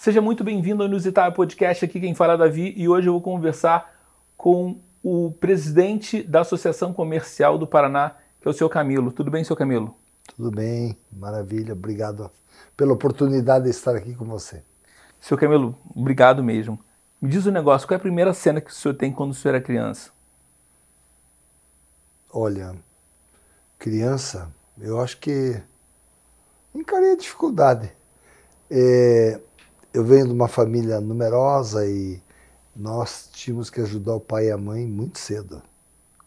[0.00, 1.84] Seja muito bem-vindo ao Inusitável Podcast.
[1.84, 4.00] Aqui quem fala é Davi e hoje eu vou conversar
[4.36, 9.10] com o presidente da Associação Comercial do Paraná, que é o seu Camilo.
[9.10, 9.96] Tudo bem, seu Camilo?
[10.36, 11.72] Tudo bem, maravilha.
[11.72, 12.30] Obrigado
[12.76, 14.62] pela oportunidade de estar aqui com você.
[15.18, 16.78] Seu Camilo, obrigado mesmo.
[17.20, 19.34] Me diz um negócio, qual é a primeira cena que o senhor tem quando o
[19.34, 20.12] senhor era criança?
[22.32, 22.72] Olha,
[23.76, 24.48] criança,
[24.80, 25.60] eu acho que
[26.72, 27.92] encarei a dificuldade.
[28.70, 29.40] É,
[29.98, 32.22] eu venho de uma família numerosa e
[32.74, 35.60] nós tínhamos que ajudar o pai e a mãe muito cedo.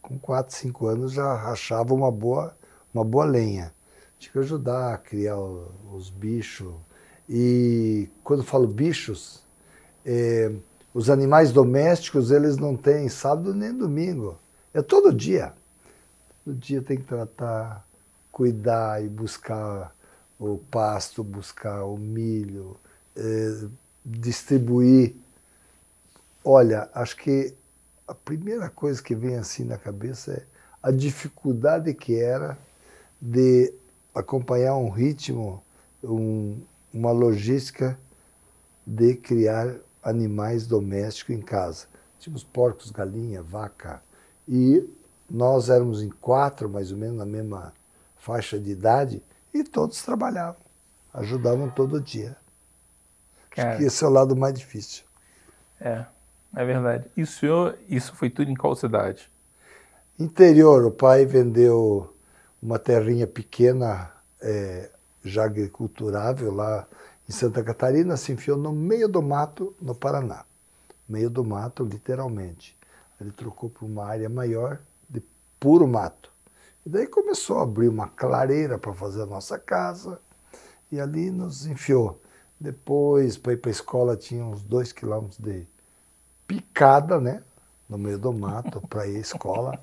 [0.02, 2.54] Com 4, 5 anos já rachava uma boa,
[2.92, 3.72] uma boa lenha.
[4.18, 6.74] Tinha que ajudar a criar os bichos.
[7.26, 9.42] E quando falo bichos,
[10.04, 10.52] é,
[10.92, 14.38] os animais domésticos eles não têm sábado nem domingo.
[14.74, 15.54] É todo dia.
[16.44, 17.88] Todo dia tem que tratar,
[18.30, 19.96] cuidar e buscar
[20.38, 22.76] o pasto, buscar o milho,
[23.16, 23.68] eh,
[24.04, 25.14] distribuir.
[26.44, 27.54] Olha, acho que
[28.06, 30.46] a primeira coisa que vem assim na cabeça é
[30.82, 32.58] a dificuldade que era
[33.20, 33.72] de
[34.14, 35.62] acompanhar um ritmo,
[36.02, 36.60] um,
[36.92, 37.98] uma logística
[38.86, 41.86] de criar animais domésticos em casa.
[42.18, 44.02] Tínhamos porcos, galinha, vaca.
[44.48, 44.88] E
[45.30, 47.72] nós éramos em quatro, mais ou menos, na mesma
[48.16, 49.22] faixa de idade,
[49.54, 50.60] e todos trabalhavam,
[51.12, 52.36] ajudavam todo dia.
[53.54, 55.04] Cara, que esse é o lado mais difícil.
[55.80, 56.04] É,
[56.56, 57.10] é verdade.
[57.16, 59.30] E o senhor, isso foi tudo em qual cidade?
[60.18, 62.14] Interior, o pai vendeu
[62.62, 64.10] uma terrinha pequena,
[64.40, 64.90] é,
[65.24, 66.86] já agriculturável, lá
[67.28, 70.44] em Santa Catarina, se enfiou no meio do mato, no Paraná.
[71.08, 72.76] Meio do mato, literalmente.
[73.20, 74.78] Ele trocou por uma área maior
[75.08, 75.22] de
[75.58, 76.30] puro mato.
[76.84, 80.20] E daí começou a abrir uma clareira para fazer a nossa casa,
[80.90, 82.20] e ali nos enfiou.
[82.62, 85.66] Depois, para ir para a escola, tinha uns dois quilômetros de
[86.46, 87.42] picada, né?
[87.88, 89.80] No meio do mato, para ir à escola.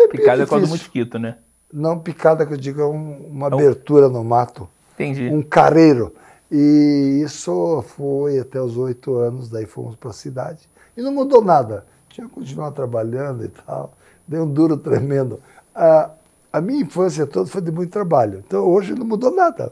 [0.00, 1.36] É picada é quando mosquito, né?
[1.70, 4.66] Não, picada que eu digo é um, uma então, abertura no mato.
[4.94, 5.28] Entendi.
[5.28, 6.14] Um careiro.
[6.50, 10.66] E isso foi até os oito anos, daí fomos para a cidade.
[10.96, 11.84] E não mudou nada.
[12.08, 13.92] Tinha que continuar trabalhando e tal.
[14.26, 15.38] Deu um duro tremendo.
[15.74, 16.12] A,
[16.50, 18.42] a minha infância toda foi de muito trabalho.
[18.46, 19.70] Então hoje não mudou nada.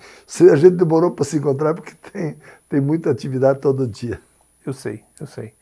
[0.52, 2.36] A gente demorou para se encontrar, é porque tem,
[2.68, 4.20] tem muita atividade todo dia.
[4.64, 5.54] Eu sei, eu sei.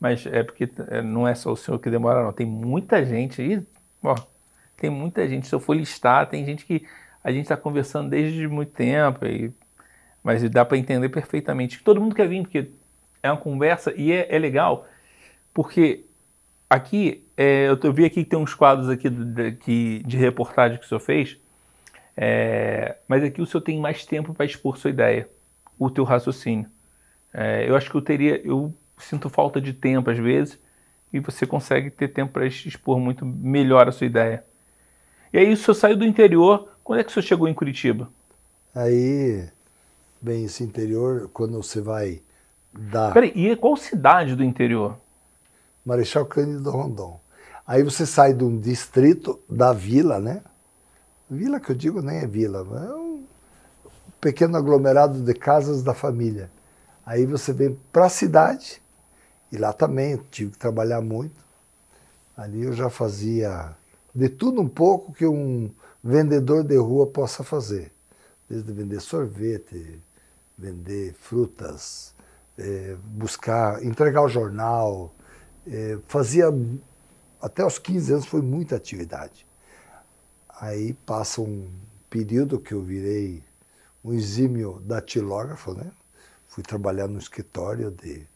[0.00, 2.32] Mas é porque é, não é só o senhor que demora, não.
[2.32, 3.62] Tem muita gente aí,
[4.02, 4.14] ó,
[4.76, 5.46] tem muita gente.
[5.46, 6.86] Se eu for listar, tem gente que
[7.22, 9.52] a gente está conversando desde muito tempo, e,
[10.22, 11.82] mas dá para entender perfeitamente.
[11.82, 12.70] Todo mundo quer vir, porque
[13.22, 14.86] é uma conversa e é, é legal,
[15.52, 16.04] porque
[16.70, 20.78] aqui, é, eu, eu vi aqui que tem uns quadros aqui de, de, de reportagem
[20.78, 21.38] que o senhor fez,
[22.20, 25.28] é, mas aqui o senhor tem mais tempo para expor sua ideia,
[25.78, 26.68] o teu raciocínio.
[27.32, 30.58] É, eu acho que eu teria, eu sinto falta de tempo às vezes,
[31.12, 34.44] e você consegue ter tempo para expor muito melhor a sua ideia.
[35.32, 38.10] E aí o senhor saiu do interior, quando é que o senhor chegou em Curitiba?
[38.74, 39.48] Aí,
[40.20, 42.20] bem, esse interior, quando você vai
[42.72, 43.12] dar...
[43.12, 44.98] Peraí, e qual cidade do interior?
[45.84, 47.20] Marechal Cândido Rondon.
[47.64, 50.42] Aí você sai de um distrito da vila, né?
[51.30, 53.26] Vila que eu digo nem é vila, é um
[54.18, 56.50] pequeno aglomerado de casas da família.
[57.04, 58.82] Aí você vem para a cidade,
[59.52, 61.44] e lá também tive que trabalhar muito.
[62.36, 63.76] Ali eu já fazia
[64.14, 65.70] de tudo um pouco que um
[66.02, 67.92] vendedor de rua possa fazer.
[68.48, 70.00] Desde vender sorvete,
[70.56, 72.14] vender frutas,
[72.56, 75.14] é, buscar, entregar o jornal.
[75.66, 76.46] É, fazia,
[77.40, 79.47] até os 15 anos foi muita atividade.
[80.60, 81.68] Aí passa um
[82.10, 83.42] período que eu virei
[84.04, 85.90] um exímio datilógrafo, né?
[86.48, 88.26] Fui trabalhar no escritório de,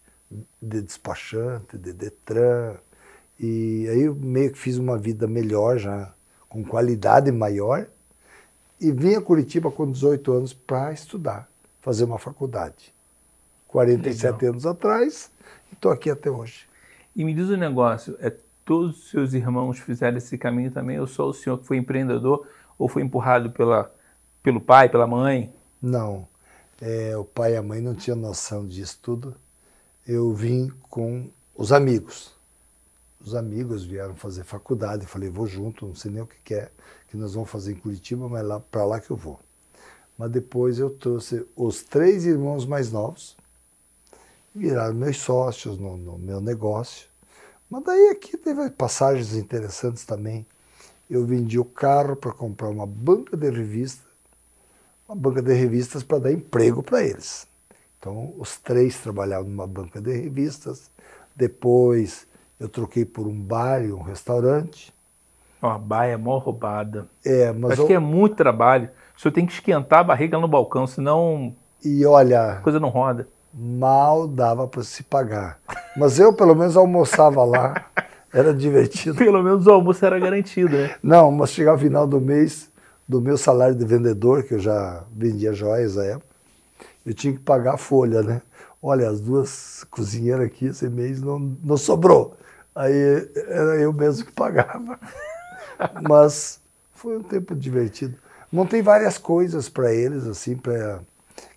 [0.61, 2.77] de despachante, de Detran,
[3.41, 6.15] e aí eu meio que fiz uma vida melhor já,
[6.49, 7.89] com qualidade maior,
[8.81, 11.49] e vim a Curitiba com 18 anos para estudar,
[11.81, 12.95] fazer uma faculdade.
[13.67, 14.51] 47 Legal.
[14.51, 15.31] anos atrás,
[15.71, 16.69] e estou aqui até hoje.
[17.17, 18.33] E me diz um negócio, é
[18.65, 22.47] todos os seus irmãos fizeram esse caminho também, ou só o senhor que foi empreendedor,
[22.79, 23.93] ou foi empurrado pela,
[24.43, 25.53] pelo pai, pela mãe?
[25.81, 26.29] Não,
[26.81, 29.37] é, o pai e a mãe não tinham noção disso tudo.
[30.07, 32.35] Eu vim com os amigos.
[33.21, 36.71] Os amigos vieram fazer faculdade, falei, vou junto, não sei nem o que, que é,
[37.07, 39.39] que nós vamos fazer em Curitiba, mas lá para lá que eu vou.
[40.19, 43.37] Mas depois eu trouxe os três irmãos mais novos,
[44.53, 47.12] viraram meus sócios no, no meu negócio.
[47.73, 50.45] Mas daí aqui teve passagens interessantes também.
[51.09, 54.05] Eu vendi o carro para comprar uma banca de revistas,
[55.09, 57.49] uma banca de revistas para dar emprego para eles.
[57.99, 60.91] Então, os três trabalhavam numa banca de revistas.
[61.35, 62.27] Depois,
[62.61, 64.93] eu troquei por um bar e um restaurante.
[65.63, 67.09] Uma baia mó roubada.
[67.25, 68.91] É, mas Acho eu- que é muito trabalho.
[69.17, 72.91] O senhor tem que esquentar a barriga no balcão, senão E olha, a coisa não
[72.91, 73.27] roda.
[73.53, 75.59] Mal dava para se pagar.
[75.97, 77.87] Mas eu, pelo menos, almoçava lá.
[78.33, 79.19] Era divertido.
[79.19, 80.95] Pelo menos o almoço era garantido, né?
[81.03, 82.71] Não, mas chegava o final do mês,
[83.07, 86.27] do meu salário de vendedor, que eu já vendia joias à época,
[87.05, 88.41] eu tinha que pagar a folha, né?
[88.83, 92.37] Olha, as duas cozinheiras aqui esse mês não, não sobrou.
[92.75, 94.99] Aí era eu mesmo que pagava.
[96.09, 96.59] Mas
[96.95, 98.17] foi um tempo divertido.
[98.51, 101.01] Montei várias coisas para eles, assim, para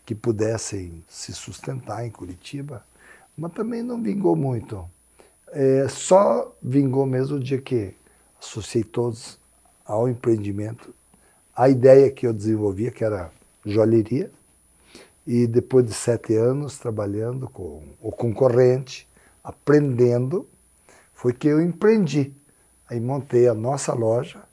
[0.06, 2.86] que pudessem se sustentar em Curitiba,
[3.36, 4.88] mas também não vingou muito.
[5.52, 7.96] É, só vingou mesmo o dia que
[8.40, 9.40] associei todos
[9.86, 10.94] ao empreendimento.
[11.56, 13.31] A ideia que eu desenvolvia, que era
[13.66, 14.31] joalheria,
[15.25, 19.07] e depois de sete anos trabalhando com o concorrente,
[19.44, 20.48] aprendendo,
[21.13, 22.31] foi que eu empreendi.
[22.88, 24.44] Aí montei a nossa loja,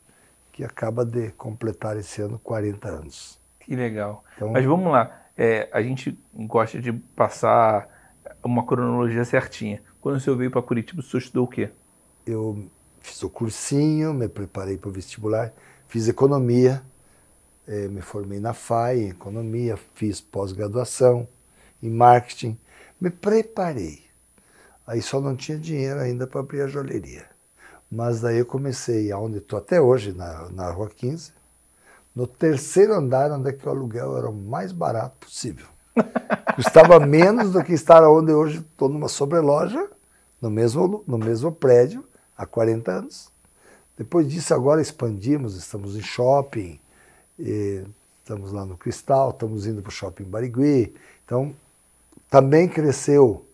[0.50, 3.38] que acaba de completar esse ano 40 anos.
[3.60, 4.24] Que legal.
[4.36, 5.21] Então- Mas vamos lá.
[5.36, 7.88] É, a gente gosta de passar
[8.42, 9.82] uma cronologia certinha.
[10.00, 11.70] Quando o senhor veio para Curitiba, o senhor estudou o quê?
[12.26, 12.68] Eu
[13.00, 15.52] fiz o cursinho, me preparei para o vestibular,
[15.88, 16.82] fiz economia,
[17.66, 21.26] eh, me formei na FAI em economia, fiz pós-graduação
[21.82, 22.58] em marketing,
[23.00, 24.04] me preparei.
[24.86, 27.26] Aí só não tinha dinheiro ainda para abrir a joalheria.
[27.90, 31.32] Mas daí eu comecei aonde estou até hoje, na, na Rua 15,
[32.14, 35.66] no terceiro andar, onde é que o aluguel era o mais barato possível.
[36.54, 39.88] Custava menos do que estar onde hoje estou numa sobreloja,
[40.40, 42.04] no mesmo, no mesmo prédio,
[42.36, 43.30] há 40 anos.
[43.96, 46.78] Depois disso, agora expandimos, estamos em shopping,
[47.38, 50.94] estamos lá no Cristal, estamos indo para o shopping Barigui.
[51.24, 51.54] Então,
[52.30, 53.44] também cresceu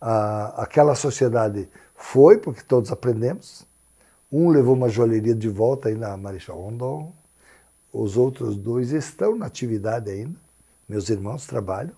[0.00, 1.68] a- aquela sociedade.
[1.94, 3.66] Foi, porque todos aprendemos.
[4.30, 7.12] Um levou uma joalheria de volta aí na Marechal Rondon.
[7.94, 10.36] Os outros dois estão na atividade ainda.
[10.88, 11.94] Meus irmãos trabalham.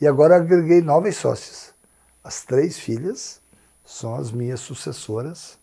[0.00, 1.74] E agora agreguei novas sócias.
[2.22, 3.40] As três filhas
[3.84, 5.58] são as minhas sucessoras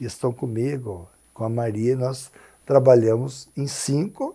[0.00, 1.94] e estão comigo, com a Maria.
[1.94, 2.32] Nós
[2.66, 4.34] trabalhamos em cinco,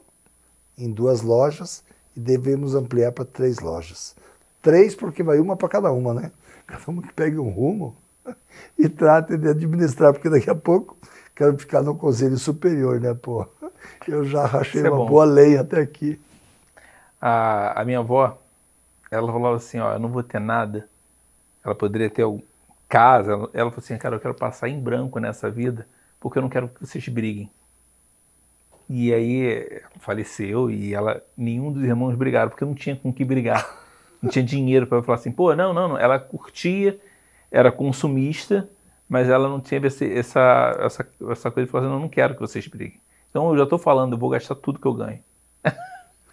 [0.77, 1.83] em duas lojas,
[2.15, 4.15] e devemos ampliar para três lojas.
[4.61, 6.31] Três, porque vai uma para cada uma, né?
[6.65, 7.93] Cada uma que pegue um rumo
[8.79, 10.95] e trate de administrar, porque daqui a pouco
[11.35, 13.45] quero ficar no conselho superior, né, pô?
[14.07, 15.05] Eu já rachei é uma bom.
[15.05, 16.19] boa lenha até aqui.
[17.19, 18.37] A, a minha avó,
[19.09, 20.87] ela falava assim, ó, eu não vou ter nada.
[21.63, 22.25] Ela poderia ter
[22.89, 23.33] casa.
[23.33, 25.87] Ela, ela falou assim, cara, eu quero passar em branco nessa vida,
[26.19, 27.49] porque eu não quero que vocês briguem.
[28.89, 33.79] E aí faleceu e ela, nenhum dos irmãos brigaram, porque não tinha com que brigar.
[34.21, 35.97] Não tinha dinheiro para falar assim, pô, não, não, não.
[35.97, 36.99] Ela curtia,
[37.49, 38.69] era consumista,
[39.09, 42.39] mas ela não tinha essa, essa, essa coisa de falar assim, não, não quero que
[42.39, 43.01] vocês briguem.
[43.31, 45.19] Então eu já estou falando, eu vou gastar tudo que eu ganho.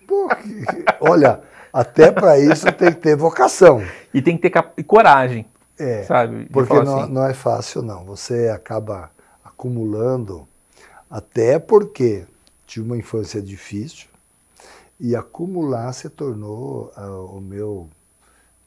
[0.07, 1.41] Pô, que- que- olha,
[1.73, 3.83] até para isso tem que ter vocação.
[4.13, 5.47] E tem que ter cap- coragem,
[5.79, 6.47] É, sabe?
[6.53, 8.05] Porque não, assim, não é fácil, não.
[8.05, 9.11] Você acaba
[9.45, 10.47] acumulando,
[11.09, 12.27] até porque
[12.67, 14.09] tive uma infância difícil,
[14.99, 17.89] e acumular se tornou ah, o meu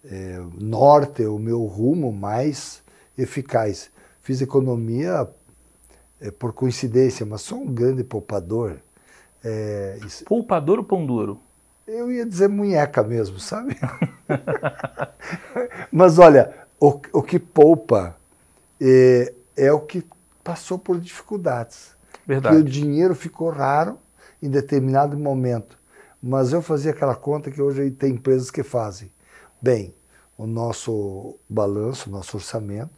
[0.05, 2.81] eh, norte, o meu rumo mais
[3.17, 3.91] eficaz.
[4.21, 5.27] Fiz economia
[6.21, 8.77] eh, por coincidência, mas sou um grande poupador.
[9.43, 11.39] Eh, isso- poupador ou pão duro?
[11.87, 13.75] eu ia dizer munheca mesmo, sabe?
[15.91, 18.15] Mas olha, o, o que poupa
[18.79, 20.03] é, é o que
[20.43, 21.95] passou por dificuldades.
[22.25, 22.55] Verdade.
[22.55, 23.97] Que o dinheiro ficou raro
[24.41, 25.77] em determinado momento.
[26.21, 29.11] Mas eu fazia aquela conta que hoje tem empresas que fazem.
[29.61, 29.93] Bem,
[30.37, 32.91] o nosso balanço, o nosso orçamento,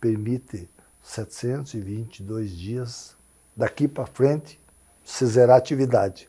[0.00, 0.68] permite
[1.08, 3.16] 722 dias
[3.56, 4.60] daqui para frente
[5.02, 6.28] se zerar a atividade.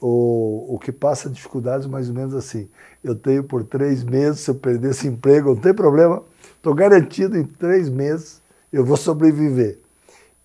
[0.00, 2.68] O, o que passa dificuldades mais ou menos assim.
[3.02, 6.22] Eu tenho por três meses, se eu perder esse emprego, não tem problema,
[6.56, 8.40] estou garantido em três meses
[8.72, 9.78] eu vou sobreviver.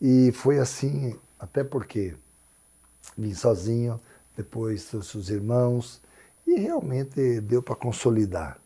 [0.02, 2.16] E foi assim, até porque
[3.18, 4.00] vim sozinho,
[4.38, 6.02] depois trouxe os irmãos,
[6.46, 8.60] e realmente deu para consolidar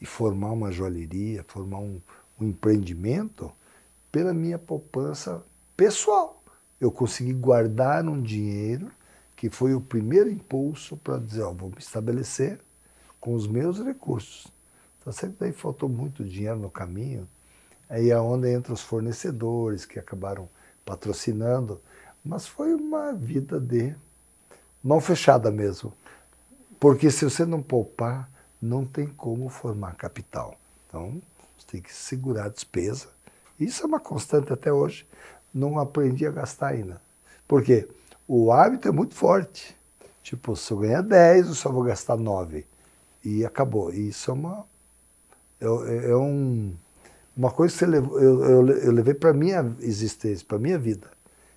[0.00, 2.00] e formar uma joalheria, formar um,
[2.40, 3.52] um empreendimento
[4.10, 5.42] pela minha poupança
[5.76, 6.42] pessoal.
[6.80, 8.90] Eu consegui guardar um dinheiro
[9.36, 12.60] que foi o primeiro impulso para dizer, ó, vou me estabelecer
[13.20, 14.52] com os meus recursos.
[15.00, 17.28] Então sempre daí faltou muito dinheiro no caminho,
[17.88, 20.48] aí é onde entram os fornecedores que acabaram
[20.84, 21.80] patrocinando,
[22.24, 23.94] mas foi uma vida de
[24.82, 25.92] mão fechada mesmo.
[26.80, 30.58] Porque se você não poupar, não tem como formar capital.
[30.86, 31.20] Então,
[31.56, 33.08] você tem que segurar a despesa.
[33.58, 35.06] Isso é uma constante até hoje.
[35.52, 37.00] Não aprendi a gastar ainda.
[37.46, 37.88] Por quê?
[38.26, 39.76] O hábito é muito forte.
[40.22, 42.66] Tipo, se eu ganhar 10, eu só vou gastar 9.
[43.24, 43.92] E acabou.
[43.92, 44.66] E isso é uma.
[45.60, 46.74] É, é um,
[47.36, 51.08] uma coisa que levou, eu, eu, eu levei para minha existência, para minha vida.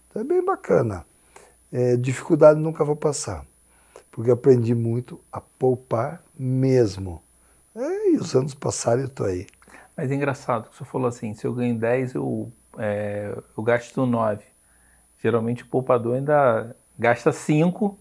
[0.08, 1.06] Então é bem bacana.
[1.72, 3.46] É, dificuldade nunca vou passar.
[4.12, 7.22] Porque aprendi muito a poupar mesmo.
[7.76, 9.48] É, e os anos passaram e eu estou aí.
[10.02, 14.04] Mas é engraçado que você falou assim: se eu ganho 10, eu, é, eu gasto
[14.04, 14.44] 9.
[15.20, 18.00] Geralmente o poupador ainda gasta 5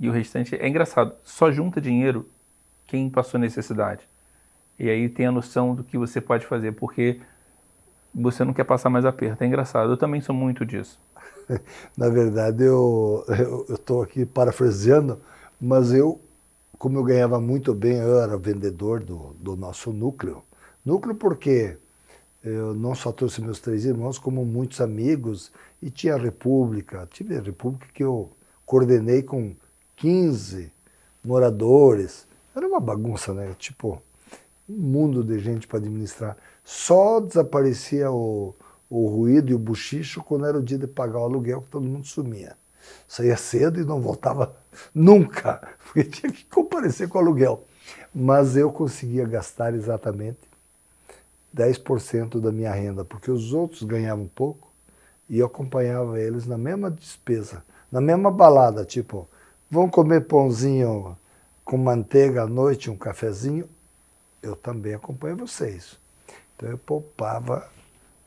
[0.00, 2.28] e o restante é engraçado, só junta dinheiro
[2.88, 4.02] quem passou necessidade.
[4.76, 7.20] E aí tem a noção do que você pode fazer, porque
[8.12, 9.44] você não quer passar mais aperto.
[9.44, 10.98] É engraçado, eu também sou muito disso.
[11.96, 13.24] Na verdade, eu
[13.68, 15.20] estou aqui parafraseando,
[15.60, 16.20] mas eu,
[16.76, 20.42] como eu ganhava muito bem, eu era vendedor do, do nosso núcleo.
[20.84, 21.76] Núcleo porque
[22.42, 27.08] eu não só trouxe meus três irmãos, como muitos amigos, e tinha a República.
[27.10, 28.30] Tive a República que eu
[28.66, 29.54] coordenei com
[29.96, 30.72] 15
[31.24, 32.26] moradores.
[32.54, 33.54] Era uma bagunça, né?
[33.56, 34.02] Tipo,
[34.68, 36.36] um mundo de gente para administrar.
[36.64, 38.52] Só desaparecia o,
[38.90, 41.86] o ruído e o buchicho quando era o dia de pagar o aluguel, que todo
[41.86, 42.56] mundo sumia.
[43.06, 44.56] Saía cedo e não voltava
[44.92, 47.64] nunca, porque tinha que comparecer com o aluguel.
[48.12, 50.51] Mas eu conseguia gastar exatamente
[51.54, 54.70] 10% da minha renda, porque os outros ganhavam pouco
[55.28, 59.28] e eu acompanhava eles na mesma despesa, na mesma balada, tipo,
[59.72, 61.16] Vão comer pãozinho
[61.64, 63.66] com manteiga à noite, um cafezinho?
[64.42, 65.98] Eu também acompanho vocês.
[66.54, 67.70] Então eu poupava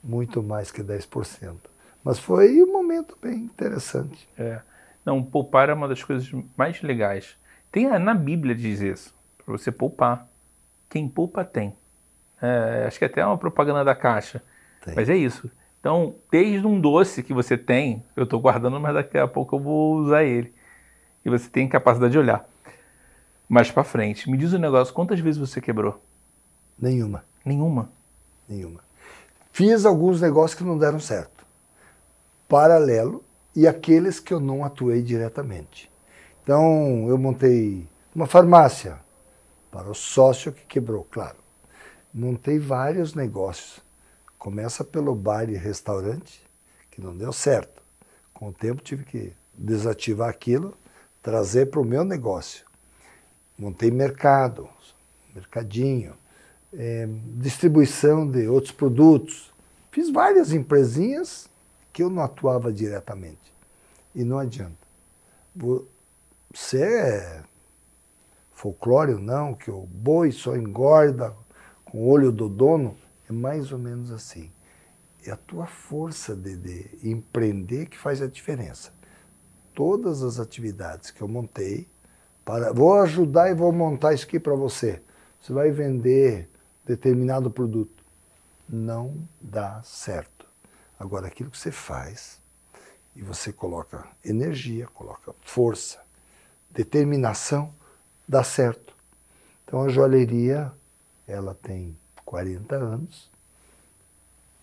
[0.03, 1.55] muito mais que 10%.
[2.03, 4.27] Mas foi um momento bem interessante.
[4.36, 4.60] É.
[5.05, 6.27] Não, poupar é uma das coisas
[6.58, 7.38] mais legais.
[7.72, 10.27] Tem na Bíblia diz isso, para você poupar.
[10.89, 11.75] Quem poupa tem.
[12.42, 14.42] É, acho que até é uma propaganda da Caixa.
[14.84, 14.96] Tem.
[14.96, 15.50] Mas é isso.
[15.80, 19.60] Então, desde um doce que você tem, eu estou guardando, mas daqui a pouco eu
[19.60, 20.54] vou usar ele
[21.24, 22.48] e você tem capacidade de olhar.
[23.48, 26.01] Mais para frente, me diz um negócio, quantas vezes você quebrou?
[26.80, 27.24] Nenhuma.
[27.46, 27.92] Nenhuma?
[28.50, 28.80] Nenhuma.
[29.51, 31.46] Fiz alguns negócios que não deram certo.
[32.48, 33.24] Paralelo
[33.56, 35.92] e aqueles que eu não atuei diretamente.
[36.44, 39.00] Então, eu montei uma farmácia
[39.72, 41.45] para o sócio que quebrou, claro.
[42.17, 43.84] Montei vários negócios.
[44.39, 46.41] Começa pelo bar e restaurante,
[46.89, 47.84] que não deu certo.
[48.34, 50.77] Com o tempo tive que desativar aquilo
[51.22, 52.65] trazer para o meu negócio.
[53.57, 54.69] Montei mercado,
[55.34, 56.15] mercadinho,
[56.74, 59.53] é, distribuição de outros produtos.
[59.91, 61.50] Fiz várias empresinhas
[61.91, 63.53] que eu não atuava diretamente.
[64.13, 64.77] E não adianta.
[66.53, 67.43] Você é
[68.53, 71.36] folclore ou não, que o boi só engorda
[71.96, 72.98] o olho do dono,
[73.30, 74.52] é mais ou menos assim.
[75.25, 78.94] É a tua força de, de empreender que faz a diferença
[79.75, 81.88] todas as atividades que eu montei
[82.44, 85.02] para vou ajudar e vou montar isso aqui para você.
[85.40, 86.50] Você vai vender
[86.86, 88.04] determinado produto.
[88.68, 90.48] Não dá certo.
[90.98, 92.42] Agora aquilo que você faz
[93.16, 96.02] e você coloca energia, coloca força,
[96.72, 97.74] determinação,
[98.28, 98.96] dá certo.
[99.64, 100.72] Então a joalheria,
[101.27, 103.32] ela tem 40 anos.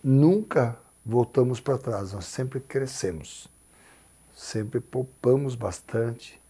[0.03, 3.49] Nunca voltamos para trás, nós sempre crescemos
[4.35, 6.41] sempre poupamos bastante,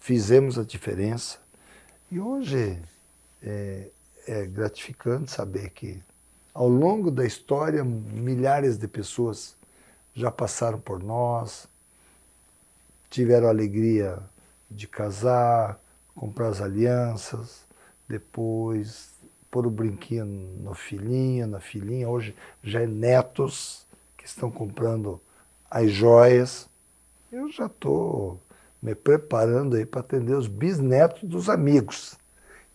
[0.00, 1.38] fizemos a diferença.
[2.10, 2.80] E hoje
[3.42, 3.88] é,
[4.26, 6.02] é gratificante saber que,
[6.54, 9.56] ao longo da história, milhares de pessoas
[10.14, 11.68] já passaram por nós,
[13.08, 14.18] tiveram a alegria
[14.70, 15.78] de casar,
[16.14, 17.66] comprar as alianças,
[18.08, 19.11] depois
[19.52, 22.08] pôr o brinquinho no filhinho, na filhinha.
[22.08, 25.20] Hoje já é netos que estão comprando
[25.70, 26.68] as joias
[27.32, 28.38] eu já estou
[28.82, 32.18] me preparando aí para atender os bisnetos dos amigos.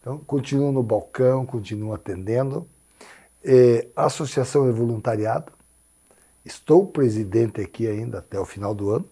[0.01, 2.67] Então, continuo no balcão, continuo atendendo.
[3.43, 5.53] É, associação é voluntariado.
[6.43, 9.07] Estou presidente aqui ainda até o final do ano,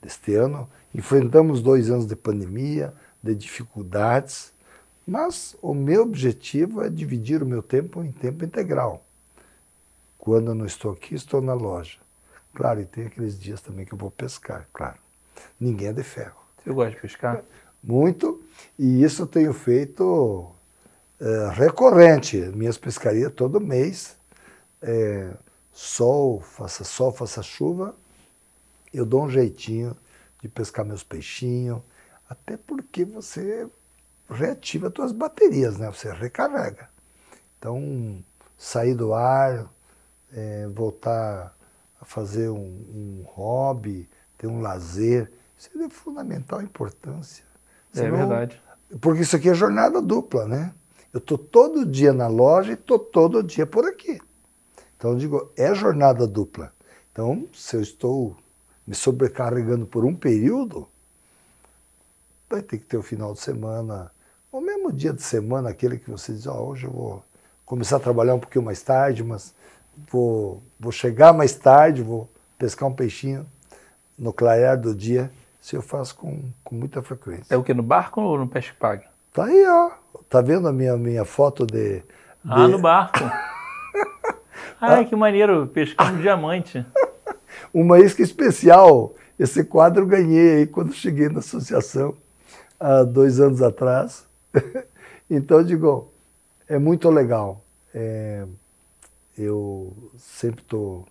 [0.00, 0.70] deste ano.
[0.94, 4.52] Enfrentamos dois anos de pandemia, de dificuldades,
[5.08, 9.02] mas o meu objetivo é dividir o meu tempo em tempo integral.
[10.18, 11.98] Quando eu não estou aqui, estou na loja.
[12.54, 14.98] Claro, e tem aqueles dias também que eu vou pescar, claro.
[15.58, 16.36] Ninguém é de ferro.
[16.58, 17.42] Você gosta de pescar?
[17.82, 18.42] Muito,
[18.78, 20.50] e isso eu tenho feito
[21.18, 22.36] é, recorrente.
[22.54, 24.14] Minhas pescarias todo mês,
[24.82, 25.32] é,
[25.72, 27.96] sol, faça sol, faça chuva,
[28.92, 29.96] eu dou um jeitinho
[30.42, 31.80] de pescar meus peixinhos,
[32.28, 33.66] até porque você
[34.28, 35.90] reativa as tuas baterias, né?
[35.90, 36.88] Você recarrega.
[37.58, 38.22] Então,
[38.56, 39.70] sair do ar,
[40.32, 41.56] é, voltar
[42.00, 47.44] a fazer um, um, hobby, ter um lazer, isso é de fundamental importância.
[47.94, 48.62] É Senão, é verdade.
[49.00, 50.74] Porque isso aqui é jornada dupla, né?
[51.12, 54.20] Eu estou todo dia na loja e estou todo dia por aqui.
[54.96, 56.72] Então, eu digo, é jornada dupla.
[57.12, 58.36] Então, se eu estou
[58.86, 60.88] me sobrecarregando por um período,
[62.48, 64.10] vai ter que ter o final de semana,
[64.50, 67.24] ou mesmo dia de semana, aquele que você diz, oh, hoje eu vou
[67.64, 69.54] começar a trabalhar um pouquinho mais tarde, mas
[70.10, 72.28] vou, vou chegar mais tarde, vou
[72.58, 73.46] pescar um peixinho
[74.18, 75.30] no clarear do dia.
[75.60, 77.54] Isso eu faço com, com muita frequência.
[77.54, 79.04] É o que, no barco ou no peixe pague?
[79.32, 79.90] Tá aí, ó.
[80.28, 82.02] Tá vendo a minha, minha foto de...
[82.48, 83.18] Ah, no barco.
[84.80, 86.86] Ai, que maneiro, pescando diamante.
[87.74, 89.14] Uma isca especial.
[89.38, 92.16] Esse quadro eu ganhei aí quando cheguei na associação,
[92.78, 94.27] há dois anos atrás.
[95.28, 96.12] então, digo,
[96.68, 97.62] é muito legal.
[97.94, 98.46] É,
[99.36, 101.06] eu sempre estou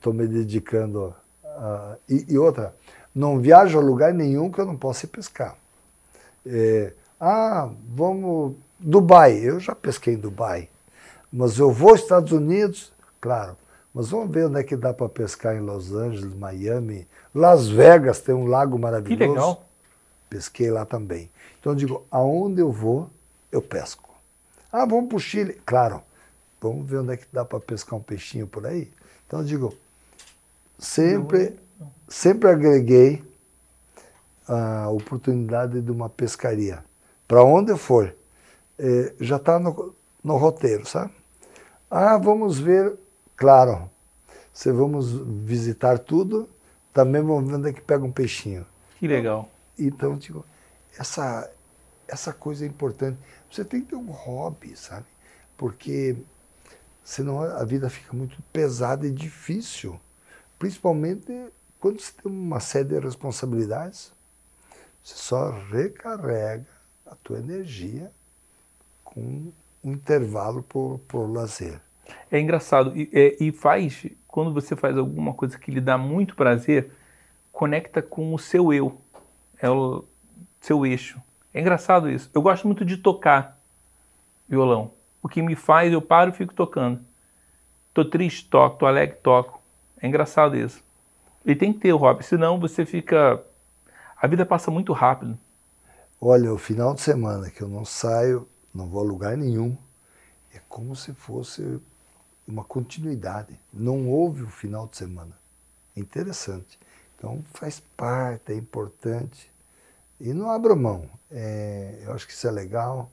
[0.00, 1.96] tô, tô me dedicando a.
[2.08, 2.74] E, e, outra,
[3.14, 5.56] não viajo a lugar nenhum que eu não possa ir pescar.
[6.46, 8.54] É, ah, vamos.
[8.78, 10.68] Dubai, eu já pesquei em Dubai.
[11.32, 13.56] Mas eu vou aos Estados Unidos, claro.
[13.94, 17.06] Mas vamos ver onde é que dá para pescar em Los Angeles, Miami.
[17.34, 19.18] Las Vegas tem um lago maravilhoso.
[19.18, 19.64] Que legal.
[20.28, 21.30] Pesquei lá também.
[21.62, 23.08] Então eu digo, aonde eu vou,
[23.52, 24.12] eu pesco.
[24.72, 25.60] Ah, vamos para o Chile.
[25.64, 26.02] Claro,
[26.60, 28.90] vamos ver onde é que dá para pescar um peixinho por aí.
[29.24, 29.72] Então eu digo,
[30.76, 31.56] sempre,
[32.08, 33.24] sempre agreguei
[34.48, 36.84] a oportunidade de uma pescaria.
[37.28, 38.12] Para onde eu for,
[38.76, 41.12] eh, já está no, no roteiro, sabe?
[41.88, 42.98] Ah, vamos ver,
[43.36, 43.88] claro,
[44.52, 45.12] se vamos
[45.44, 46.48] visitar tudo,
[46.92, 48.66] também vamos ver onde é que pega um peixinho.
[48.98, 49.48] Que legal.
[49.78, 50.44] Então, digo,
[50.98, 51.50] essa,
[52.06, 53.18] essa coisa é importante.
[53.50, 55.06] Você tem que ter um hobby, sabe?
[55.56, 56.16] Porque
[57.02, 60.00] senão a vida fica muito pesada e difícil.
[60.58, 61.52] Principalmente
[61.82, 64.12] quando você tem uma série de responsabilidades.
[65.02, 66.64] Você só recarrega
[67.04, 68.12] a tua energia
[69.02, 69.52] com um
[69.82, 71.80] intervalo por, por lazer.
[72.30, 72.96] É engraçado.
[72.96, 76.92] E, é, e faz, quando você faz alguma coisa que lhe dá muito prazer,
[77.50, 79.00] conecta com o seu eu.
[79.58, 80.04] É o
[80.62, 81.20] seu eixo.
[81.52, 82.30] É engraçado isso.
[82.32, 83.58] Eu gosto muito de tocar
[84.48, 84.92] violão.
[85.20, 87.00] O que me faz, eu paro e fico tocando.
[87.92, 88.78] Tô triste, toco.
[88.78, 89.60] Tô alegre, toco.
[90.00, 90.82] É engraçado isso.
[91.44, 93.44] E tem que ter o hobby, senão você fica...
[94.16, 95.36] A vida passa muito rápido.
[96.20, 99.76] Olha, o final de semana que eu não saio, não vou a lugar nenhum.
[100.54, 101.80] É como se fosse
[102.46, 103.58] uma continuidade.
[103.72, 105.36] Não houve o final de semana.
[105.96, 106.78] É interessante.
[107.18, 109.51] Então faz parte, é importante.
[110.22, 111.10] E não abro mão.
[111.28, 113.10] É, eu acho que isso é legal.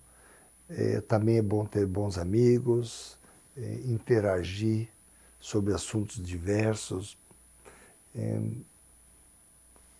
[0.69, 3.17] É, também é bom ter bons amigos,
[3.57, 4.89] é, interagir
[5.39, 7.17] sobre assuntos diversos,
[8.15, 8.39] é,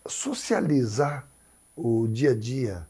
[0.06, 1.28] socializar
[1.76, 2.88] o dia a dia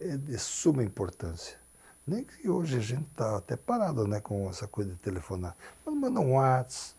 [0.00, 1.56] é de suma importância.
[2.04, 5.56] Nem que hoje a gente está até parado né, com essa coisa de telefonar.
[5.86, 6.96] Mas manda um WhatsApp,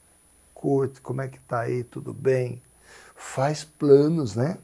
[0.53, 2.61] curte, como é que está aí, tudo bem.
[3.13, 4.57] Faz planos, né?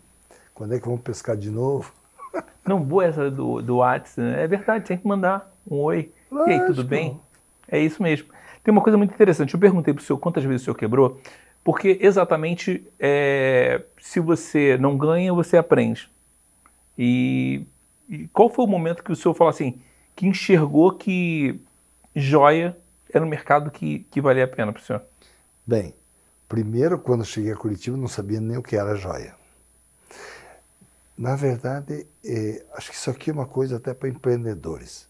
[0.61, 1.91] Quando é que vamos pescar de novo?
[2.63, 4.43] Não, boa essa do, do WhatsApp, né?
[4.43, 6.11] É verdade, tem que mandar um oi.
[6.29, 6.51] Lógico.
[6.51, 7.19] E aí, tudo bem?
[7.67, 8.27] É isso mesmo.
[8.63, 9.55] Tem uma coisa muito interessante.
[9.55, 11.19] Eu perguntei para o senhor quantas vezes o senhor quebrou,
[11.63, 16.11] porque exatamente é, se você não ganha, você aprende.
[16.95, 17.65] E,
[18.07, 19.81] e qual foi o momento que o senhor falou assim,
[20.15, 21.59] que enxergou que
[22.15, 22.77] joia
[23.11, 25.01] era um mercado que, que valia a pena para o senhor?
[25.65, 25.95] Bem,
[26.47, 29.40] primeiro, quando cheguei a Curitiba, não sabia nem o que era joia.
[31.21, 35.07] Na verdade, é, acho que isso aqui é uma coisa até para empreendedores.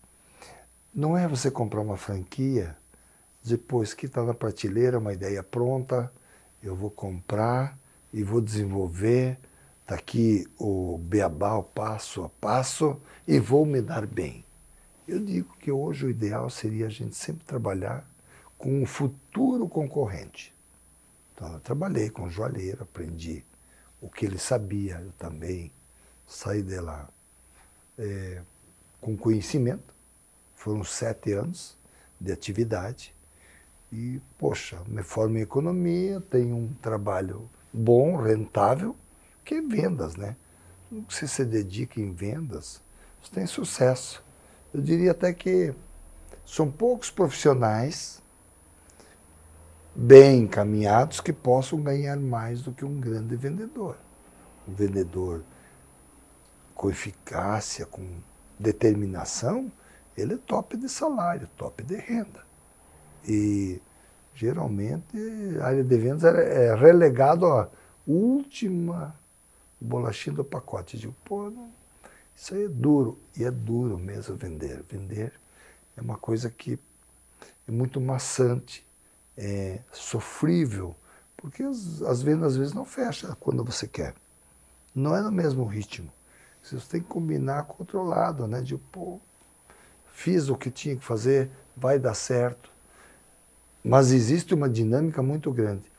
[0.93, 2.76] Não é você comprar uma franquia,
[3.41, 6.12] depois que está na prateleira, uma ideia pronta,
[6.62, 7.80] eu vou comprar
[8.12, 9.39] e vou desenvolver,
[9.84, 14.43] está aqui o beabá, o passo a passo, e vou me dar bem.
[15.08, 18.06] Eu digo que hoje o ideal seria a gente sempre trabalhar
[18.58, 20.54] com um futuro concorrente.
[21.34, 23.45] Então, eu trabalhei com o joalheiro, aprendi
[24.02, 25.71] o que ele sabia, eu também
[26.32, 27.10] saí de lá
[27.98, 28.41] é,
[29.02, 29.94] com conhecimento.
[30.56, 31.78] Foram sete anos
[32.20, 33.13] de atividade.
[33.91, 38.96] E, poxa, me formo em economia, tenho um trabalho bom, rentável,
[39.44, 40.38] que é vendas, né?
[41.10, 42.82] Se você se dedica em vendas,
[43.22, 44.24] você tem sucesso.
[44.74, 45.74] Eu diria até que
[46.46, 48.22] são poucos profissionais
[49.94, 53.98] bem encaminhados que possam ganhar mais do que um grande vendedor.
[54.67, 55.44] Um vendedor
[56.82, 58.04] com eficácia, com
[58.58, 59.72] determinação,
[60.17, 62.44] ele é top de salário, top de renda.
[63.24, 63.80] E
[64.34, 65.15] geralmente
[65.62, 67.70] a área de vendas é relegado à
[68.08, 69.15] última
[69.80, 70.98] bolachinha do pacote.
[70.98, 71.72] Digo, pô, não,
[72.36, 73.20] isso aí é duro.
[73.38, 74.84] E é duro mesmo vender.
[74.89, 75.34] Vender
[75.96, 76.80] é uma coisa que
[77.67, 78.84] é muito maçante,
[79.38, 80.96] é sofrível,
[81.38, 84.15] porque as, as vendas às vezes não fecham quando você quer.
[84.96, 86.12] Não é no mesmo ritmo.
[86.62, 88.62] Você tem que combinar com o outro lado, né?
[88.62, 89.19] De, pô,
[90.13, 92.71] fiz o que tinha que fazer, vai dar certo.
[93.84, 95.91] Mas existe uma dinâmica muito grande.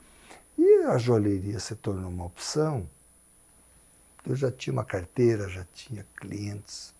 [0.57, 2.89] E a joalheria se tornou uma opção.
[4.25, 6.95] Eu já tinha uma carteira, já tinha clientes.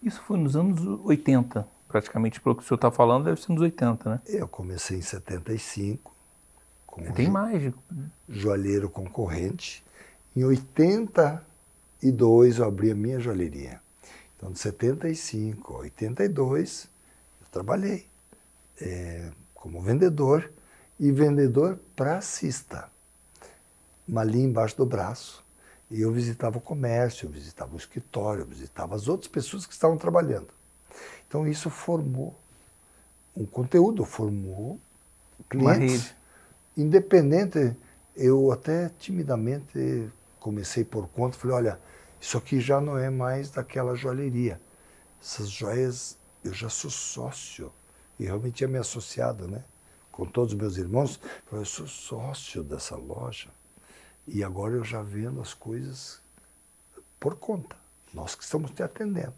[0.00, 3.60] Isso foi nos anos 80, praticamente, pelo que o senhor está falando, deve ser nos
[3.60, 4.20] 80, né?
[4.26, 6.14] Eu comecei em 75.
[6.86, 7.72] Como Tem mais.
[8.28, 9.84] Joalheiro concorrente.
[10.34, 10.44] Em
[12.02, 13.80] 82 eu abri a minha joalheria.
[14.36, 16.88] Então, de 75 a 82,
[17.42, 18.06] eu trabalhei
[18.80, 20.50] é, como vendedor
[20.98, 22.90] e vendedor pracista.
[24.08, 25.44] Malinha embaixo do braço.
[25.90, 29.72] E eu visitava o comércio, eu visitava o escritório, eu visitava as outras pessoas que
[29.72, 30.48] estavam trabalhando.
[31.28, 32.34] Então, isso formou
[33.36, 34.80] um conteúdo, formou
[35.48, 36.14] clientes.
[36.76, 37.76] Independente,
[38.16, 40.08] eu até timidamente
[40.38, 41.80] comecei por conta, falei, olha,
[42.20, 44.60] isso aqui já não é mais daquela joalheria.
[45.20, 47.72] Essas joias, eu já sou sócio.
[48.18, 49.64] E realmente tinha me associado, né?
[50.12, 51.18] Com todos os meus irmãos.
[51.50, 53.48] Eu sou sócio dessa loja.
[54.26, 56.20] E agora eu já vendo as coisas
[57.18, 57.76] por conta.
[58.12, 59.34] Nós que estamos te atendendo.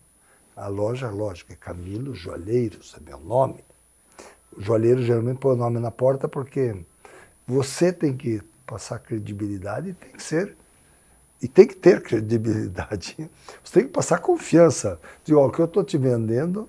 [0.56, 3.64] A loja, lógico, é Camilo Joalheiros, é meu nome.
[4.54, 6.84] O joalheiro geralmente põe o nome na porta porque
[7.46, 10.56] você tem que passar credibilidade e tem que ser
[11.42, 13.28] e tem que ter credibilidade.
[13.64, 15.00] Você tem que passar confiança.
[15.24, 16.68] De, ó, o que eu estou te vendendo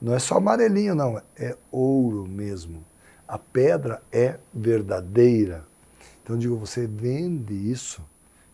[0.00, 1.20] não é só amarelinho, não.
[1.36, 2.82] É ouro mesmo.
[3.28, 5.66] A pedra é verdadeira.
[6.22, 8.02] Então, digo, você vende isso,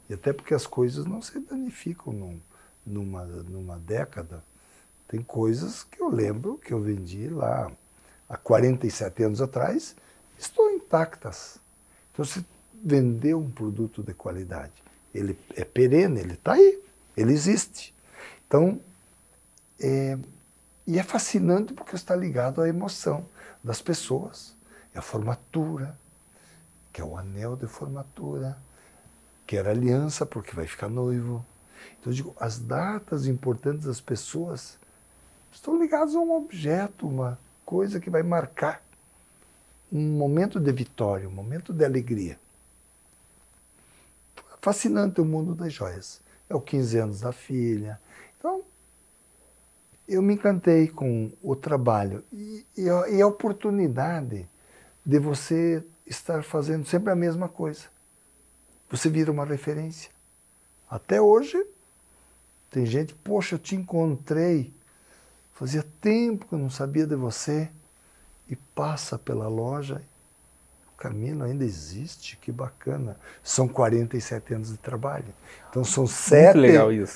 [0.09, 2.40] e até porque as coisas não se danificam num,
[2.85, 4.42] numa, numa década.
[5.06, 7.70] Tem coisas que eu lembro que eu vendi lá
[8.28, 9.94] há 47 anos atrás,
[10.37, 11.61] estão intactas.
[12.12, 12.44] Então, você
[12.83, 16.83] vendeu um produto de qualidade ele é perene, ele está aí,
[17.16, 17.94] ele existe.
[18.46, 18.81] Então,
[19.81, 20.18] é,
[20.87, 23.27] e é fascinante porque está ligado à emoção
[23.62, 24.57] das pessoas.
[24.94, 25.99] É a formatura,
[26.92, 28.57] que é o anel de formatura,
[29.46, 31.44] que era aliança porque vai ficar noivo.
[31.99, 34.79] Então, eu digo, as datas importantes das pessoas
[35.53, 38.83] estão ligadas a um objeto, uma coisa que vai marcar
[39.92, 42.38] um momento de vitória, um momento de alegria
[44.61, 46.20] fascinante o mundo das joias.
[46.49, 48.01] É o 15 anos da filha.
[48.38, 48.62] Então,
[50.09, 54.49] eu me encantei com o trabalho e, e, a, e a oportunidade
[55.07, 57.87] de você estar fazendo sempre a mesma coisa.
[58.90, 60.11] Você vira uma referência.
[60.88, 61.64] Até hoje,
[62.70, 64.75] tem gente, poxa, eu te encontrei,
[65.53, 67.70] fazia tempo que eu não sabia de você,
[68.51, 70.03] e passa pela loja
[71.00, 73.16] Camilo ainda existe, que bacana.
[73.42, 75.32] São 47 anos de trabalho.
[75.70, 76.58] Então são sete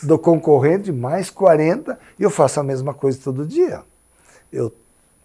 [0.07, 3.85] do concorrente, mais 40, e eu faço a mesma coisa todo dia.
[4.51, 4.75] Eu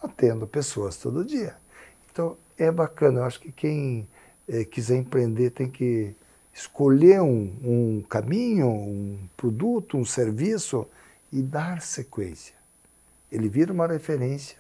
[0.04, 1.56] atendo pessoas todo dia.
[2.12, 3.22] Então é bacana.
[3.22, 4.06] Eu acho que quem
[4.46, 6.14] é, quiser empreender tem que
[6.54, 10.86] escolher um, um caminho, um produto, um serviço
[11.32, 12.56] e dar sequência.
[13.32, 14.58] Ele vira uma referência.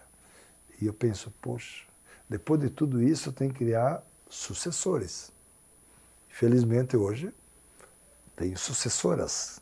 [0.82, 1.89] E eu penso, poxa,
[2.30, 5.32] depois de tudo isso, tem que criar sucessores.
[6.28, 7.34] Felizmente hoje
[8.40, 9.60] tenho sucessoras.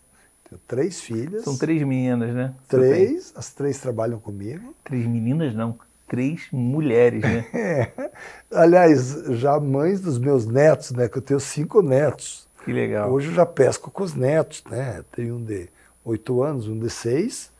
[0.48, 1.44] Tenho três filhas.
[1.44, 2.54] São três meninas, né?
[2.68, 4.76] Três, as três trabalham comigo.
[4.84, 7.48] Três meninas não, três mulheres, né?
[7.54, 8.12] é.
[8.52, 11.10] Aliás, já mães dos meus netos, né?
[11.10, 12.48] Que eu tenho cinco netos.
[12.64, 13.12] Que legal.
[13.12, 15.04] Hoje eu já pesco com os netos, né?
[15.12, 15.70] Tenho um de
[16.06, 17.52] oito anos, um de seis.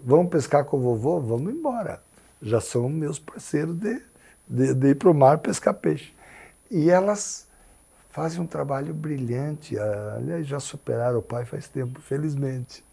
[0.00, 1.20] Vamos pescar com o vovô?
[1.20, 2.02] Vamos embora.
[2.40, 4.00] Já são meus parceiros de
[4.52, 6.12] de, de ir para o mar pescar peixe.
[6.70, 7.48] E elas
[8.10, 9.78] fazem um trabalho brilhante.
[9.78, 12.84] Aliás, já superaram o pai faz tempo, felizmente.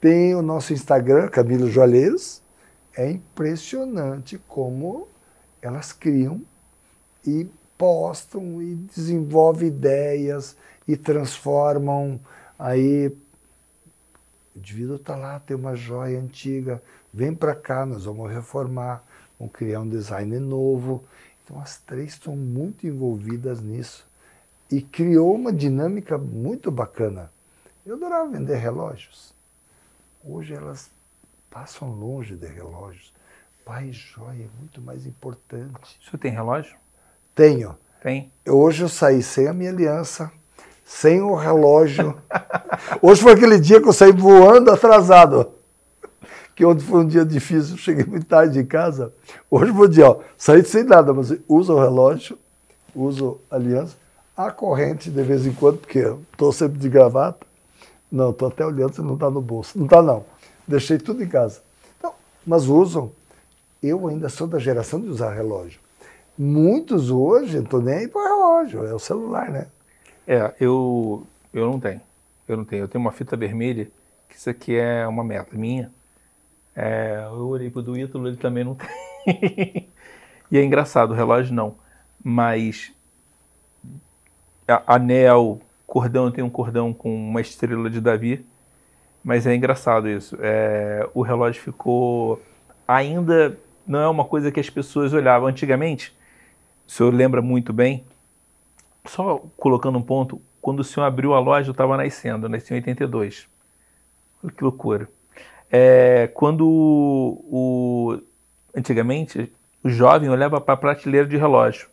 [0.00, 2.40] Tem o nosso Instagram, Camilo Joalheiros.
[2.96, 5.08] É impressionante como
[5.60, 6.40] elas criam
[7.26, 10.56] e postam e desenvolvem ideias
[10.86, 12.20] e transformam.
[12.58, 13.08] Aí
[14.54, 19.04] o indivíduo está lá, tem uma joia antiga, vem para cá, nós vamos reformar
[19.40, 21.02] vão criar um design novo.
[21.42, 24.06] Então as três estão muito envolvidas nisso.
[24.70, 27.32] E criou uma dinâmica muito bacana.
[27.84, 29.34] Eu adorava vender relógios.
[30.22, 30.90] Hoje elas
[31.50, 33.12] passam longe de relógios.
[33.64, 35.98] Pai joia é muito mais importante.
[36.00, 36.76] O senhor tem relógio?
[37.34, 37.76] Tenho.
[38.02, 38.30] Tem.
[38.46, 40.30] Hoje eu saí sem a minha aliança,
[40.84, 42.20] sem o relógio.
[43.02, 45.59] Hoje foi aquele dia que eu saí voando atrasado.
[46.60, 49.14] Que ontem foi um dia difícil, cheguei muito tarde em casa.
[49.50, 52.38] Hoje o dia, ó, saí sem nada, mas uso o relógio,
[52.94, 53.96] uso a aliança,
[54.36, 57.46] a corrente de vez em quando, porque estou sempre de gravata.
[58.12, 59.78] Não, estou até olhando se não está no bolso.
[59.78, 60.22] Não está não.
[60.68, 61.62] Deixei tudo em casa.
[61.98, 62.12] Então,
[62.46, 63.10] mas usam.
[63.82, 65.80] Eu ainda sou da geração de usar relógio.
[66.36, 69.66] Muitos hoje não estou nem aí para relógio, é o celular, né?
[70.28, 72.02] É, eu, eu não tenho.
[72.46, 72.84] Eu não tenho.
[72.84, 73.90] Eu tenho uma fita vermelha,
[74.28, 75.90] que isso aqui é uma meta minha.
[76.82, 78.74] É, eu olhei pro do Ítalo, ele também não
[79.26, 79.90] tem.
[80.50, 81.76] e é engraçado, o relógio não.
[82.24, 82.90] Mas
[84.86, 88.46] anel, cordão, tenho um cordão com uma estrela de Davi.
[89.22, 90.38] Mas é engraçado isso.
[90.40, 92.40] É, o relógio ficou
[92.88, 96.16] ainda não é uma coisa que as pessoas olhavam antigamente.
[96.86, 98.06] O senhor lembra muito bem.
[99.04, 102.72] Só colocando um ponto, quando o senhor abriu a loja, eu estava nascendo, eu nasci
[102.72, 103.48] em 82.
[104.42, 105.08] Olha que loucura.
[105.70, 108.22] É, quando o, o,
[108.76, 109.52] antigamente
[109.82, 111.88] o jovem olhava para a prateleira de relógio.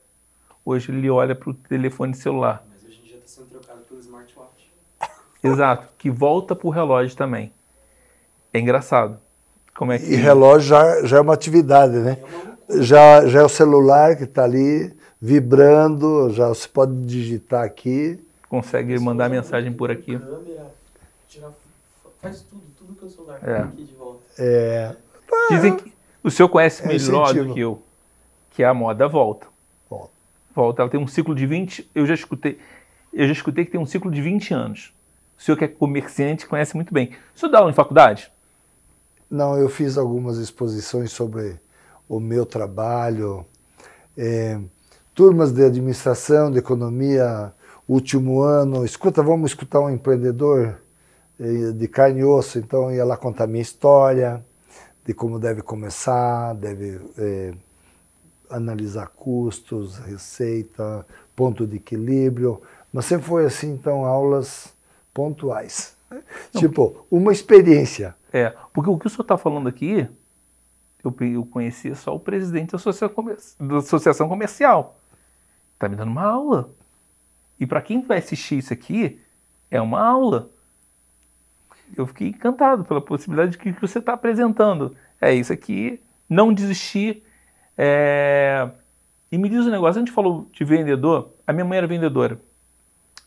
[0.65, 2.63] Hoje ele olha para o telefone celular.
[2.69, 4.71] Mas hoje em dia está sendo trocado pelo smartwatch.
[5.43, 7.53] Exato, que volta para o relógio também.
[8.53, 9.19] É engraçado.
[9.75, 10.05] Como é que...
[10.05, 12.17] E relógio já, já é uma atividade, né?
[12.69, 18.19] É já, já é o celular que está ali vibrando, já se pode digitar aqui.
[18.49, 20.17] Consegue mandar mensagem por aqui.
[20.17, 20.73] Câmera,
[21.27, 21.51] tirar,
[22.21, 22.63] faz tudo,
[22.95, 23.57] tudo celular É.
[23.59, 24.21] aqui de volta.
[24.37, 24.95] É,
[25.49, 27.47] Dizem que o senhor conhece É melhor incentivo.
[27.47, 27.81] do que eu,
[28.51, 29.47] que a moda volta.
[29.89, 30.11] Volta.
[30.55, 32.57] Volta, ela tem um ciclo de 20, eu já escutei,
[33.13, 34.93] eu já escutei que tem um ciclo de 20 anos.
[35.37, 37.11] O senhor que é comerciante conhece muito bem.
[37.35, 38.31] O senhor dá aula em faculdade?
[39.29, 41.59] Não, eu fiz algumas exposições sobre
[42.09, 43.45] o meu trabalho,
[44.17, 44.59] é,
[45.13, 47.53] turmas de administração, de economia,
[47.87, 48.83] último ano.
[48.85, 50.81] Escuta, vamos escutar um empreendedor
[51.39, 54.43] de carne e osso, então ia lá contar minha história,
[55.05, 57.53] de como deve começar, deve eh,
[58.49, 64.73] analisar custos, receita, ponto de equilíbrio, mas sempre foi assim, então, aulas
[65.13, 65.95] pontuais.
[66.57, 68.15] Tipo, uma experiência.
[68.31, 70.07] É, porque o que o senhor está falando aqui,
[71.03, 74.97] eu, eu conhecia só o presidente da associação, comer- da associação comercial.
[75.73, 76.69] Está me dando uma aula.
[77.59, 79.19] E para quem vai assistir isso aqui,
[79.69, 80.49] é uma aula.
[81.95, 84.95] Eu fiquei encantado pela possibilidade de que que você está apresentando.
[85.19, 87.23] É isso aqui, não desistir.
[87.77, 88.69] É,
[89.31, 92.39] E me diz um negócio, a gente falou de vendedor, a minha mãe era vendedora.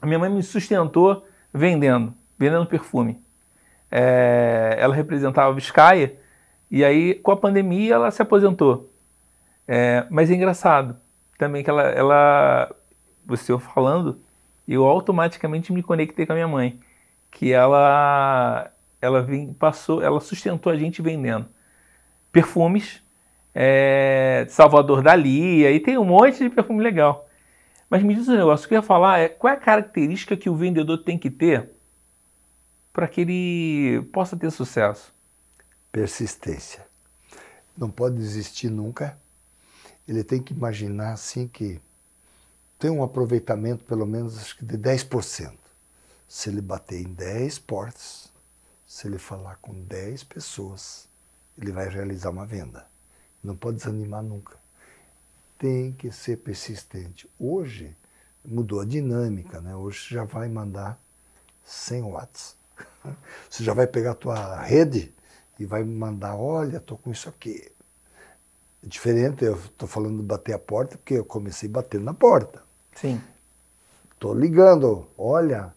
[0.00, 3.20] A minha mãe me sustentou vendendo, vendendo perfume.
[3.90, 6.16] É, ela representava a Vizcaia
[6.70, 8.90] e aí com a pandemia ela se aposentou.
[9.66, 10.96] É, mas é engraçado
[11.38, 12.74] também que ela, ela,
[13.26, 14.18] você falando,
[14.66, 16.78] eu automaticamente me conectei com a minha mãe,
[17.30, 21.48] que ela, ela vem, passou, ela sustentou a gente vendendo
[22.32, 23.02] perfumes,
[23.54, 27.28] é, Salvador Dali, aí tem um monte de perfume legal.
[27.88, 30.36] Mas me diz um negócio, o que eu ia falar é qual é a característica
[30.36, 31.70] que o vendedor tem que ter
[32.92, 35.12] para que ele possa ter sucesso?
[35.90, 36.86] persistência.
[37.76, 39.18] Não pode desistir nunca.
[40.06, 41.80] Ele tem que imaginar assim que
[42.78, 45.52] tem um aproveitamento pelo menos acho que de 10%.
[46.30, 48.32] Se ele bater em 10 portas,
[48.86, 51.08] se ele falar com 10 pessoas,
[51.58, 52.86] ele vai realizar uma venda.
[53.42, 54.56] Não pode desanimar nunca.
[55.58, 57.28] Tem que ser persistente.
[57.36, 57.96] Hoje
[58.44, 59.74] mudou a dinâmica, né?
[59.74, 61.00] Hoje você já vai mandar
[61.64, 62.56] 100 watts.
[63.50, 65.12] Você já vai pegar a tua rede
[65.58, 67.72] e vai mandar, olha, estou com isso aqui.
[68.84, 72.62] É diferente, eu estou falando de bater a porta, porque eu comecei batendo na porta.
[72.94, 73.20] Sim.
[74.12, 75.74] Estou ligando, olha,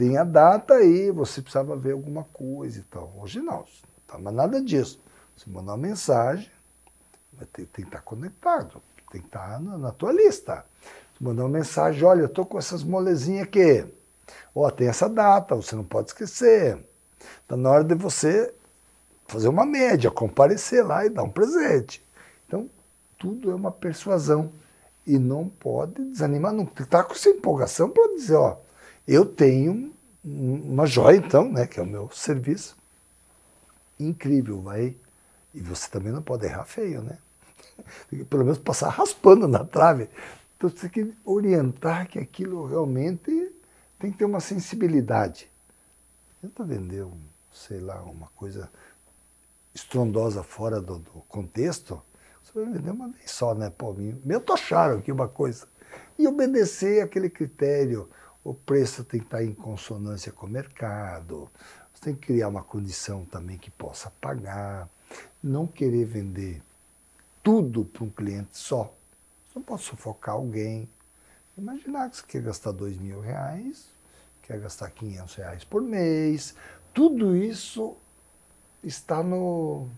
[0.00, 3.12] tem a data aí, você precisava ver alguma coisa e tal.
[3.18, 3.66] Hoje não, não
[4.06, 4.98] tá nada disso.
[5.36, 6.50] Você mandar uma mensagem,
[7.34, 8.82] vai ter, tem que estar conectado,
[9.12, 10.64] tem que estar na, na tua lista.
[11.12, 13.84] Você mandar uma mensagem, olha, eu estou com essas molezinhas aqui.
[14.54, 16.82] Ó, tem essa data, você não pode esquecer.
[17.42, 18.54] Está na hora de você
[19.26, 22.02] fazer uma média, comparecer lá e dar um presente.
[22.46, 22.70] Então,
[23.18, 24.50] tudo é uma persuasão.
[25.06, 26.64] E não pode desanimar, não.
[26.64, 28.56] Tem que estar com essa empolgação para dizer, ó,
[29.06, 29.92] eu tenho
[30.24, 32.76] um- uma joia, então, né, que é o meu serviço.
[33.98, 34.96] Incrível, vai.
[35.54, 37.18] E você também não pode errar feio, né?
[38.30, 40.08] Pelo menos passar raspando na trave.
[40.56, 43.52] Então você tem que orientar que aquilo realmente
[43.98, 45.50] tem que ter uma sensibilidade.
[46.40, 47.18] Tenta vender, um,
[47.52, 48.70] sei lá, uma coisa
[49.74, 52.02] estrondosa fora do, do, contexto,
[52.42, 53.70] você vai vender uma vez só, né?
[53.70, 55.66] Pô, meu tocharam aqui uma coisa.
[56.18, 58.08] E obedecer aquele critério.
[58.42, 61.50] O preço tem que estar em consonância com o mercado.
[61.92, 64.88] Você tem que criar uma condição também que possa pagar.
[65.42, 66.62] Não querer vender
[67.42, 68.94] tudo para um cliente só.
[69.46, 70.88] Você não pode sufocar alguém.
[71.56, 73.92] Imaginar que você quer gastar dois mil reais,
[74.40, 76.54] quer gastar 500 reais por mês.
[76.94, 77.94] Tudo isso
[78.82, 79.88] está no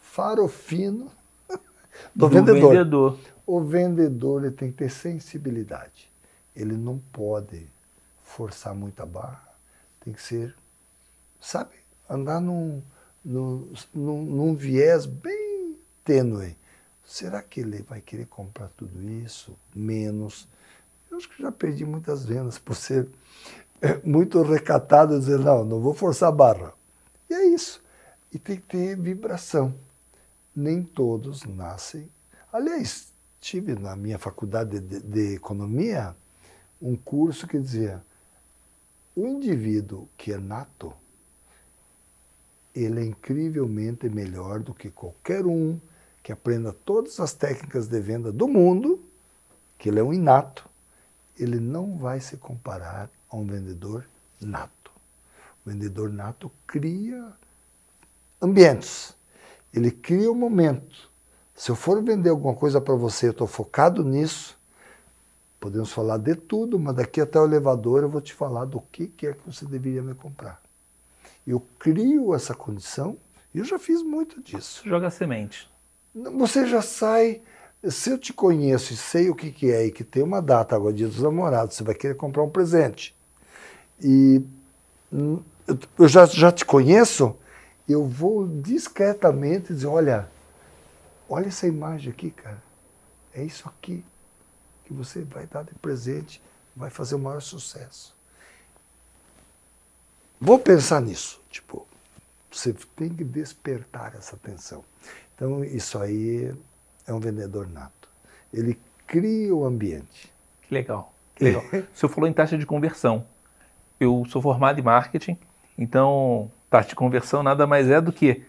[0.00, 1.12] faro fino
[2.12, 2.70] do, do vendedor.
[2.70, 3.18] vendedor.
[3.46, 6.10] O vendedor ele tem que ter sensibilidade.
[6.56, 7.68] Ele não pode
[8.34, 9.48] forçar muita barra.
[10.00, 10.54] Tem que ser,
[11.40, 11.74] sabe,
[12.10, 12.82] andar num,
[13.24, 16.56] num, num, viés bem tênue.
[17.04, 19.56] Será que ele vai querer comprar tudo isso?
[19.74, 20.48] Menos.
[21.10, 23.08] Eu acho que já perdi muitas vendas por ser
[23.80, 26.72] é, muito recatado e dizer, não, não vou forçar a barra.
[27.30, 27.82] E é isso.
[28.32, 29.74] E tem que ter vibração.
[30.54, 32.10] Nem todos nascem.
[32.52, 36.16] Aliás, tive na minha faculdade de, de economia
[36.82, 38.02] um curso que dizia
[39.16, 40.92] o indivíduo que é nato,
[42.74, 45.78] ele é incrivelmente melhor do que qualquer um
[46.22, 49.00] que aprenda todas as técnicas de venda do mundo,
[49.78, 50.68] que ele é um inato,
[51.38, 54.08] ele não vai se comparar a um vendedor
[54.40, 54.90] nato.
[55.64, 57.32] O vendedor nato cria
[58.40, 59.14] ambientes,
[59.72, 61.10] ele cria o um momento.
[61.54, 64.58] Se eu for vender alguma coisa para você, eu estou focado nisso,
[65.64, 69.06] podemos falar de tudo, mas daqui até o elevador eu vou te falar do que,
[69.06, 70.60] que é que você deveria me comprar.
[71.46, 73.16] Eu crio essa condição
[73.54, 74.82] e eu já fiz muito disso.
[74.86, 75.66] Joga semente.
[76.14, 77.40] Você já sai.
[77.82, 80.76] Se eu te conheço e sei o que, que é e que tem uma data
[80.76, 83.16] agora, dia dos namorados, você vai querer comprar um presente.
[84.02, 84.42] E
[85.10, 85.40] hum,
[85.98, 87.34] eu já, já te conheço,
[87.88, 90.28] eu vou discretamente dizer: olha,
[91.26, 92.62] olha essa imagem aqui, cara.
[93.32, 94.04] É isso aqui
[94.84, 96.42] que você vai dar de presente,
[96.74, 98.14] vai fazer o maior sucesso.
[100.40, 101.40] Vou pensar nisso.
[101.50, 101.86] Tipo,
[102.50, 104.84] você tem que despertar essa atenção.
[105.34, 106.54] Então, isso aí
[107.06, 108.08] é um vendedor nato.
[108.52, 110.32] Ele cria o ambiente.
[110.62, 111.12] Que legal.
[111.34, 111.62] Que legal.
[111.72, 113.26] o senhor falou em taxa de conversão.
[113.98, 115.38] Eu sou formado em marketing,
[115.78, 118.42] então taxa de conversão nada mais é do que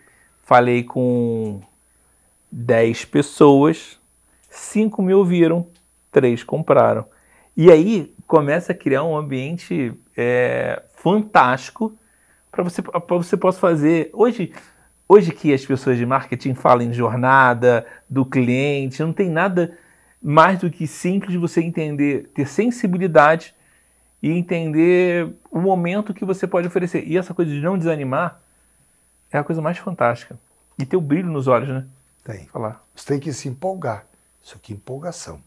[0.43, 1.61] falei com
[2.51, 3.99] 10 pessoas,
[4.49, 5.67] 5 me ouviram,
[6.15, 7.05] 3 compraram.
[7.57, 11.93] E aí começa a criar um ambiente é, fantástico
[12.49, 14.09] para você, você possa fazer.
[14.13, 14.53] Hoje,
[15.07, 19.77] Hoje que as pessoas de marketing falam em jornada do cliente, não tem nada
[20.19, 23.53] mais do que simples você entender, ter sensibilidade
[24.21, 27.03] e entender o momento que você pode oferecer.
[27.05, 28.41] E essa coisa de não desanimar
[29.31, 30.39] é a coisa mais fantástica.
[30.79, 31.85] E ter o brilho nos olhos, né?
[32.23, 32.47] Tem.
[32.47, 32.83] Falar.
[32.95, 34.07] Você tem que se empolgar.
[34.41, 35.39] Isso aqui é empolgação.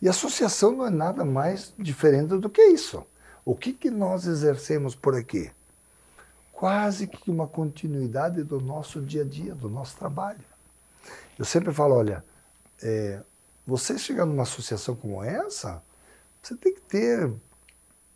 [0.00, 3.04] E associação não é nada mais diferente do que isso.
[3.44, 5.50] O que, que nós exercemos por aqui?
[6.56, 10.40] quase que uma continuidade do nosso dia a dia, do nosso trabalho.
[11.38, 12.24] Eu sempre falo, olha,
[12.82, 13.22] é,
[13.66, 15.82] você chegar numa associação como essa,
[16.42, 17.30] você tem que ter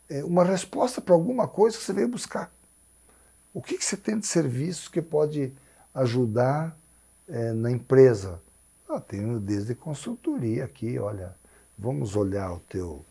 [0.08, 2.50] é, uma resposta para alguma coisa que você veio buscar.
[3.52, 5.52] O que, que você tem de serviços que pode
[5.92, 6.74] ajudar
[7.28, 8.40] é, na empresa?
[8.88, 11.36] Ah, tenho desde consultoria aqui, olha,
[11.80, 13.04] vamos olhar o teu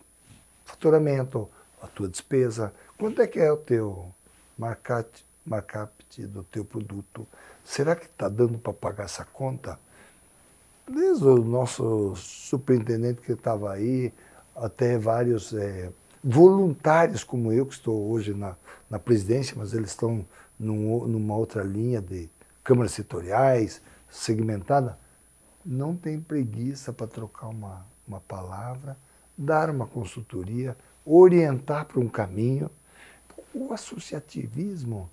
[0.63, 1.49] faturamento,
[1.81, 4.13] a tua despesa, quanto é que é o teu
[4.57, 5.09] markup,
[5.45, 5.91] markup
[6.27, 7.27] do teu produto.
[7.63, 9.79] Será que está dando para pagar essa conta?
[10.87, 14.13] Desde o nosso superintendente que estava aí,
[14.55, 15.91] até vários é,
[16.23, 18.55] voluntários como eu, que estou hoje na,
[18.89, 20.25] na presidência, mas eles estão
[20.59, 22.29] num, numa outra linha de
[22.63, 24.97] câmaras setoriais, segmentada,
[25.65, 28.97] não tem preguiça para trocar uma, uma palavra,
[29.37, 32.69] dar uma consultoria, orientar para um caminho.
[33.53, 35.09] O associativismo,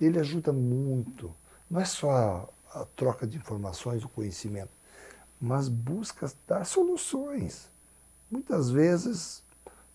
[0.00, 1.32] ele ajuda muito.
[1.70, 4.70] Não é só a, troca de informações, o conhecimento,
[5.40, 7.70] mas busca dar soluções.
[8.30, 9.42] Muitas vezes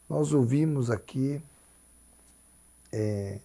[0.08, 1.42] nós ouvimos aqui
[2.92, 3.40] é,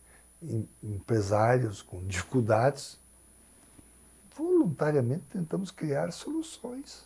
[0.82, 2.98] empresários com dificuldades,
[4.34, 7.04] voluntariamente tentamos criar soluções,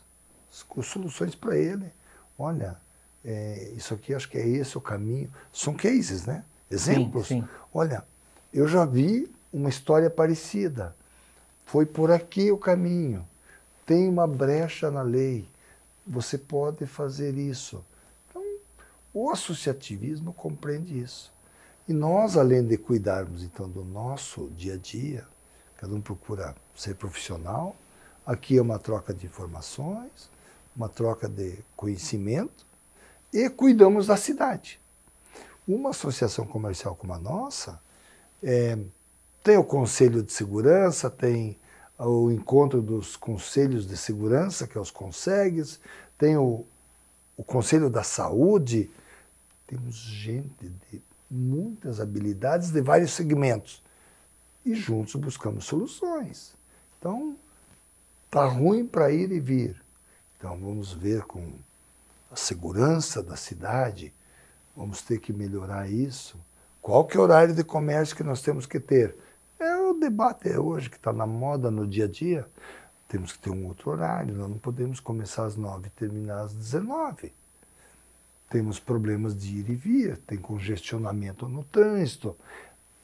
[0.83, 1.93] soluções para ele.
[2.39, 2.77] Olha,
[3.25, 5.33] é, isso aqui acho que é esse o caminho.
[5.53, 6.45] São cases, né?
[6.71, 7.29] Exemplos.
[7.29, 7.49] Sim, sim.
[7.73, 8.05] Olha,
[8.53, 10.95] eu já vi uma história parecida.
[11.65, 13.27] Foi por aqui o caminho.
[13.87, 15.49] Tem uma brecha na lei.
[16.07, 17.85] Você pode fazer isso.
[18.29, 18.43] Então,
[19.13, 21.33] o associativismo compreende isso.
[21.87, 25.27] E nós, além de cuidarmos então do nosso dia a dia,
[25.77, 27.77] cada um procura ser profissional.
[28.27, 30.31] Aqui é uma troca de informações,
[30.77, 32.67] uma troca de conhecimento
[33.33, 34.81] e cuidamos da cidade.
[35.67, 37.81] Uma associação comercial como a nossa
[38.43, 38.79] é,
[39.43, 41.59] tem o Conselho de Segurança, tem
[41.99, 45.81] o encontro dos conselhos de segurança, que é os consegues,
[46.19, 46.65] tem o,
[47.37, 48.91] o Conselho da Saúde,
[49.67, 53.83] temos gente de muitas habilidades de vários segmentos
[54.65, 56.55] e juntos buscamos soluções.
[56.99, 57.37] Então,
[58.31, 59.84] tá ruim para ir e vir.
[60.45, 61.55] Então, vamos ver com
[62.31, 64.13] a segurança da cidade,
[64.77, 66.39] vamos ter que melhorar isso.
[66.83, 69.17] Qual que é o horário de comércio que nós temos que ter?
[69.59, 72.47] É o debate hoje que está na moda no dia a dia.
[73.09, 76.53] Temos que ter um outro horário, nós não podemos começar às nove e terminar às
[76.53, 77.33] dezenove.
[78.51, 82.37] Temos problemas de ir e vir, tem congestionamento no trânsito.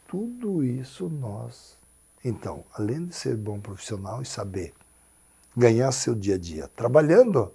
[0.07, 1.79] Tudo isso nós.
[2.23, 4.75] Então, além de ser bom profissional e saber
[5.57, 7.53] ganhar seu dia a dia trabalhando,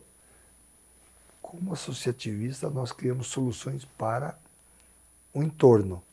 [1.41, 4.37] como associativista, nós criamos soluções para
[5.33, 6.03] o entorno,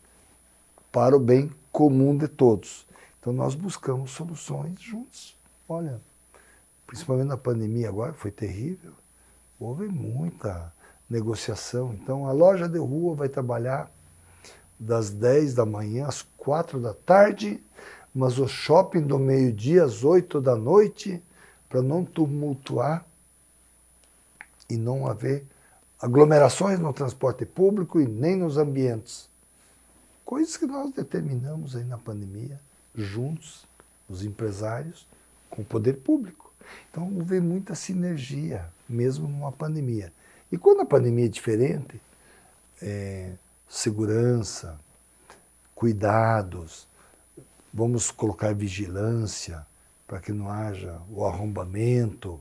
[0.90, 2.86] para o bem comum de todos.
[3.18, 5.36] Então, nós buscamos soluções juntos.
[5.68, 6.00] Olha,
[6.86, 8.92] principalmente na pandemia agora, foi terrível,
[9.58, 10.72] houve muita
[11.08, 11.94] negociação.
[11.94, 13.90] Então, a loja de rua vai trabalhar
[14.78, 17.62] das 10 da manhã às 4 da tarde,
[18.14, 21.22] mas o shopping do meio-dia às 8 da noite,
[21.72, 23.02] para não tumultuar
[24.68, 25.42] e não haver
[25.98, 29.26] aglomerações no transporte público e nem nos ambientes.
[30.22, 32.60] Coisas que nós determinamos aí na pandemia,
[32.94, 33.66] juntos,
[34.06, 35.08] os empresários,
[35.48, 36.52] com o poder público.
[36.90, 40.12] Então, houve muita sinergia, mesmo numa pandemia.
[40.50, 41.98] E quando a pandemia é diferente,
[42.82, 43.32] é,
[43.66, 44.78] segurança,
[45.74, 46.86] cuidados,
[47.72, 49.66] vamos colocar vigilância
[50.12, 52.38] para que não haja o arrombamento,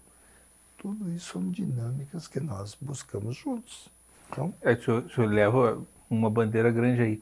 [0.78, 3.90] tudo isso são dinâmicas que nós buscamos juntos.
[4.30, 7.22] Então, é, o, senhor, o senhor leva uma bandeira grande aí.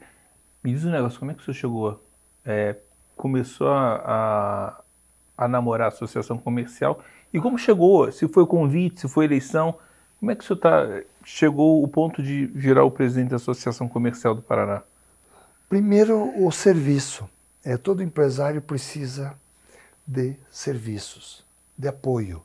[0.60, 2.04] Me diz um negócio, como é que o senhor chegou?
[2.44, 2.74] É,
[3.16, 7.00] começou a, a, a, namorar a associação comercial
[7.32, 8.10] e como chegou?
[8.10, 9.78] Se foi convite, se foi eleição?
[10.18, 13.88] Como é que o senhor tá, chegou ao ponto de virar o presidente da Associação
[13.88, 14.82] Comercial do Paraná?
[15.68, 17.30] Primeiro, o serviço.
[17.64, 19.38] É, todo empresário precisa
[20.10, 21.46] de serviços,
[21.78, 22.42] de apoio.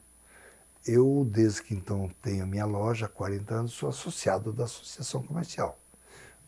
[0.86, 5.76] Eu, desde que então tenho minha loja há 40 anos, sou associado da Associação Comercial.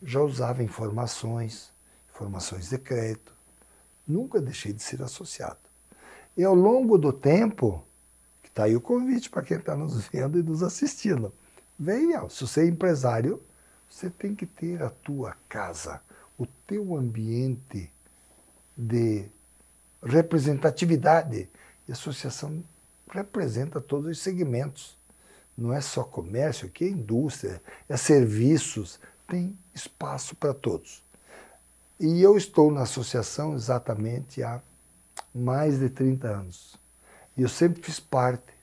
[0.03, 1.73] Já usava informações,
[2.13, 3.33] informações de crédito.
[4.07, 5.57] Nunca deixei de ser associado.
[6.37, 7.83] E ao longo do tempo,
[8.43, 11.33] que está aí o convite para quem está nos vendo e nos assistindo.
[11.79, 13.41] Venha, se você é empresário,
[13.89, 15.99] você tem que ter a tua casa,
[16.37, 17.91] o teu ambiente
[18.77, 19.31] de
[20.01, 21.49] representatividade.
[21.87, 22.63] E a associação
[23.09, 24.97] representa todos os segmentos.
[25.57, 31.03] Não é só comércio, aqui é indústria, é serviços, tem espaço para todos.
[31.99, 34.61] E eu estou na associação exatamente há
[35.33, 36.79] mais de 30 anos.
[37.35, 38.55] E eu sempre fiz parte.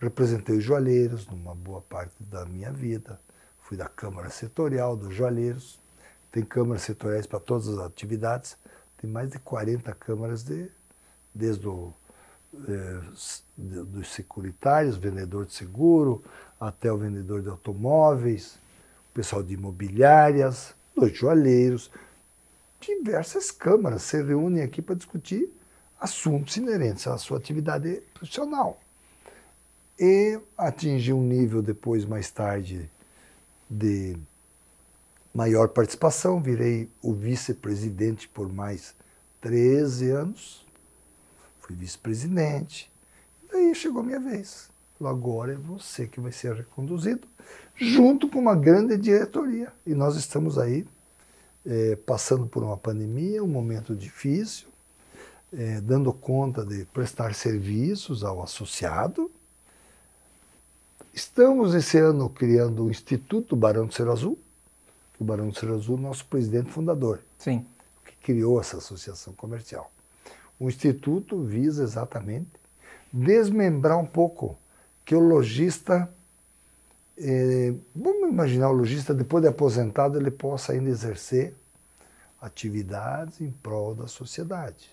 [0.00, 3.20] Representei os joalheiros numa boa parte da minha vida.
[3.60, 5.80] Fui da Câmara Setorial dos Joalheiros.
[6.30, 8.56] Tem câmaras setoriais para todas as atividades.
[9.06, 10.68] Tem mais de 40 câmaras de,
[11.32, 11.92] desde o
[12.68, 13.00] é,
[13.56, 16.24] dos securitários, vendedor de seguro,
[16.58, 18.58] até o vendedor de automóveis,
[19.10, 21.88] o pessoal de imobiliárias, dos joalheiros,
[22.80, 25.52] diversas câmaras se reúnem aqui para discutir
[26.00, 28.80] assuntos inerentes à sua atividade profissional.
[30.00, 32.90] E atingi um nível depois, mais tarde,
[33.70, 34.18] de
[35.36, 38.94] maior participação, virei o vice-presidente por mais
[39.40, 40.66] 13 anos
[41.66, 42.90] fui vice-presidente.
[43.50, 44.70] Daí chegou a minha vez.
[45.02, 47.26] Agora é você que vai ser reconduzido,
[47.74, 49.72] junto com uma grande diretoria.
[49.84, 50.86] E nós estamos aí
[51.66, 54.68] é, passando por uma pandemia, um momento difícil,
[55.52, 59.30] é, dando conta de prestar serviços ao associado.
[61.12, 64.38] Estamos esse ano criando o Instituto Barão do Ser Azul,
[65.18, 67.20] o Barão do Ser Azul, nosso presidente fundador.
[67.38, 67.66] Sim.
[68.04, 69.90] Que criou essa associação comercial.
[70.58, 72.50] O Instituto visa exatamente
[73.12, 74.58] desmembrar um pouco
[75.04, 76.12] que o lojista,
[77.16, 81.54] eh, vamos imaginar o lojista, depois de aposentado, ele possa ainda exercer
[82.40, 84.90] atividades em prol da sociedade,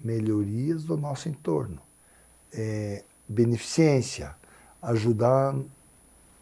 [0.00, 1.80] melhorias do nosso entorno,
[2.52, 4.34] eh, beneficência,
[4.80, 5.54] ajudar,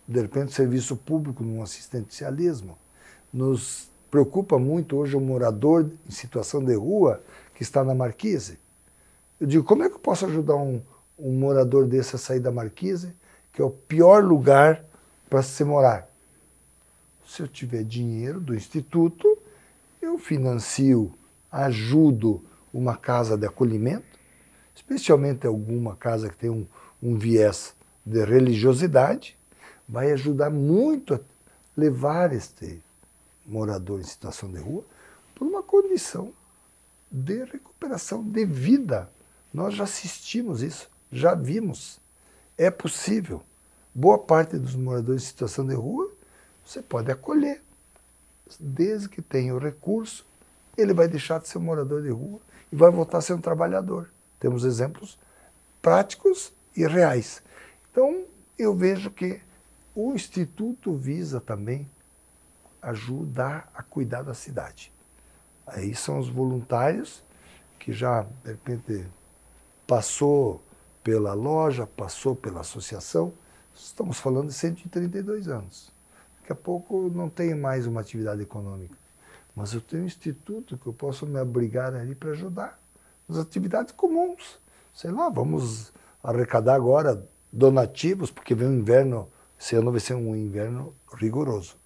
[0.06, 2.78] de repente, o serviço público num assistencialismo.
[3.34, 7.20] Nos preocupa muito hoje o morador em situação de rua
[7.52, 8.60] que está na Marquise.
[9.40, 10.80] Eu digo, como é que eu posso ajudar um,
[11.18, 13.12] um morador desse a sair da Marquise,
[13.52, 14.84] que é o pior lugar
[15.28, 16.08] para se morar?
[17.26, 19.36] Se eu tiver dinheiro do instituto,
[20.00, 21.12] eu financio,
[21.50, 22.40] ajudo
[22.72, 24.06] uma casa de acolhimento,
[24.76, 26.64] especialmente alguma casa que tem um,
[27.02, 27.74] um viés
[28.06, 29.36] de religiosidade,
[29.88, 31.20] vai ajudar muito a
[31.76, 32.80] levar este
[33.46, 34.84] morador em situação de rua
[35.34, 36.32] por uma condição
[37.10, 39.10] de recuperação de vida.
[39.52, 42.00] Nós já assistimos isso, já vimos.
[42.56, 43.42] É possível.
[43.94, 46.10] Boa parte dos moradores em situação de rua
[46.64, 47.62] você pode acolher.
[48.58, 50.26] Desde que tenha o recurso,
[50.76, 52.40] ele vai deixar de ser um morador de rua
[52.72, 54.10] e vai voltar a ser um trabalhador.
[54.40, 55.18] Temos exemplos
[55.80, 57.42] práticos e reais.
[57.90, 58.24] Então,
[58.58, 59.40] eu vejo que
[59.94, 61.88] o Instituto visa também
[62.84, 64.92] ajudar a cuidar da cidade.
[65.66, 67.24] Aí são os voluntários
[67.78, 69.06] que já, de repente,
[69.86, 70.62] passou
[71.02, 73.32] pela loja, passou pela associação.
[73.74, 75.92] Estamos falando de 132 anos.
[76.40, 78.96] Daqui a pouco não tem mais uma atividade econômica.
[79.54, 82.78] Mas eu tenho um instituto que eu posso me abrigar ali para ajudar
[83.28, 84.60] nas atividades comuns.
[84.92, 89.28] Sei lá, vamos arrecadar agora donativos, porque vem um inverno,
[89.58, 91.76] esse ano vai ser um inverno rigoroso.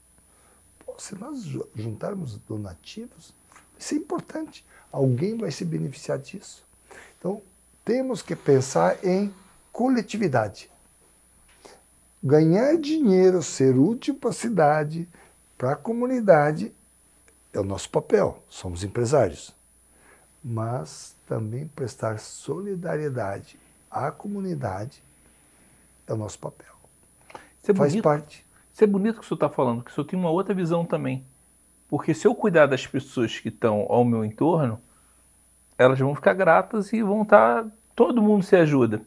[0.99, 1.45] Se nós
[1.75, 3.33] juntarmos donativos,
[3.79, 4.67] isso é importante.
[4.91, 6.67] Alguém vai se beneficiar disso.
[7.19, 7.41] Então,
[7.85, 9.33] temos que pensar em
[9.73, 10.71] coletividade.
[12.23, 15.09] Ganhar dinheiro, ser útil para a cidade,
[15.57, 16.75] para a comunidade,
[17.53, 18.43] é o nosso papel.
[18.49, 19.55] Somos empresários.
[20.43, 23.59] Mas também prestar solidariedade
[23.91, 25.03] à comunidade
[26.07, 26.75] é o nosso papel.
[27.63, 28.48] Isso é Faz parte.
[28.79, 30.85] Isso é bonito que o senhor está falando, que o senhor tem uma outra visão
[30.85, 31.27] também.
[31.89, 34.81] Porque se eu cuidar das pessoas que estão ao meu entorno,
[35.77, 37.67] elas vão ficar gratas e vão estar.
[37.97, 39.03] Todo mundo se ajuda.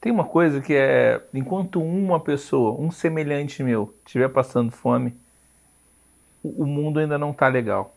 [0.00, 5.18] Tem uma coisa que é: enquanto uma pessoa, um semelhante meu, estiver passando fome,
[6.40, 7.96] o, o mundo ainda não está legal.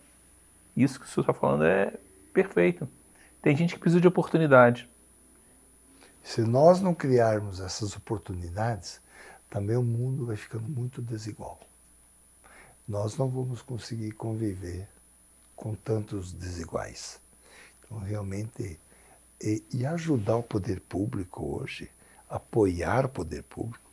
[0.75, 1.93] Isso que o senhor está falando é
[2.33, 2.89] perfeito.
[3.43, 4.89] Tem gente que precisa de oportunidade.
[6.23, 8.99] Se nós não criarmos essas oportunidades,
[9.51, 11.59] também o mundo vai ficando muito desigual.
[12.87, 14.87] Nós não vamos conseguir conviver
[15.57, 17.19] com tantos desiguais.
[17.83, 18.79] Então, realmente,
[19.41, 21.91] e, e ajudar o poder público hoje,
[22.29, 23.83] apoiar o poder público,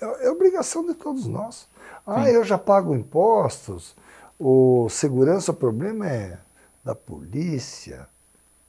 [0.00, 1.68] é, é obrigação de todos nós.
[2.04, 2.30] Ah, Sim.
[2.30, 3.96] eu já pago impostos,
[4.36, 6.40] o segurança, o problema é
[6.84, 8.08] da polícia.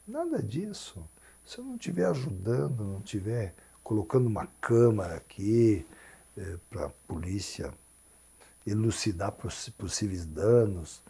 [0.07, 1.03] Nada disso.
[1.43, 5.83] Se eu não estiver ajudando, não estiver colocando uma câmara aqui
[6.37, 7.73] eh, para a polícia
[8.65, 9.33] elucidar
[9.77, 11.01] possíveis danos,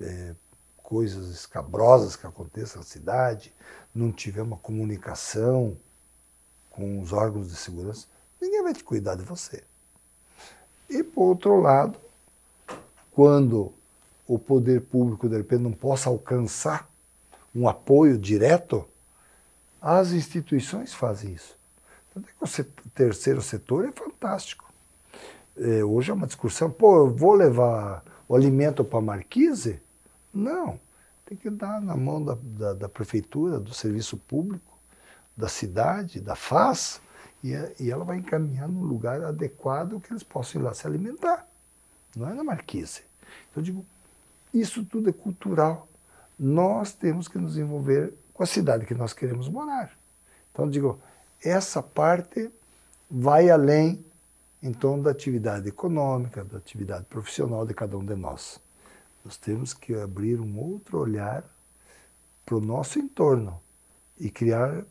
[0.00, 0.34] eh,
[0.82, 3.52] coisas escabrosas que aconteçam na cidade,
[3.94, 5.76] não tiver uma comunicação
[6.70, 8.06] com os órgãos de segurança,
[8.40, 9.64] ninguém vai te cuidar de você.
[10.88, 11.98] E, por outro lado,
[13.10, 13.72] quando
[14.26, 16.88] o poder público, de repente, não possa alcançar
[17.54, 18.86] um apoio direto,
[19.80, 21.56] as instituições fazem isso.
[22.14, 24.65] É o terceiro setor é fantástico.
[25.56, 29.80] É, hoje é uma discussão, pô, eu vou levar o alimento para a Marquise?
[30.32, 30.78] Não,
[31.24, 34.76] tem que dar na mão da, da, da prefeitura, do serviço público,
[35.36, 37.00] da cidade, da FAS,
[37.42, 40.86] e, a- e ela vai encaminhar num lugar adequado que eles possam ir lá se
[40.86, 41.46] alimentar.
[42.14, 43.02] Não é na Marquise.
[43.50, 43.86] Então eu digo,
[44.52, 45.88] isso tudo é cultural.
[46.38, 49.92] Nós temos que nos envolver com a cidade que nós queremos morar.
[50.52, 50.98] Então digo,
[51.42, 52.50] essa parte
[53.10, 54.04] vai além
[54.62, 58.60] então da atividade econômica, da atividade profissional de cada um de nós.
[59.24, 61.44] Nós temos que abrir um outro olhar
[62.44, 63.60] para o nosso entorno
[64.18, 64.84] e criar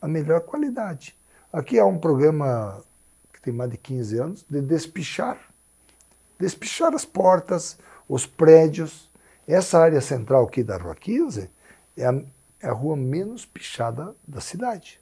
[0.00, 1.16] a melhor qualidade.
[1.52, 2.82] Aqui há um programa
[3.32, 5.38] que tem mais de 15 anos de despichar.
[6.38, 7.78] Despichar as portas,
[8.08, 9.10] os prédios.
[9.46, 11.50] Essa área central aqui da Rua 15
[11.96, 12.22] é a,
[12.60, 15.00] é a rua menos pichada da cidade.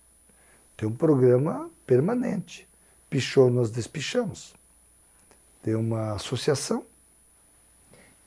[0.76, 2.65] Tem um programa permanente.
[3.08, 4.54] Pichou, nós despichamos.
[5.62, 6.84] Tem uma associação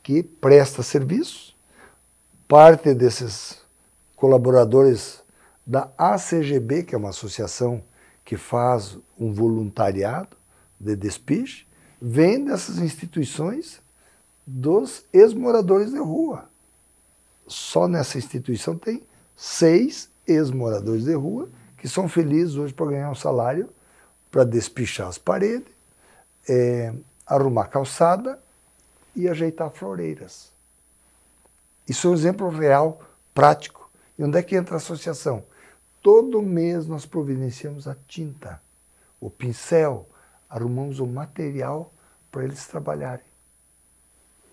[0.02, 1.56] que presta serviço.
[2.48, 3.62] Parte desses
[4.16, 5.24] colaboradores
[5.66, 7.84] da ACGB, que é uma associação
[8.26, 10.36] que faz um voluntariado
[10.80, 11.68] de despiche,
[12.02, 13.82] vem dessas instituições
[14.46, 16.50] dos ex-moradores de rua.
[17.46, 19.04] Só nessa instituição tem
[19.36, 23.70] seis ex-moradores de rua que são felizes hoje para ganhar um salário
[24.32, 25.74] para despichar as paredes,
[26.48, 26.94] eh,
[27.26, 28.40] arrumar calçada
[29.16, 30.52] e ajeitar floreiras.
[31.88, 33.02] Isso é um exemplo real,
[33.34, 33.90] prático.
[34.18, 35.44] E onde é que entra a associação?
[36.02, 38.62] todo mês nós providenciamos a tinta,
[39.20, 40.08] o pincel,
[40.50, 41.94] arrumamos o material
[42.32, 43.26] para eles trabalharem.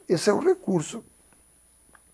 [0.08, 1.04] Esse é o recurso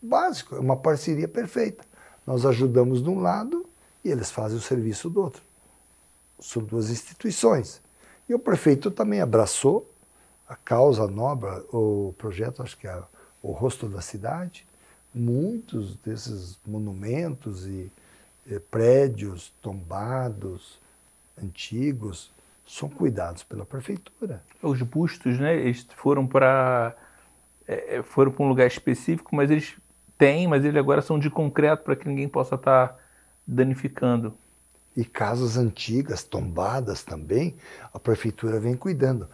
[0.01, 1.85] básico, é uma parceria perfeita.
[2.27, 3.69] Nós ajudamos de um lado
[4.05, 5.43] e eles fazem o serviço do outro.
[6.43, 7.81] São duas instituições.
[8.29, 9.89] E o prefeito também abraçou
[10.49, 13.03] a causa nobre, o projeto, acho que é
[13.43, 14.67] o rosto da cidade.
[15.15, 17.91] Muitos desses monumentos e,
[18.47, 20.79] e prédios tombados,
[21.43, 22.31] antigos,
[22.67, 24.43] são cuidados pela prefeitura.
[24.63, 25.57] Os bustos, né?
[25.57, 26.95] Eles foram para
[27.67, 29.77] é, é, foram para um lugar específico, mas eles
[30.19, 32.99] têm, mas eles agora são de concreto para que ninguém possa estar tá
[33.47, 34.37] danificando.
[34.97, 37.57] E casas antigas, tombadas também,
[37.93, 39.29] a prefeitura vem cuidando.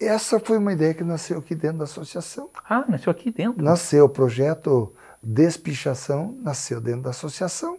[0.00, 2.48] Essa foi uma ideia que nasceu aqui dentro da associação.
[2.68, 3.62] Ah, nasceu aqui dentro?
[3.62, 4.06] Nasceu.
[4.06, 4.92] O projeto
[5.22, 7.78] Despichação nasceu dentro da associação.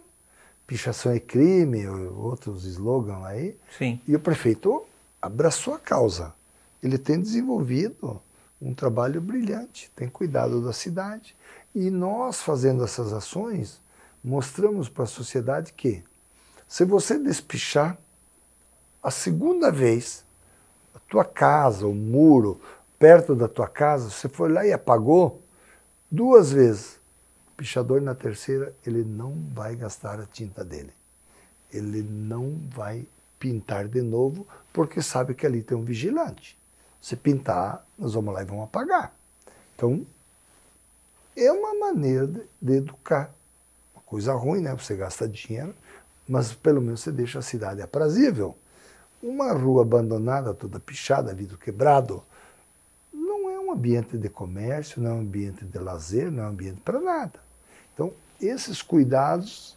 [0.66, 3.56] Pichação é crime, outros slogans aí.
[3.78, 4.00] Sim.
[4.06, 4.84] E o prefeito
[5.22, 6.34] abraçou a causa.
[6.82, 8.20] Ele tem desenvolvido
[8.60, 11.36] um trabalho brilhante, tem cuidado da cidade.
[11.72, 13.80] E nós, fazendo essas ações,
[14.24, 16.02] mostramos para a sociedade que,
[16.68, 17.98] se você despichar,
[19.02, 20.24] a segunda vez,
[20.94, 22.60] a tua casa, o muro,
[22.98, 25.42] perto da tua casa, você foi lá e apagou
[26.10, 26.96] duas vezes.
[27.52, 30.92] O pichador, na terceira, ele não vai gastar a tinta dele.
[31.72, 33.06] Ele não vai
[33.38, 36.58] pintar de novo, porque sabe que ali tem um vigilante.
[37.00, 39.14] Se pintar, nós vamos lá e vamos apagar.
[39.74, 40.04] Então,
[41.36, 43.32] é uma maneira de, de educar.
[43.94, 44.74] Uma coisa ruim, né?
[44.74, 45.74] Você gasta dinheiro,
[46.28, 48.56] mas pelo menos você deixa a cidade aprazível.
[49.22, 52.22] Uma rua abandonada, toda pichada, vidro quebrado,
[53.12, 56.50] não é um ambiente de comércio, não é um ambiente de lazer, não é um
[56.50, 57.40] ambiente para nada.
[57.94, 59.76] Então, esses cuidados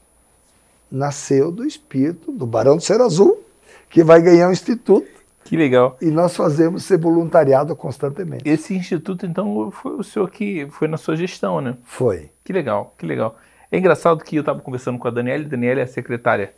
[0.91, 3.43] nasceu do espírito do Barão do Ser Azul,
[3.89, 5.19] que vai ganhar um instituto
[5.49, 5.97] que legal.
[5.99, 8.47] E nós fazemos ser voluntariado constantemente.
[8.47, 11.75] Esse instituto, então, foi o senhor que foi na sua gestão, né?
[11.83, 12.29] Foi.
[12.43, 13.35] Que legal, que legal.
[13.71, 16.53] É engraçado que eu estava conversando com a Daniela, a Daniela é a secretária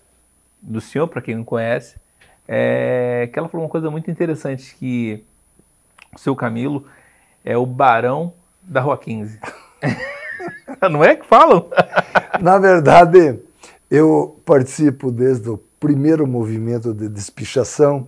[0.62, 1.95] do senhor, para quem não conhece,
[2.47, 5.24] é, que ela falou uma coisa muito interessante, que
[6.16, 6.86] o seu Camilo
[7.43, 9.39] é o barão da Rua 15.
[10.89, 11.70] não é que falam?
[12.39, 13.39] Na verdade,
[13.89, 18.07] eu participo desde o primeiro movimento de despichação,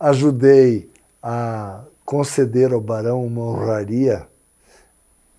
[0.00, 0.90] ajudei
[1.22, 4.26] a conceder ao Barão uma honraria.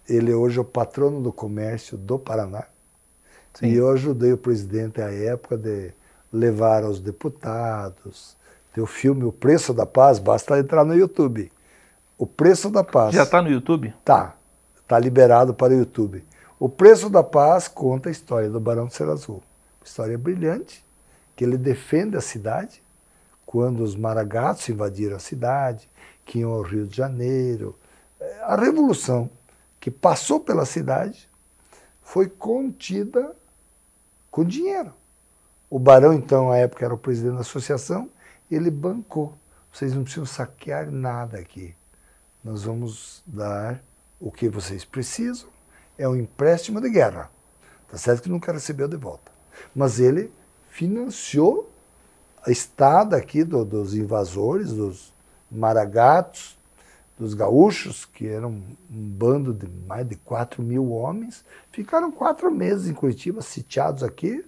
[0.07, 2.65] Ele é hoje o patrono do comércio do Paraná.
[3.55, 3.67] Sim.
[3.67, 5.91] E eu ajudei o presidente à época de
[6.31, 8.37] levar aos deputados.
[8.73, 11.51] Tem o filme O Preço da Paz, basta entrar no YouTube.
[12.17, 13.15] O Preço da Paz.
[13.15, 13.93] Já está no YouTube?
[14.03, 14.35] Tá.
[14.75, 16.23] Está liberado para o YouTube.
[16.59, 19.41] O Preço da Paz conta a história do Barão do Ser Azul.
[19.83, 20.85] História brilhante,
[21.35, 22.83] que ele defende a cidade
[23.45, 25.89] quando os maragatos invadiram a cidade,
[26.25, 27.77] que iam ao Rio de Janeiro.
[28.19, 29.29] É, a revolução
[29.79, 31.29] que passou pela cidade
[32.01, 33.35] foi contida
[34.35, 34.93] com dinheiro.
[35.69, 38.09] O barão, então, à época, era o presidente da associação,
[38.51, 39.33] ele bancou.
[39.71, 41.73] Vocês não precisam saquear nada aqui.
[42.43, 43.81] Nós vamos dar
[44.19, 45.47] o que vocês precisam.
[45.97, 47.31] É um empréstimo de guerra.
[47.87, 49.31] Tá certo que nunca recebeu de volta.
[49.73, 50.33] Mas ele
[50.67, 51.71] financiou
[52.45, 55.13] a estada aqui do, dos invasores, dos
[55.49, 56.54] maragatos,
[57.17, 62.89] dos gaúchos, que eram um bando de mais de 4 mil homens, ficaram quatro meses
[62.89, 64.45] em Curitiba, sitiados aqui,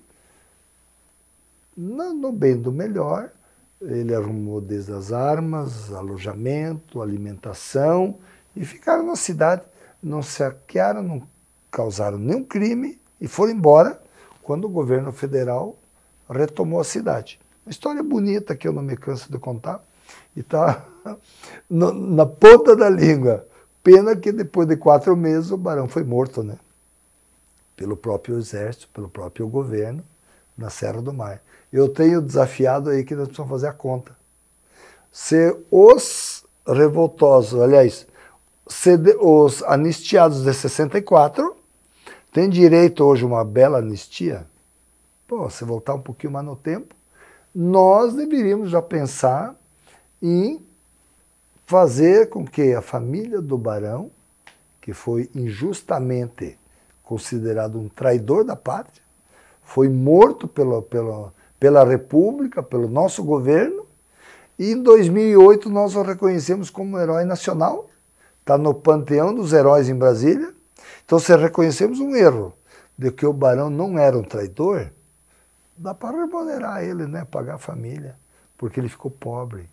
[1.75, 3.31] no, bem do melhor.
[3.79, 8.17] Ele arrumou desde as armas, alojamento, alimentação,
[8.55, 9.61] e ficaram na cidade,
[10.01, 11.27] não saquearam, não
[11.69, 14.01] causaram nenhum crime e foram embora
[14.41, 15.77] quando o governo federal
[16.27, 17.39] retomou a cidade.
[17.65, 19.83] Uma história bonita que eu não me canso de contar.
[20.35, 20.85] E está
[21.69, 23.45] na ponta da língua.
[23.83, 26.57] Pena que depois de quatro meses o barão foi morto, né?
[27.75, 30.03] Pelo próprio exército, pelo próprio governo,
[30.57, 31.41] na Serra do Mar.
[31.71, 34.15] Eu tenho desafiado aí que nós precisamos fazer a conta.
[35.11, 38.07] Se os revoltosos, aliás,
[38.67, 41.55] se os anistiados de 64
[42.31, 44.45] têm direito hoje a uma bela anistia,
[45.27, 46.93] pô, se voltar um pouquinho mais no tempo,
[47.53, 49.55] nós deveríamos já pensar
[50.21, 50.65] em
[51.67, 54.09] fazer com que a família do barão,
[54.79, 56.57] que foi injustamente
[57.03, 59.03] considerado um traidor da pátria,
[59.63, 63.85] foi morto pela, pela, pela República, pelo nosso governo,
[64.57, 67.89] e em 2008 nós o reconhecemos como herói nacional,
[68.39, 70.55] está no panteão dos heróis em Brasília.
[71.05, 72.53] Então, se reconhecemos um erro
[72.97, 74.89] de que o barão não era um traidor,
[75.77, 77.25] dá para remunerar ele, né?
[77.29, 78.15] Pagar a família,
[78.57, 79.69] porque ele ficou pobre.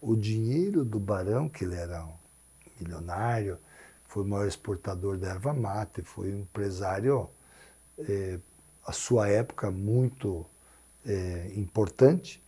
[0.00, 2.14] O dinheiro do barão, que ele era um
[2.80, 3.58] milionário,
[4.06, 7.28] foi o maior exportador da erva mate, foi um empresário,
[7.98, 8.38] é,
[8.86, 10.46] a sua época, muito
[11.04, 12.42] é, importante.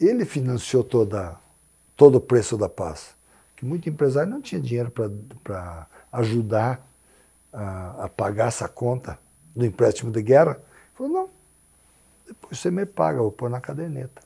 [0.00, 1.36] Ele financiou toda,
[1.96, 3.16] todo o preço da paz,
[3.56, 4.92] que muito empresário não tinha dinheiro
[5.42, 6.88] para ajudar
[7.52, 9.18] a, a pagar essa conta
[9.54, 10.60] do empréstimo de guerra.
[10.94, 11.30] Falou, não,
[12.26, 14.22] depois você me paga, vou pôr na caderneta.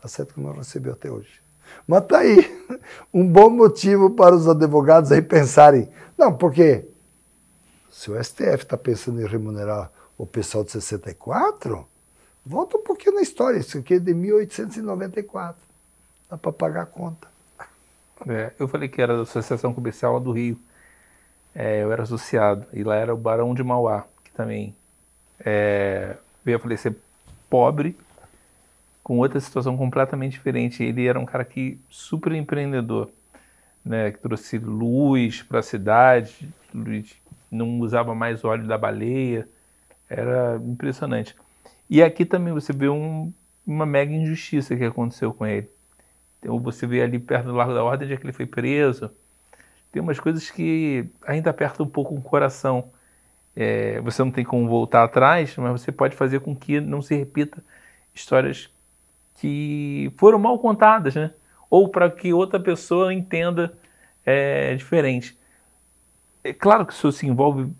[0.00, 1.41] Tá certo que não recebeu até hoje.
[1.86, 2.64] Mas tá aí
[3.12, 5.88] um bom motivo para os advogados aí pensarem.
[6.16, 6.86] Não, porque
[7.90, 11.86] se o STF está pensando em remunerar o pessoal de 64,
[12.44, 13.58] volta um pouquinho na história.
[13.58, 15.60] Isso aqui é de 1894.
[16.30, 17.28] Dá para pagar a conta.
[18.26, 20.58] É, eu falei que era da Associação Comercial do Rio.
[21.54, 22.66] É, eu era associado.
[22.72, 24.74] E lá era o Barão de Mauá, que também
[25.40, 26.94] é, veio a falecer
[27.50, 27.96] pobre,
[29.02, 30.82] com outra situação completamente diferente.
[30.82, 33.10] Ele era um cara que super empreendedor,
[33.84, 37.16] né, que trouxe luz para a cidade, luz,
[37.50, 39.48] não usava mais óleo da baleia,
[40.08, 41.34] era impressionante.
[41.90, 43.32] E aqui também você vê um,
[43.66, 45.68] uma mega injustiça que aconteceu com ele.
[46.38, 49.10] Então você vê ali perto do Largo da Ordem, onde é que ele foi preso.
[49.90, 52.90] Tem umas coisas que ainda apertam um pouco o coração.
[53.54, 57.14] É, você não tem como voltar atrás, mas você pode fazer com que não se
[57.14, 57.62] repita
[58.14, 58.71] histórias
[59.42, 61.32] que foram mal contadas, né?
[61.68, 63.76] Ou para que outra pessoa entenda
[64.24, 65.36] é, diferente.
[66.44, 67.72] É claro que isso se envolve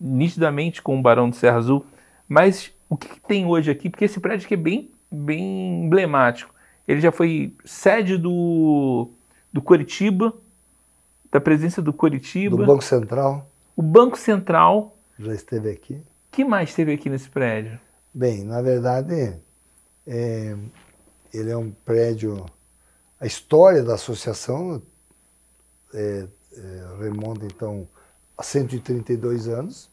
[0.00, 1.84] nitidamente com o Barão de Serra Azul,
[2.28, 3.90] mas o que, que tem hoje aqui?
[3.90, 6.54] Porque esse prédio aqui é bem, bem emblemático.
[6.86, 9.10] Ele já foi sede do,
[9.52, 10.32] do Curitiba,
[11.32, 12.56] da presença do Curitiba.
[12.56, 13.50] Do Banco Central.
[13.74, 15.94] O Banco Central já esteve aqui.
[15.94, 17.76] O que mais esteve aqui nesse prédio?
[18.14, 19.36] Bem, na verdade,
[20.06, 20.56] é,
[21.32, 22.44] ele é um prédio.
[23.20, 24.82] A história da associação
[25.92, 27.88] é, é, remonta então
[28.36, 29.90] a 132 anos.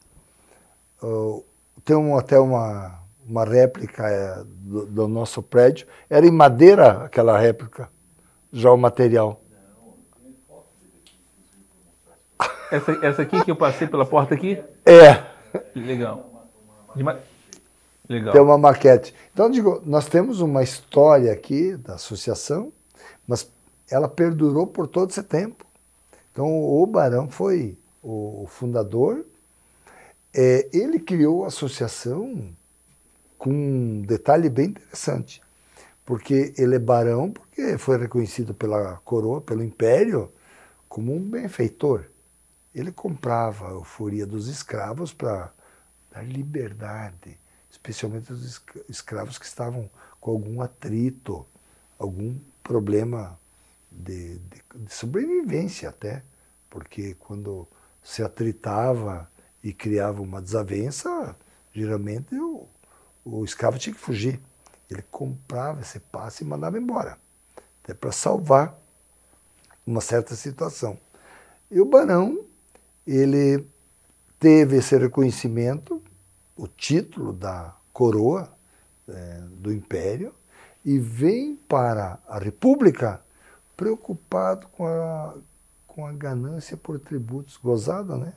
[1.02, 1.44] Uh,
[1.84, 5.88] tem um, até uma, uma réplica é, do, do, nosso prédio.
[6.10, 7.90] Era em madeira aquela réplica,
[8.52, 9.42] já o material.
[12.72, 14.62] Essa, essa aqui que eu passei pela porta aqui?
[14.86, 15.24] É.
[15.76, 16.50] Legal.
[16.96, 17.20] Ma...
[18.08, 18.34] Legal.
[18.34, 19.14] Tem uma maquete.
[19.34, 22.72] Então, digo, nós temos uma história aqui da associação,
[23.28, 23.49] mas
[23.89, 25.66] ela perdurou por todo esse tempo.
[26.32, 29.26] Então, o Barão foi o fundador.
[30.34, 32.53] É, ele criou a associação
[33.38, 35.41] com um detalhe bem interessante,
[36.06, 40.32] porque ele é barão porque foi reconhecido pela coroa, pelo império,
[40.88, 42.06] como um benfeitor.
[42.74, 45.51] Ele comprava a euforia dos escravos para
[46.12, 47.39] dar liberdade,
[47.76, 51.46] especialmente os escravos que estavam com algum atrito,
[52.00, 53.38] algum problema
[53.92, 56.24] de, de, de sobrevivência até,
[56.70, 57.68] porque quando
[58.02, 59.30] se atritava
[59.62, 61.36] e criava uma desavença,
[61.74, 62.66] geralmente o,
[63.26, 64.40] o escravo tinha que fugir.
[64.90, 67.18] Ele comprava esse passe e mandava embora,
[67.84, 68.80] até para salvar
[69.86, 70.98] uma certa situação.
[71.70, 72.46] E o barão
[73.06, 73.68] ele
[74.40, 76.02] teve esse reconhecimento,
[76.56, 78.56] o título da coroa
[79.08, 80.34] é, do império,
[80.84, 83.22] e vem para a República
[83.76, 85.36] preocupado com a,
[85.88, 88.34] com a ganância por tributos gozada, né?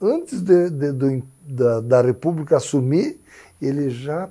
[0.00, 3.20] Antes de, de, do, da, da República assumir,
[3.60, 4.30] ele já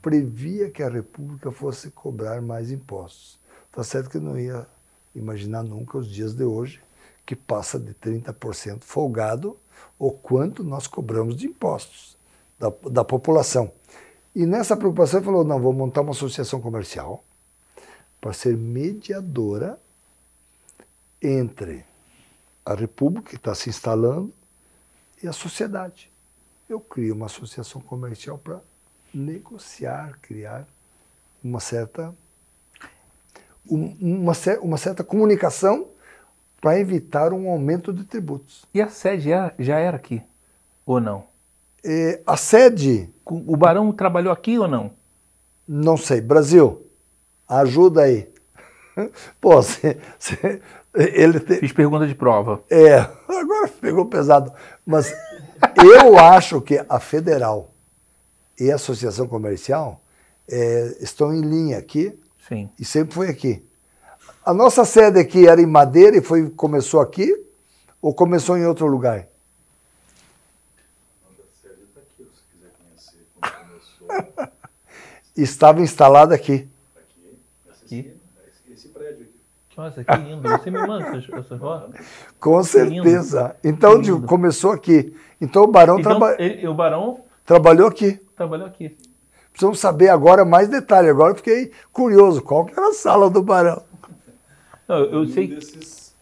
[0.00, 3.38] previa que a República fosse cobrar mais impostos.
[3.72, 4.66] Tá certo que não ia
[5.14, 6.80] imaginar nunca os dias de hoje,
[7.26, 9.56] que passa de 30% folgado
[9.98, 12.18] o quanto nós cobramos de impostos
[12.60, 13.72] da, da população.
[14.36, 17.24] E nessa preocupação ele falou, não, vou montar uma associação comercial
[18.20, 19.80] para ser mediadora
[21.22, 21.84] entre
[22.64, 24.32] a República, que está se instalando,
[25.22, 26.12] e a sociedade.
[26.68, 28.60] Eu crio uma associação comercial para
[29.12, 30.66] negociar, criar
[31.42, 32.14] uma certa,
[33.66, 35.88] uma, uma certa comunicação
[36.60, 38.66] para evitar um aumento de tributos.
[38.72, 40.22] E a sede já era aqui,
[40.84, 41.30] ou não?
[41.84, 43.08] É, a sede.
[43.24, 44.92] O Barão trabalhou aqui ou não?
[45.66, 46.20] Não sei.
[46.20, 46.86] Brasil,
[47.48, 48.28] ajuda aí.
[49.40, 50.60] Pô, cê, cê,
[50.94, 51.56] ele te...
[51.56, 52.62] Fiz pergunta de prova.
[52.68, 52.96] É,
[53.28, 54.52] agora pegou pesado.
[54.84, 55.14] Mas
[55.82, 57.70] eu acho que a Federal
[58.58, 60.02] e a Associação Comercial
[60.50, 62.18] é, estão em linha aqui.
[62.48, 62.68] Sim.
[62.78, 63.64] E sempre foi aqui.
[64.44, 67.32] A nossa sede aqui era em Madeira e foi, começou aqui?
[68.02, 69.28] Ou começou em outro lugar?
[75.36, 76.68] estava instalada aqui.
[77.82, 78.12] Aqui,
[78.70, 79.30] esse, prédio aqui.
[79.76, 80.48] Nossa, que lindo.
[80.48, 81.24] Você me manda essas,
[81.58, 82.00] fotos?
[82.38, 83.56] Com certeza.
[83.64, 84.22] Então lindo.
[84.26, 85.14] começou aqui.
[85.40, 88.20] Então o Barão Então, traba- ele- o Barão trabalhou aqui.
[88.36, 88.96] trabalhou aqui.
[89.50, 91.08] Precisamos saber agora mais detalhe.
[91.08, 92.40] Agora eu fiquei curioso.
[92.42, 93.82] Qual que era a sala do Barão?
[94.86, 95.48] Não, eu, eu Um sei.
[95.48, 96.14] desses,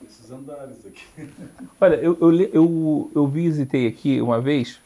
[0.00, 1.28] desses andares aqui.
[1.80, 4.80] Olha, eu, eu, eu, eu visitei aqui uma vez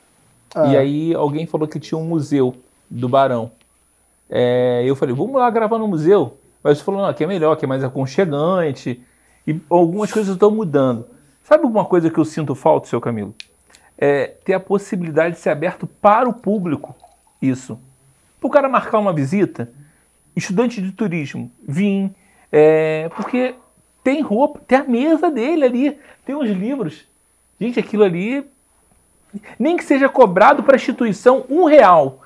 [0.57, 0.69] Ah.
[0.69, 2.57] e aí alguém falou que tinha um museu
[2.91, 3.53] do Barão.
[4.31, 6.39] É, eu falei, vamos lá gravar no museu.
[6.63, 9.03] Mas você falou, não, aqui é melhor, aqui é mais aconchegante.
[9.47, 11.07] E algumas coisas estão mudando.
[11.43, 13.35] Sabe alguma coisa que eu sinto falta, seu Camilo?
[13.99, 16.95] É ter a possibilidade de ser aberto para o público
[17.41, 17.79] isso.
[18.41, 19.71] Para o cara marcar uma visita,
[20.35, 22.11] estudante de turismo, vir,
[22.51, 23.55] é, porque
[24.03, 27.05] tem roupa, tem a mesa dele ali, tem uns livros.
[27.61, 28.47] Gente, aquilo ali,
[29.59, 32.23] nem que seja cobrado para a instituição um real,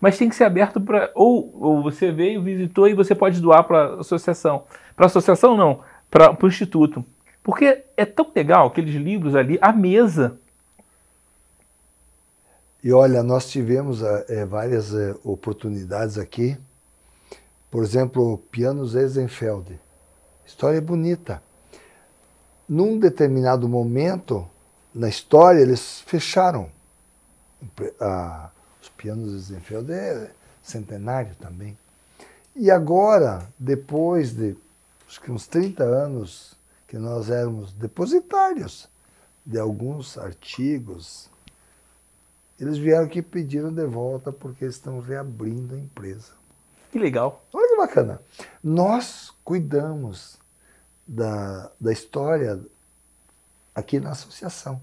[0.00, 1.10] mas tem que ser aberto para.
[1.14, 4.64] Ou, ou você veio, visitou e você pode doar para a associação.
[4.94, 5.80] Para a associação, não,
[6.10, 7.04] para o instituto.
[7.42, 10.38] Porque é tão legal aqueles livros ali, a mesa.
[12.82, 16.58] E olha, nós tivemos eh, várias eh, oportunidades aqui.
[17.70, 19.80] Por exemplo, Pianos Eisenfeld.
[20.44, 21.42] História bonita.
[22.68, 24.46] Num determinado momento
[24.94, 26.70] na história, eles fecharam.
[28.00, 30.30] Ah, os Pianos Eisenfeld é
[30.62, 31.76] centenário também.
[32.54, 34.56] E agora, depois de
[35.08, 38.88] acho que uns 30 anos que nós éramos depositários
[39.44, 41.28] de alguns artigos,
[42.58, 46.32] eles vieram aqui e pediram de volta porque estão reabrindo a empresa.
[46.92, 47.44] Que legal.
[47.52, 48.20] Olha que bacana.
[48.62, 50.38] Nós cuidamos
[51.06, 52.60] da, da história
[53.74, 54.80] aqui na associação.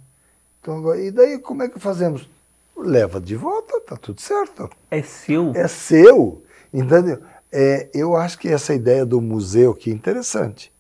[0.59, 2.29] Então, e daí como é que fazemos?
[2.77, 4.69] Leva de volta, tá tudo certo.
[4.89, 5.51] É seu.
[5.55, 7.21] É seu, entendeu?
[7.51, 10.71] É, eu acho que essa ideia do museu aqui é interessante,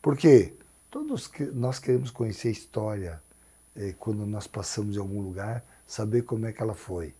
[0.00, 0.54] porque
[0.90, 3.22] todos nós queremos conhecer a história
[3.76, 7.14] eh, quando nós passamos em algum lugar, saber como é que ela foi,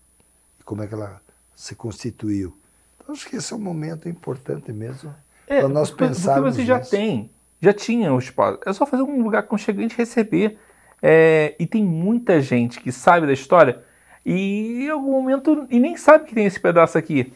[0.65, 1.21] como é que ela
[1.55, 2.57] se constituiu.
[2.97, 5.15] Então, acho que esse é um momento importante mesmo
[5.47, 6.91] É, para nós pensarmos porque você já nisso.
[6.91, 7.31] tem,
[7.65, 8.61] já tinha o espaço.
[8.67, 10.59] É só fazer um lugar aconchegante e receber.
[11.03, 13.83] É, e tem muita gente que sabe da história
[14.25, 17.33] e em algum momento e nem sabe que tem esse pedaço aqui.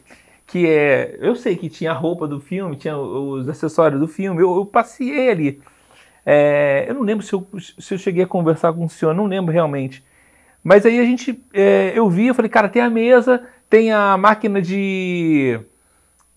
[0.46, 1.18] Que é.
[1.20, 4.64] Eu sei que tinha a roupa do filme, tinha os acessórios do filme, eu, eu
[4.64, 5.60] passei ali.
[6.24, 7.46] É, eu não lembro se eu,
[7.78, 10.04] se eu cheguei a conversar com o senhor, não lembro realmente.
[10.62, 11.42] Mas aí a gente.
[11.52, 15.60] é, eu vi, eu falei, cara, tem a mesa, tem a máquina de.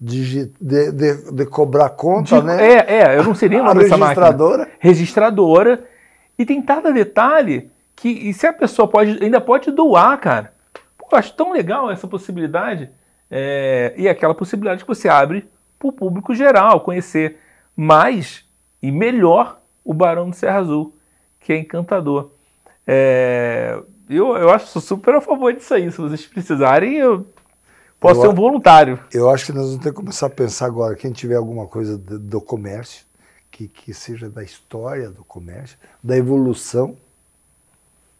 [0.03, 2.57] Digi- de, de- de cobrar conta, de- né?
[2.73, 4.69] É, é, eu não sei nem o nome dessa máquina registradora.
[4.79, 5.85] registradora
[6.39, 10.53] e tem cada detalhe que e se a pessoa pode ainda pode doar, cara.
[10.97, 12.89] Pô, eu acho tão legal essa possibilidade
[13.29, 15.47] É, e aquela possibilidade que você abre
[15.79, 17.37] para o público geral conhecer
[17.77, 18.43] mais
[18.81, 20.93] e melhor o Barão de Serra Azul,
[21.39, 22.31] que é encantador.
[22.85, 23.79] É,
[24.09, 25.89] eu, eu acho super a favor disso aí.
[25.91, 27.25] Se vocês precisarem, eu
[28.01, 28.99] posso Eu ser um voluntário.
[29.13, 31.97] Eu acho que nós vamos ter que começar a pensar agora, quem tiver alguma coisa
[31.97, 33.05] do, do comércio,
[33.49, 36.97] que, que seja da história do comércio, da evolução,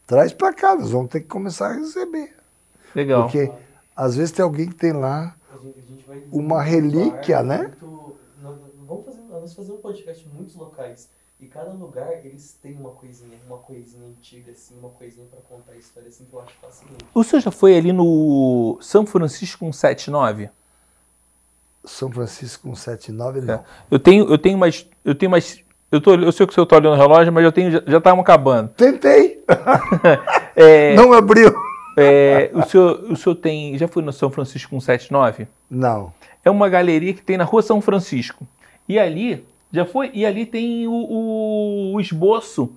[0.05, 2.33] traz para cá, nós vamos ter que começar a receber.
[2.95, 3.23] Legal.
[3.23, 3.51] Porque
[3.95, 7.57] às vezes tem alguém que tem lá, A gente, a gente vai Uma relíquia, né?
[7.59, 8.57] muito- nós,
[8.87, 11.09] vamos fazer, nós vamos fazer um podcast em muitos locais.
[11.41, 15.71] E cada lugar, eles têm uma coisinha, uma coisinha antiga, assim, uma coisinha pra contar
[15.71, 17.03] a história, assim, que eu acho fascinante.
[17.15, 20.49] O senhor já foi ali no São Francisco 179?
[21.83, 23.55] São Francisco com 79, não.
[23.55, 23.63] É.
[23.89, 24.87] Eu tenho, eu tenho mais.
[25.03, 25.63] Eu tenho mais.
[25.91, 27.97] Eu, tô, eu sei que o senhor está olhando o relógio, mas eu tenho, já
[27.97, 28.69] estamos acabando.
[28.69, 29.43] Tentei,
[30.55, 31.51] É, não abriu.
[31.97, 33.75] é, o, senhor, o senhor tem.
[33.79, 35.47] Já foi no São Francisco 179?
[35.67, 36.13] Não.
[36.45, 38.47] É uma galeria que tem na rua São Francisco.
[38.87, 40.11] E ali, já foi?
[40.13, 42.75] E ali tem o, o- o esboço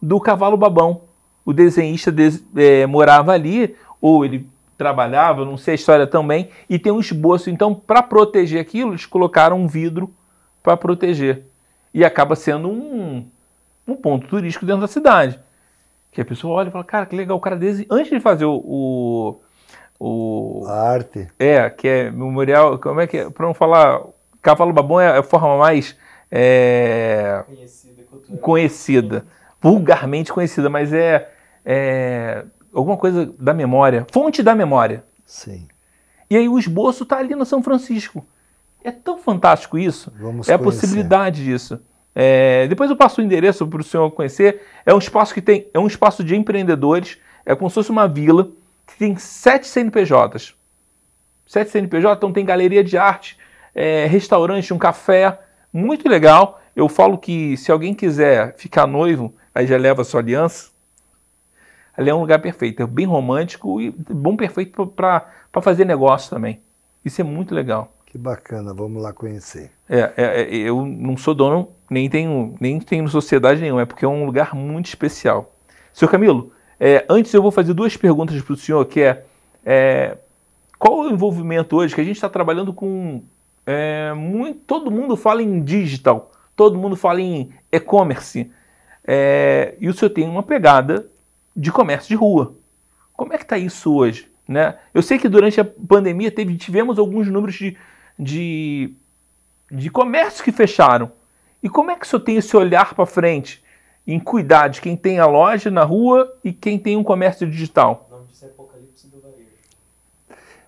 [0.00, 1.02] do cavalo babão.
[1.44, 6.78] O desenhista des- é, morava ali, ou ele trabalhava, não sei a história também, e
[6.78, 7.50] tem um esboço.
[7.50, 10.12] Então, para proteger aquilo, eles colocaram um vidro
[10.62, 11.44] para proteger.
[11.92, 13.26] E acaba sendo um,
[13.86, 15.40] um ponto turístico dentro da cidade.
[16.12, 17.86] Que a pessoa olha e fala, cara, que legal, o cara dese...
[17.90, 19.40] antes de fazer o- o,
[19.98, 21.26] o, A arte.
[21.38, 22.78] é, que é memorial.
[22.78, 23.30] Como é que é?
[23.30, 24.02] Pra não falar.
[24.40, 25.96] Cavalo Babão é a forma mais
[26.30, 28.02] é, Conhecida,
[28.40, 29.26] conhecida,
[29.60, 31.30] vulgarmente conhecida, mas é,
[31.64, 35.04] é alguma coisa da memória, fonte da memória.
[35.24, 35.66] Sim.
[36.30, 38.26] E aí o esboço está ali no São Francisco.
[38.84, 40.12] É tão fantástico isso.
[40.18, 40.80] Vamos é a conhecer.
[40.80, 41.80] possibilidade disso.
[42.14, 44.62] É, depois eu passo o endereço para o senhor conhecer.
[44.84, 47.18] É um espaço que tem, é um espaço de empreendedores.
[47.44, 48.50] É como se fosse uma vila
[48.86, 50.54] que tem sete CNPJs.
[51.46, 53.38] Sete CNPJ, então tem galeria de arte,
[53.74, 55.38] é, restaurante, um café,
[55.72, 56.60] muito legal.
[56.74, 60.70] Eu falo que se alguém quiser ficar noivo, aí já leva a sua aliança.
[61.96, 65.26] Ali é um lugar perfeito, é bem romântico e bom perfeito para
[65.60, 66.60] fazer negócio também.
[67.04, 67.92] Isso é muito legal.
[68.06, 69.70] Que bacana, vamos lá conhecer.
[69.88, 74.04] É, é, é, eu não sou dono, nem tenho, nem tenho sociedade nenhuma, é porque
[74.04, 75.54] é um lugar muito especial.
[75.92, 79.24] Senhor Camilo, é, antes eu vou fazer duas perguntas para o senhor, que é,
[79.64, 80.16] é,
[80.78, 83.22] qual o envolvimento hoje, que a gente está trabalhando com
[83.70, 88.50] é, muito, todo mundo fala em digital, todo mundo fala em e-commerce,
[89.06, 91.06] é, e o senhor tem uma pegada
[91.54, 92.54] de comércio de rua.
[93.12, 94.32] Como é que está isso hoje?
[94.48, 94.78] Né?
[94.94, 97.76] Eu sei que durante a pandemia teve, tivemos alguns números de,
[98.18, 98.94] de,
[99.70, 101.12] de comércios que fecharam.
[101.62, 103.62] E como é que o senhor tem esse olhar para frente
[104.06, 108.06] em cuidar de quem tem a loja na rua e quem tem um comércio digital?
[108.08, 109.44] O nome disso é Apocalipse do Varejo.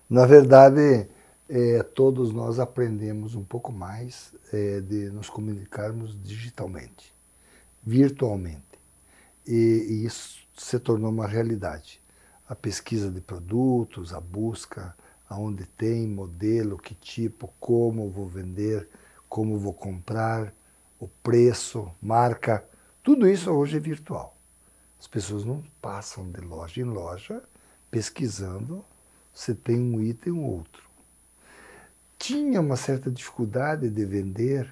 [0.07, 1.07] Na verdade,
[1.53, 7.13] é, todos nós aprendemos um pouco mais é, de nos comunicarmos digitalmente,
[7.83, 8.79] virtualmente.
[9.45, 12.01] E, e isso se tornou uma realidade.
[12.47, 14.95] A pesquisa de produtos, a busca,
[15.27, 18.87] aonde tem modelo, que tipo, como vou vender,
[19.27, 20.53] como vou comprar,
[20.97, 22.65] o preço, marca,
[23.03, 24.37] tudo isso hoje é virtual.
[24.97, 27.43] As pessoas não passam de loja em loja
[27.89, 28.85] pesquisando
[29.33, 30.90] se tem um item ou outro.
[32.21, 34.71] Tinha uma certa dificuldade de vender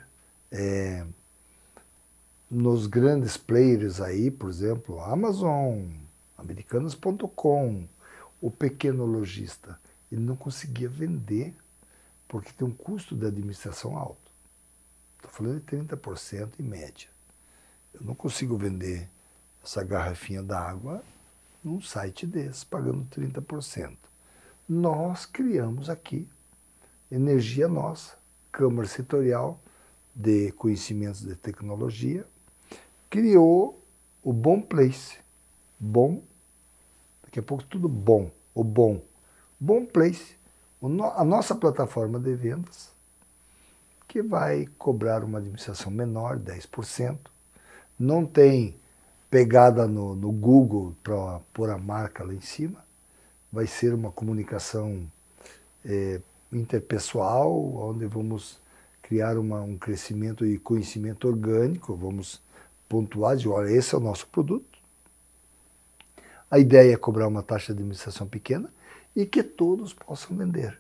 [0.52, 1.04] é,
[2.48, 5.82] nos grandes players aí, por exemplo, Amazon,
[6.38, 7.88] americanas.com,
[8.40, 9.80] o pequeno lojista.
[10.12, 11.56] Ele não conseguia vender
[12.28, 14.32] porque tem um custo de administração alto.
[15.16, 17.10] Estou falando de 30% em média.
[17.96, 19.10] Eu não consigo vender
[19.64, 21.04] essa garrafinha d'água
[21.64, 23.98] num site desse, pagando 30%.
[24.70, 26.30] Nós criamos aqui
[27.12, 28.18] energia nossa,
[28.52, 29.60] Câmara Setorial
[30.14, 32.26] de Conhecimentos de Tecnologia,
[33.10, 33.84] criou
[34.24, 35.18] o Bom Place.
[35.80, 36.22] Bom,
[37.24, 39.02] daqui a pouco tudo bom, o bom.
[39.60, 40.36] Bom Place,
[41.16, 42.94] a nossa plataforma de vendas,
[44.08, 47.18] que vai cobrar uma administração menor, 10%.
[47.98, 48.80] Não tem
[49.30, 52.84] pegada no, no Google para pôr a marca lá em cima.
[53.52, 55.10] Vai ser uma comunicação
[55.86, 56.20] é,
[56.52, 58.60] interpessoal, onde vamos
[59.02, 62.42] criar uma, um crescimento e conhecimento orgânico, vamos
[62.88, 64.80] pontuar de, olha, esse é o nosso produto.
[66.50, 68.72] A ideia é cobrar uma taxa de administração pequena
[69.16, 70.80] e que todos possam vender.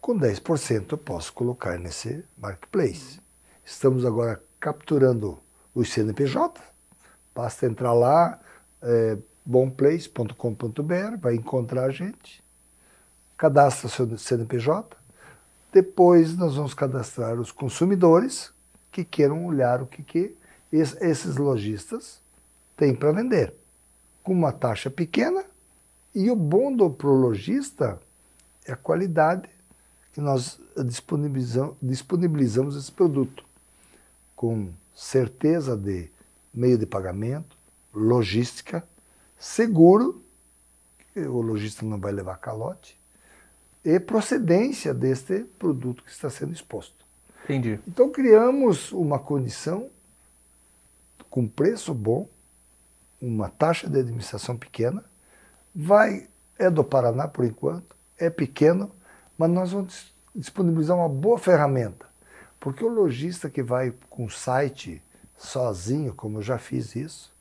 [0.00, 3.20] Com 10% eu posso colocar nesse marketplace.
[3.64, 5.38] Estamos agora capturando
[5.74, 6.62] os CNPJ.
[7.34, 8.40] Basta entrar lá,
[8.80, 12.42] é, bomplace.com.br, vai encontrar a gente,
[13.36, 14.96] cadastra seu CNPJ.
[15.72, 18.52] Depois nós vamos cadastrar os consumidores
[18.90, 20.34] que queiram olhar o que, que
[20.72, 22.20] esses lojistas
[22.76, 23.54] têm para vender,
[24.22, 25.44] com uma taxa pequena.
[26.14, 28.00] E o bom do pro lojista
[28.64, 29.48] é a qualidade
[30.12, 33.44] que nós disponibilizamos, disponibilizamos esse produto
[34.34, 36.10] com certeza de
[36.52, 37.56] meio de pagamento,
[37.92, 38.86] logística,
[39.38, 40.22] seguro,
[41.16, 42.98] o lojista não vai levar calote,
[43.86, 47.06] e procedência deste produto que está sendo exposto.
[47.44, 47.78] Entendi.
[47.86, 49.88] Então criamos uma condição
[51.30, 52.28] com preço bom,
[53.22, 55.04] uma taxa de administração pequena,
[55.72, 56.28] vai
[56.58, 58.90] é do Paraná por enquanto, é pequeno,
[59.38, 62.06] mas nós vamos disponibilizar uma boa ferramenta.
[62.58, 65.00] Porque o lojista que vai com o site
[65.36, 67.32] sozinho, como eu já fiz isso,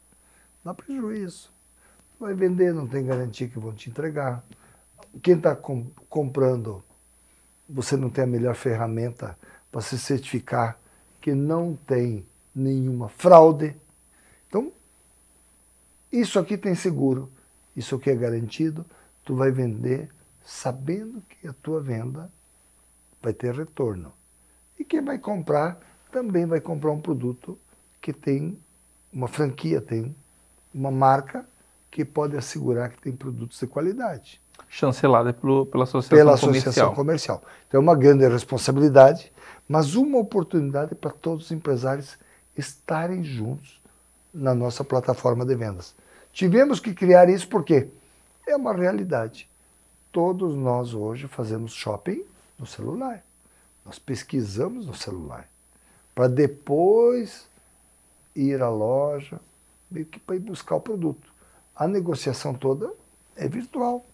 [0.64, 1.52] dá prejuízo.
[2.20, 4.44] Vai vender, não tem garantia que vão te entregar.
[5.22, 6.84] Quem está com, comprando,
[7.68, 9.38] você não tem a melhor ferramenta
[9.72, 10.80] para se certificar
[11.20, 13.76] que não tem nenhuma fraude.
[14.48, 14.72] Então,
[16.12, 17.32] isso aqui tem seguro,
[17.76, 18.86] isso aqui é garantido,
[19.24, 20.10] tu vai vender
[20.44, 22.32] sabendo que a tua venda
[23.22, 24.14] vai ter retorno.
[24.80, 25.80] E quem vai comprar
[26.12, 27.58] também vai comprar um produto
[28.00, 28.58] que tem
[29.12, 30.16] uma franquia, tem
[30.74, 31.48] uma marca
[31.90, 34.42] que pode assegurar que tem produtos de qualidade.
[34.78, 36.60] Chancelada pelo, pela Associação pela Comercial.
[36.60, 37.44] Associação Comercial.
[37.68, 39.32] Então é uma grande responsabilidade,
[39.68, 42.18] mas uma oportunidade para todos os empresários
[42.58, 43.82] estarem juntos
[44.34, 45.96] na nossa plataforma de vendas.
[46.32, 47.88] Tivemos que criar isso porque
[48.46, 49.50] é uma realidade
[50.16, 52.24] todos nós hoje fazemos shopping
[52.58, 53.22] no celular.
[53.84, 55.46] Nós pesquisamos no celular.
[56.16, 57.50] Para depois
[58.34, 59.42] ir à loja,
[59.92, 61.34] meio que para ir buscar o produto.
[61.76, 62.94] A negociação toda
[63.36, 64.06] é virtual,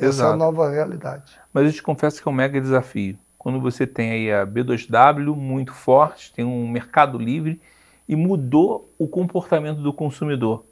[0.00, 0.38] Essa é a Exato.
[0.38, 1.32] nova realidade.
[1.52, 3.18] Mas eu te confesso que é um mega desafio.
[3.38, 7.60] Quando você tem aí a B2W muito forte, tem um mercado livre
[8.08, 10.64] e mudou o comportamento do consumidor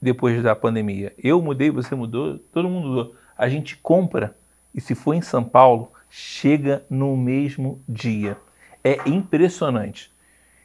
[0.00, 1.12] depois da pandemia.
[1.22, 3.14] Eu mudei, você mudou, todo mundo mudou.
[3.36, 4.36] A gente compra
[4.74, 8.36] e se for em São Paulo, chega no mesmo dia.
[8.82, 10.10] É impressionante.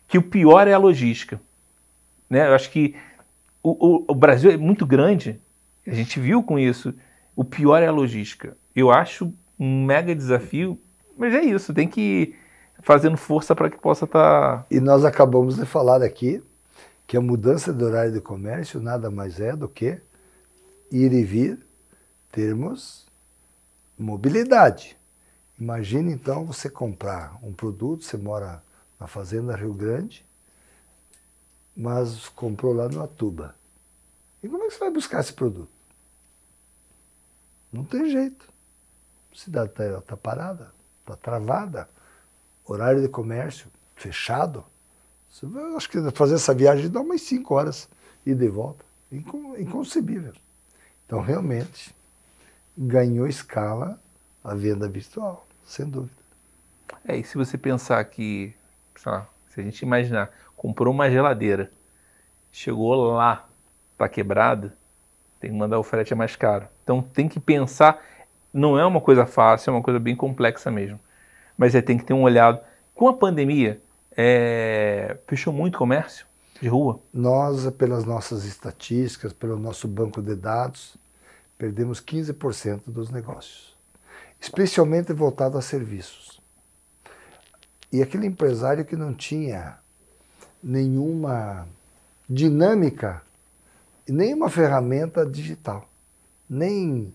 [0.07, 1.41] Que o pior é a logística.
[2.29, 2.47] Né?
[2.47, 2.95] Eu acho que
[3.61, 5.39] o, o- o Brasil é muito grande,
[5.85, 6.93] a gente viu com isso.
[7.35, 8.57] O pior é a logística.
[8.75, 10.79] Eu acho um mega desafio,
[11.17, 12.35] mas é isso, tem que ir
[12.81, 14.67] fazendo força para que possa tá estar.
[14.69, 16.43] E nós acabamos de falar aqui
[17.07, 19.99] que a mudança do horário de comércio nada mais é do que
[20.91, 21.59] ir e vir,
[22.31, 23.05] termos
[23.97, 24.97] mobilidade.
[25.59, 28.61] Imagine então você comprar um produto, você mora
[28.99, 30.25] na fazenda Rio Grande,
[31.75, 33.55] mas comprou lá no Atuba.
[34.41, 35.72] E como é que você vai buscar esse produto?
[37.73, 38.47] Não tem jeito.
[39.31, 40.71] A cidade está tá parada,
[41.01, 41.89] está travada.
[42.65, 44.63] Horário de comércio fechado.
[45.29, 47.89] Você vai- acho que fazer essa viagem dá umas cinco horas
[48.25, 48.85] e de volta.
[49.11, 50.33] Incon- Inconcebível.
[51.05, 51.95] Então, realmente,
[52.77, 53.99] ganhou escala
[54.43, 56.21] a venda virtual, sem dúvida.
[57.05, 58.53] É, e se você pensar que,
[58.95, 61.71] sei lá, se a gente imaginar, comprou uma geladeira,
[62.51, 63.47] chegou lá,
[63.97, 64.77] tá quebrada,
[65.43, 66.67] tem que mandar o frete é mais caro.
[66.83, 68.01] Então tem que pensar,
[68.53, 70.97] não é uma coisa fácil, é uma coisa bem complexa mesmo.
[71.57, 72.61] Mas é, tem que ter um olhado.
[72.95, 73.81] Com a pandemia,
[74.15, 76.25] é, fechou muito comércio
[76.61, 76.99] de rua.
[77.13, 80.95] Nós, pelas nossas estatísticas, pelo nosso banco de dados,
[81.57, 83.75] perdemos 15% dos negócios,
[84.39, 86.41] especialmente voltado a serviços.
[87.91, 89.77] E aquele empresário que não tinha
[90.63, 91.67] nenhuma
[92.29, 93.21] dinâmica,
[94.07, 95.89] e nenhuma ferramenta digital,
[96.49, 97.13] nem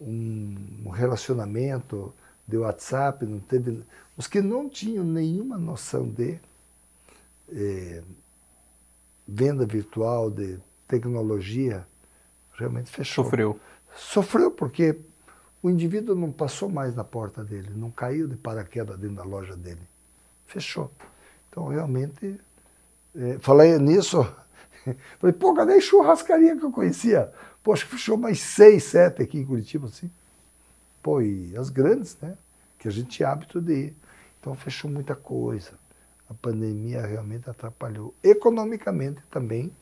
[0.00, 2.14] um relacionamento
[2.46, 3.84] de WhatsApp, não teve,
[4.16, 6.38] os que não tinham nenhuma noção de
[7.50, 8.02] eh,
[9.26, 11.86] venda virtual, de tecnologia,
[12.54, 13.24] realmente fechou.
[13.24, 13.60] Sofreu.
[13.94, 14.98] Sofreu porque
[15.62, 19.56] o indivíduo não passou mais na porta dele, não caiu de paraquedas dentro da loja
[19.56, 19.82] dele.
[20.46, 20.90] Fechou.
[21.50, 22.40] Então, realmente,
[23.14, 24.26] é, falei nisso,
[25.18, 27.32] falei, pô, cadê a churrascaria que eu conhecia?
[27.62, 30.10] Poxa, fechou mais seis, sete aqui em Curitiba, assim.
[31.02, 32.36] Pô, e as grandes, né?
[32.78, 33.96] Que a gente tinha hábito de ir.
[34.40, 35.72] Então, fechou muita coisa.
[36.30, 38.14] A pandemia realmente atrapalhou.
[38.22, 39.72] Economicamente também,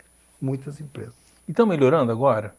[0.40, 1.14] muitas empresas.
[1.46, 2.54] E estão melhorando agora?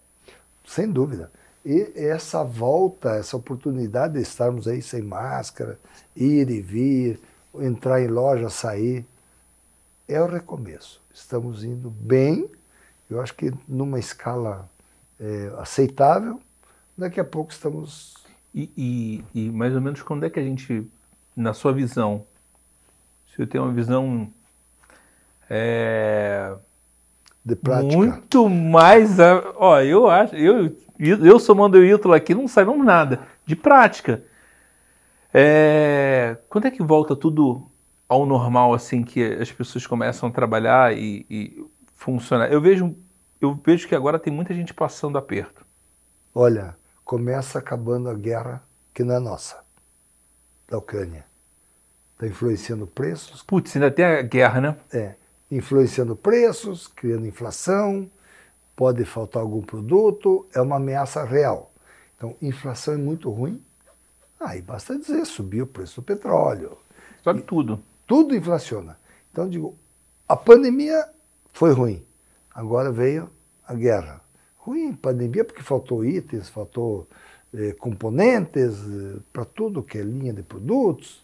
[0.66, 1.32] Sem dúvida.
[1.66, 5.78] E essa volta, essa oportunidade de estarmos aí sem máscara,
[6.16, 7.20] ir e vir,
[7.56, 9.06] entrar em loja, sair,
[10.08, 11.02] é o recomeço.
[11.22, 12.48] Estamos indo bem,
[13.10, 14.70] eu acho que numa escala
[15.20, 16.40] é, aceitável.
[16.96, 18.14] Daqui a pouco estamos.
[18.54, 20.88] E, e- e mais ou menos quando é que a gente,
[21.36, 22.24] na sua visão,
[23.34, 24.32] se eu tenho uma visão
[25.50, 26.56] é,
[27.44, 27.98] De prática.
[27.98, 29.18] muito mais,
[29.56, 34.24] ó, eu acho, eu, eu somando o Ítalo aqui não sabemos nada de prática.
[35.34, 37.70] É, quando é que volta tudo
[38.08, 41.66] ao normal, assim, que as pessoas começam a trabalhar e, e
[41.96, 42.52] funcionar?
[42.52, 42.96] Eu vejo,
[43.42, 45.66] eu vejo que agora tem muita gente passando aperto.
[46.34, 48.64] Olha, começa acabando a guerra
[48.94, 49.64] que não é nossa,
[50.68, 51.26] da Ucrânia.
[52.14, 54.78] Está influenciando preços, Putz, ainda tem a guerra, né?
[54.92, 55.16] É,
[55.52, 58.10] influenciando preços, criando inflação,
[58.76, 61.72] pode faltar algum produto, é uma ameaça real.
[62.16, 63.64] Então, inflação é muito ruim.
[64.40, 66.78] Aí basta dizer, subiu o preço do petróleo,
[67.24, 67.84] Sobe tudo.
[68.08, 68.98] Tudo inflaciona.
[69.32, 69.78] Então, digo,
[70.28, 71.08] a pandemia
[71.52, 72.04] foi ruim,
[72.56, 73.30] agora veio
[73.68, 74.22] a guerra.
[74.58, 77.08] Ruim, pandemia, porque faltou itens, faltou
[77.54, 78.76] eh, componentes
[79.32, 81.24] para tudo que é linha de produtos.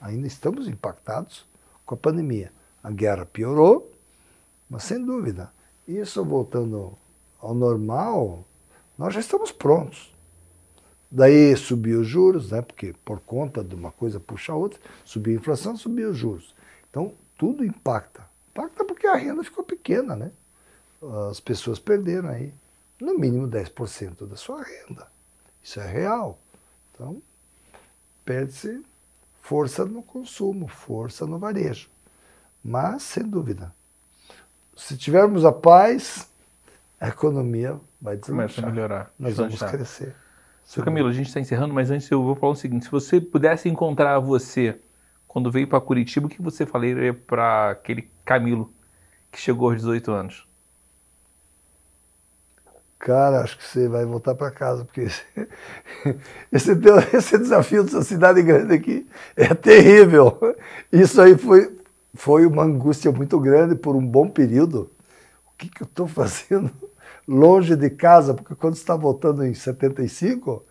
[0.00, 1.46] Ainda estamos impactados
[1.86, 2.52] com a pandemia.
[2.82, 3.90] A guerra piorou,
[4.68, 5.52] mas sem dúvida,
[5.86, 6.96] isso voltando
[7.40, 8.44] ao normal,
[8.96, 10.14] nós já estamos prontos.
[11.10, 12.62] Daí subiu os juros, né?
[12.62, 16.54] porque por conta de uma coisa puxa a outra, subiu a inflação, subiu os juros.
[16.88, 18.24] Então, tudo impacta.
[18.52, 20.30] Impacta porque a renda ficou pequena, né?
[21.30, 22.52] As pessoas perderam aí
[23.00, 25.08] no mínimo 10% da sua renda.
[25.62, 26.38] Isso é real.
[26.92, 27.20] Então,
[28.24, 28.82] perde-se
[29.40, 31.88] força no consumo, força no varejo.
[32.62, 33.74] Mas, sem dúvida,
[34.76, 36.30] se tivermos a paz,
[37.00, 38.70] a economia vai Começa a deslanchar.
[38.72, 39.14] melhorar.
[39.18, 39.76] Nós vamos deslanchar.
[39.76, 40.16] crescer.
[40.70, 43.20] Seu Camilo, a gente está encerrando, mas antes eu vou falar o seguinte: se você
[43.20, 44.80] pudesse encontrar você
[45.26, 48.72] quando veio para Curitiba, o que você falaria para aquele Camilo
[49.32, 50.46] que chegou aos 18 anos?
[52.98, 55.22] Cara, acho que você vai voltar para casa, porque esse,
[56.52, 60.38] esse, teu- esse desafio dessa cidade grande aqui é terrível.
[60.92, 61.78] Isso aí foi,
[62.14, 64.90] foi uma angústia muito grande por um bom período.
[65.46, 66.70] O que, que eu estou fazendo
[67.30, 68.34] longe de casa?
[68.34, 70.64] Porque quando está voltando em 75,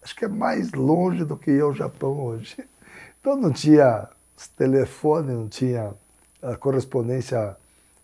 [0.00, 2.56] acho que é mais longe do que eu, o Japão hoje.
[3.20, 4.08] Então não tinha
[4.56, 5.92] telefone, não tinha
[6.40, 7.56] a correspondência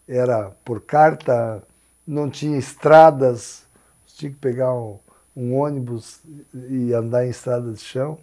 [0.09, 1.63] era por carta,
[2.05, 3.65] não tinha estradas,
[4.05, 4.99] tinha que pegar um,
[5.37, 6.21] um ônibus
[6.53, 8.19] e andar em estrada de chão.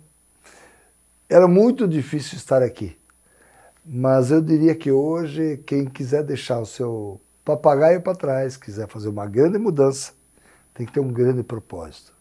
[1.30, 2.97] Era muito difícil estar aqui.
[3.85, 7.22] Mas eu diria que hoje, quem quiser deixar o seu
[7.58, 10.14] papagaio para trás, quiser fazer uma grande mudança,
[10.72, 12.14] tem que ter um grande propósito.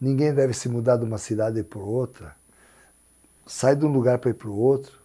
[0.00, 2.36] Ninguém deve se mudar de uma cidade para outra,
[3.44, 5.00] sai de um lugar para ir para o outro,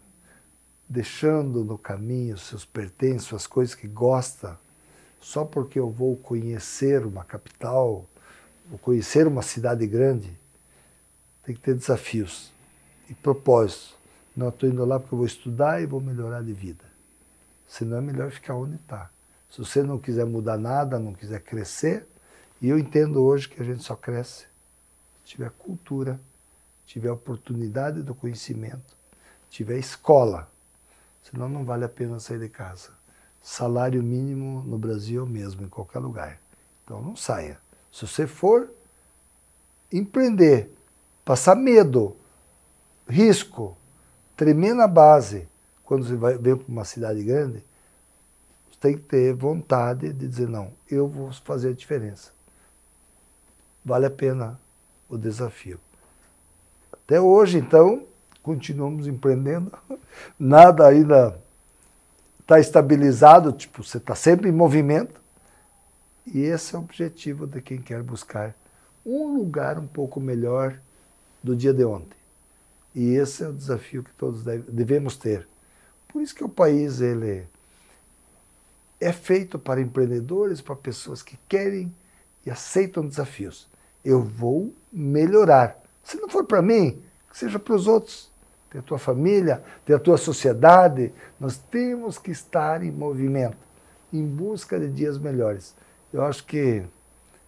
[0.87, 4.59] deixando no caminho seus pertences, suas coisas que gosta,
[5.19, 8.05] só porque eu vou conhecer uma capital,
[8.69, 10.39] vou conhecer uma cidade grande,
[11.41, 12.53] tem que ter desafios
[13.09, 13.95] e propósitos.
[14.35, 16.85] Não, estou indo lá porque eu vou estudar e vou melhorar de vida.
[17.65, 19.09] Senão é melhor ficar onde está.
[19.57, 22.07] Se você não quiser mudar nada, não quiser crescer,
[22.61, 24.45] e eu entendo hoje que a gente só cresce
[25.23, 26.21] se tiver cultura,
[26.85, 28.95] tiver oportunidade do conhecimento,
[29.49, 30.47] tiver escola.
[31.23, 32.91] Senão não vale a pena sair de casa.
[33.41, 36.39] Salário mínimo no Brasil é o mesmo, em qualquer lugar.
[36.83, 37.59] Então não saia.
[37.91, 38.69] Se você for
[39.91, 40.71] empreender,
[41.25, 42.15] passar medo,
[43.09, 43.75] risco,
[44.35, 45.49] tremer na base,
[45.83, 47.65] quando você vai, vem para uma cidade grande,
[48.79, 52.31] tem que ter vontade de dizer, não, eu vou fazer a diferença.
[53.83, 54.59] Vale a pena
[55.09, 55.79] o desafio.
[56.91, 58.05] Até hoje, então,
[58.43, 59.71] continuamos empreendendo.
[60.37, 61.39] Nada ainda
[62.39, 65.19] está estabilizado, tipo, você está sempre em movimento.
[66.25, 68.53] E esse é o objetivo de quem quer buscar
[69.05, 70.77] um lugar um pouco melhor
[71.41, 72.17] do dia de ontem.
[72.93, 75.47] E esse é o desafio que todos deve, devemos ter.
[76.07, 77.47] Por isso que o país ele
[78.99, 81.93] é feito para empreendedores, para pessoas que querem
[82.45, 83.69] e aceitam desafios.
[84.03, 85.79] Eu vou melhorar.
[86.03, 88.31] Se não for para mim, que seja para os outros.
[88.69, 91.13] Tem a tua família, tem a tua sociedade.
[91.39, 93.57] Nós temos que estar em movimento,
[94.11, 95.75] em busca de dias melhores.
[96.11, 96.83] Eu acho que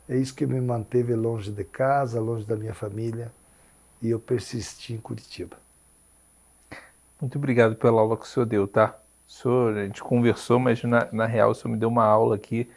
[0.07, 3.31] é isso que me manteve longe de casa, longe da minha família,
[4.01, 5.57] e eu persisti em Curitiba.
[7.19, 8.97] Muito obrigado pela aula que o senhor deu, tá?
[9.30, 12.68] Senhor, a gente conversou, mas na, na real o senhor me deu uma aula aqui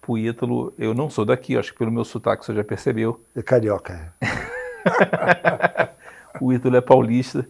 [0.00, 0.74] pro Ítalo.
[0.76, 3.24] Eu não sou daqui, acho que pelo meu sotaque o senhor já percebeu.
[3.34, 4.12] É carioca.
[6.42, 7.48] o Ítalo é paulista.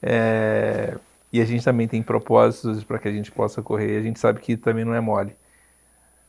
[0.00, 0.96] É,
[1.32, 3.98] e a gente também tem propósitos para que a gente possa correr.
[3.98, 5.34] A gente sabe que também não é mole.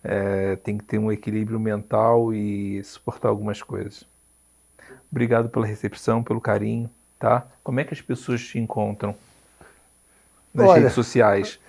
[0.03, 4.03] É, tem que ter um equilíbrio mental e suportar algumas coisas.
[5.11, 6.89] Obrigado pela recepção, pelo carinho,
[7.19, 7.45] tá?
[7.63, 9.15] Como é que as pessoas te encontram
[10.55, 11.59] nas Olha, redes sociais?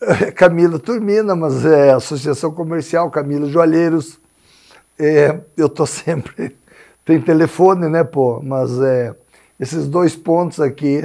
[0.34, 4.18] Camilo Turmina, mas é Associação Comercial Camilo Joalheiros.
[4.98, 6.56] É, eu tô sempre.
[7.04, 8.40] Tem telefone, né, pô?
[8.42, 9.14] Mas é,
[9.60, 11.04] esses dois pontos aqui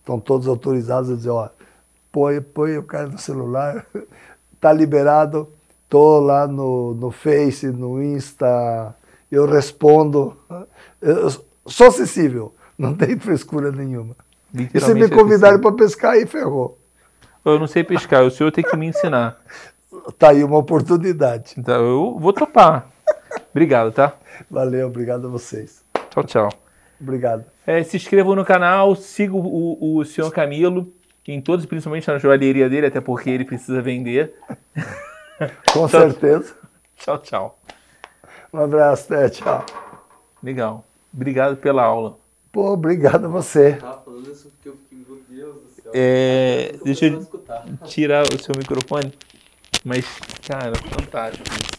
[0.00, 1.50] estão todos autorizados a dizer, ó,
[2.10, 3.84] põe, põe o cara no celular,
[4.58, 5.48] tá liberado,
[5.88, 8.94] tô lá no, no Face, no Insta,
[9.30, 10.36] eu respondo.
[11.02, 11.28] Eu
[11.66, 14.16] sou acessível, não tem frescura nenhuma.
[14.54, 15.60] E se me convidarem acessível.
[15.60, 16.78] para pescar, aí ferrou.
[17.44, 19.38] Eu não sei pescar, o senhor tem que me ensinar.
[20.18, 21.54] Tá aí uma oportunidade.
[21.56, 22.86] Então eu vou topar.
[23.50, 24.12] Obrigado, tá?
[24.50, 25.82] Valeu, obrigado a vocês.
[26.10, 26.48] Tchau, tchau.
[27.00, 27.44] Obrigado.
[27.66, 30.92] É, se inscrevam no canal, sigam o, o senhor Camilo,
[31.26, 34.34] em todos, principalmente na joalheria dele, até porque ele precisa vender.
[35.72, 35.88] Com Tchau.
[35.88, 36.54] certeza.
[36.96, 37.58] Tchau, tchau.
[38.52, 39.28] Um abraço, né?
[39.28, 39.64] Tchau.
[40.42, 40.84] Legal.
[41.12, 42.18] Obrigado pela aula.
[42.56, 43.74] Pô, obrigado a você.
[43.74, 45.92] Tava falando isso porque eu fiquei, meu Deus do céu.
[45.94, 47.28] É, deixa eu-.
[47.84, 49.12] Tirar o seu microfone.
[49.84, 50.06] Mas,
[50.48, 51.75] cara, fantástico isso.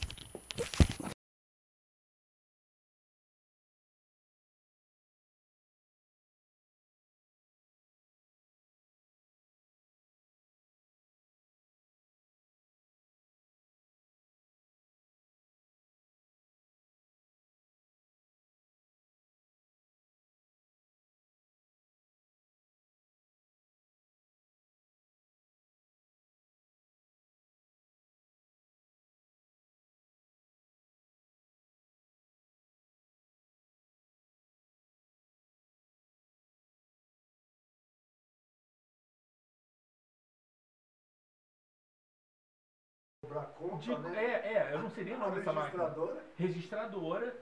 [43.27, 44.23] Cobrar conta, de- né?
[44.23, 45.83] é, é, eu não sei nem o nome dessa máquina.
[45.83, 46.23] registradora.
[46.37, 47.37] registradora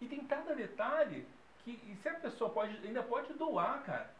[0.00, 1.26] e tem cada detalhe
[1.64, 4.10] que se a pessoa pode ainda pode doar, cara.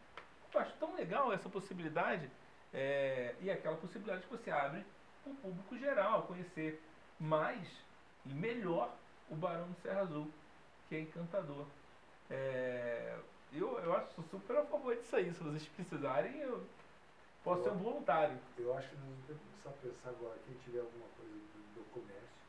[0.53, 2.31] Eu acho tão legal essa possibilidade
[2.73, 4.85] é, e aquela possibilidade que você abre
[5.23, 6.83] para o público geral conhecer
[7.21, 7.69] mais
[8.25, 8.95] e melhor
[9.31, 10.31] o Barão do Serra Azul,
[10.89, 11.67] que é encantador.
[12.31, 13.17] É,
[13.53, 15.33] eu, eu acho super a favor disso aí.
[15.33, 16.65] Se vocês precisarem, eu
[17.45, 18.39] posso ser um voluntário.
[18.59, 21.61] Eu acho que nós temos que começar a pensar agora, quem tiver alguma coisa do,
[21.77, 22.43] do comércio,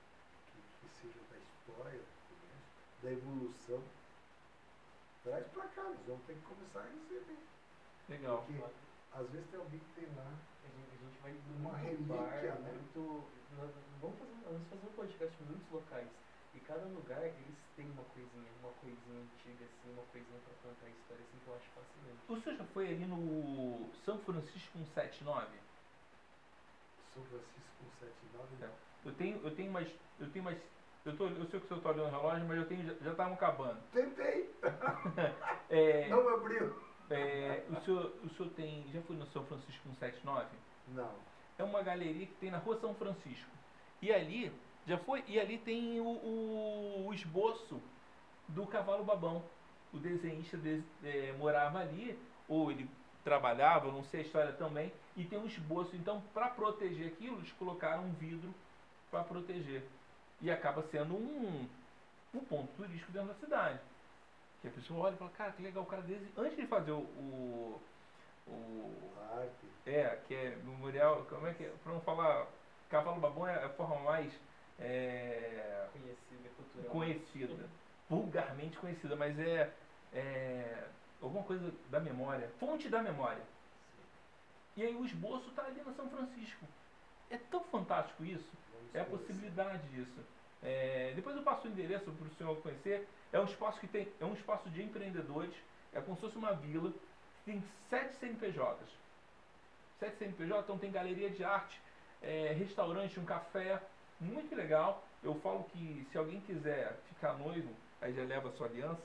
[0.48, 2.72] que, que seja da história do comércio,
[3.04, 3.84] da evolução,
[5.24, 7.38] traz pra cá, nós vamos ter que começar a receber.
[8.08, 8.44] Legal.
[8.48, 8.64] Porque
[9.14, 10.32] às vezes tem alguém que tem lá.
[10.32, 12.72] A gente, a gente vai Uma muito relíquia, bar, né?
[12.72, 13.24] muito.
[13.58, 16.08] nós Vamos fazer, vamos fazer um podcast em muitos locais.
[16.56, 20.86] E cada lugar eles têm uma coisinha, uma coisinha antiga, assim, uma coisinha pra contar
[20.86, 22.20] a história assim que eu acho fascinante.
[22.30, 25.48] O senhor já foi ali no São Francisco 179?
[27.14, 27.70] São Francisco
[28.00, 28.70] 179, É.
[29.06, 29.88] Eu tenho, eu tenho mais.
[30.20, 30.58] Eu tenho mais.
[31.06, 32.84] Eu, tô, eu sei que o senhor está olhando o relógio, mas eu tenho.
[33.04, 33.80] Já estavam acabando.
[33.94, 34.50] Tentei,
[35.70, 36.76] É, não abriu.
[37.10, 38.90] é, o, senhor, o senhor tem.
[38.92, 40.48] Já foi no São Francisco 179?
[40.90, 41.14] Não.
[41.58, 43.52] É uma galeria que tem na rua São Francisco.
[44.02, 44.52] E ali.
[44.86, 45.24] Já foi?
[45.28, 47.82] E ali tem o, o- o esboço
[48.48, 49.44] do cavalo babão.
[49.92, 52.18] O desenhista des- é, morava ali,
[52.48, 52.90] ou ele
[53.24, 55.96] trabalhava, não sei a história também, e tem um esboço.
[55.96, 58.54] Então, para proteger aquilo, eles colocaram um vidro
[59.10, 59.84] para proteger.
[60.42, 61.68] E acaba sendo um,
[62.34, 63.80] um ponto turístico dentro da cidade.
[64.62, 66.28] Que a pessoa olha e fala, cara, que legal, o cara desse...
[66.38, 67.82] Antes de fazer o, o,
[68.48, 69.68] o- arte.
[69.86, 71.70] é, que é memorial, como é que é?
[71.84, 72.48] Pra não falar,
[72.90, 74.32] cavalo babão é a forma mais
[74.80, 76.92] é, Conhecida, cultural.
[76.92, 77.70] conhecida,
[78.10, 79.72] vulgarmente conhecida, mas é,
[80.14, 80.88] é
[81.22, 83.42] alguma coisa da memória, fonte da memória.
[84.78, 86.66] E aí o esboço está ali no São Francisco.
[87.30, 88.50] É tão fantástico isso.
[88.74, 90.20] Vamos É a possibilidade disso.
[90.62, 93.08] É, depois eu passo o endereço para o senhor conhecer.
[93.32, 95.56] É um espaço que tem, é um espaço de empreendedores.
[95.94, 96.92] É como se fosse uma vila.
[97.46, 98.90] Tem sete CNPJs.
[100.00, 101.80] Sete CNPJs, então tem galeria de arte,
[102.22, 103.82] é, restaurante, um café,
[104.20, 105.04] muito legal.
[105.24, 109.02] Eu falo que se alguém quiser ficar noivo, aí já leva a sua aliança.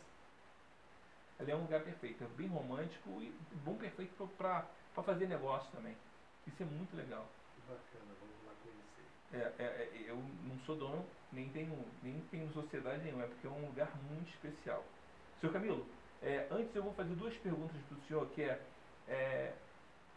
[1.39, 3.33] Ali é um lugar perfeito, é bem romântico e
[3.65, 5.97] bom perfeito para fazer negócio também.
[6.47, 7.27] Isso é muito legal.
[7.55, 9.07] Que bacana, vamos lá conhecer.
[9.33, 13.47] É, é, é, eu não sou dono, nem tenho, nem tenho sociedade nenhuma, é porque
[13.47, 14.85] é um lugar muito especial.
[15.41, 15.87] Senhor Camilo,
[16.23, 18.61] é, antes eu vou fazer duas perguntas para o senhor, que é,
[19.09, 19.55] é,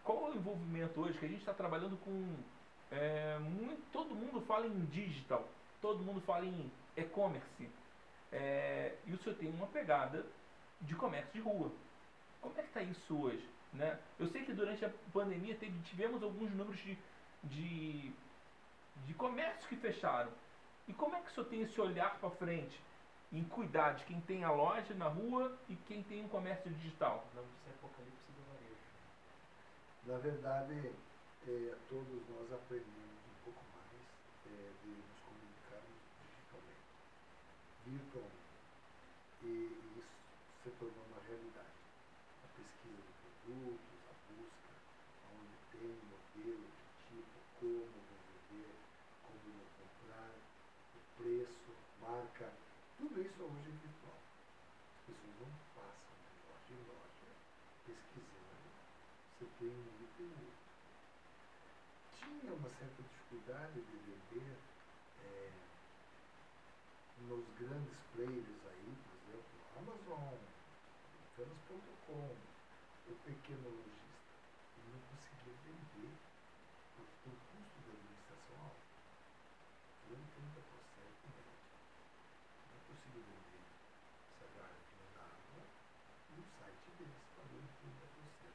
[0.04, 2.36] qual é o envolvimento hoje, que a gente está trabalhando com,
[2.94, 5.48] é, muito, todo mundo fala em digital,
[5.82, 7.70] todo mundo fala em e-commerce,
[8.32, 10.26] é, e o senhor tem uma pegada
[10.82, 11.72] de comércio de rua.
[12.42, 13.48] Como é que está isso hoje?
[13.74, 14.00] Né?
[14.20, 16.98] Eu sei que durante a pandemia teve, tivemos alguns números de,
[17.44, 18.14] de
[19.06, 20.32] de comércios que fecharam.
[20.88, 22.80] E como é que o senhor tem esse olhar para frente
[23.32, 27.26] em cuidar de quem tem a loja na rua e quem tem um comércio digital?
[27.32, 28.78] O nome disso é Apocalipse do Varejo.
[30.06, 30.92] Na verdade,
[31.48, 34.02] eh, todos nós aprendemos um pouco mais
[34.48, 36.88] eh, de nos comunicarmos digitalmente,
[37.86, 38.44] virtualmente.
[39.44, 40.24] E, e isso
[40.64, 41.76] se tornou uma realidade.
[42.44, 44.72] A pesquisa de produtos, a busca,
[45.36, 46.68] onde tem modelo,
[47.04, 48.76] que tipo, como vender,
[49.24, 50.32] como comprar,
[50.96, 52.54] o preço, marca,
[52.98, 54.20] tudo isso hoje é virtual.
[54.96, 57.30] As pessoas não passam de loja em loja
[57.86, 58.72] pesquisando.
[59.40, 60.64] Você tem um item e outro.
[62.18, 63.04] Tinha uma certa
[63.34, 64.58] dificuldade de vender
[65.26, 65.52] eh,
[67.22, 70.38] nos grandes players aí, por exemplo, Amazon,
[71.36, 72.36] Canas.com,
[73.10, 74.22] o pequeno lojista.
[74.78, 76.14] Ele não conseguia vender
[76.96, 78.86] porque o custo da administração é alto.
[80.06, 81.58] Foi em 30% médio.
[82.70, 83.66] Não conseguiu vender
[84.30, 85.66] essa garrafinha d'água
[86.30, 88.54] e o site deles pagou em 30%.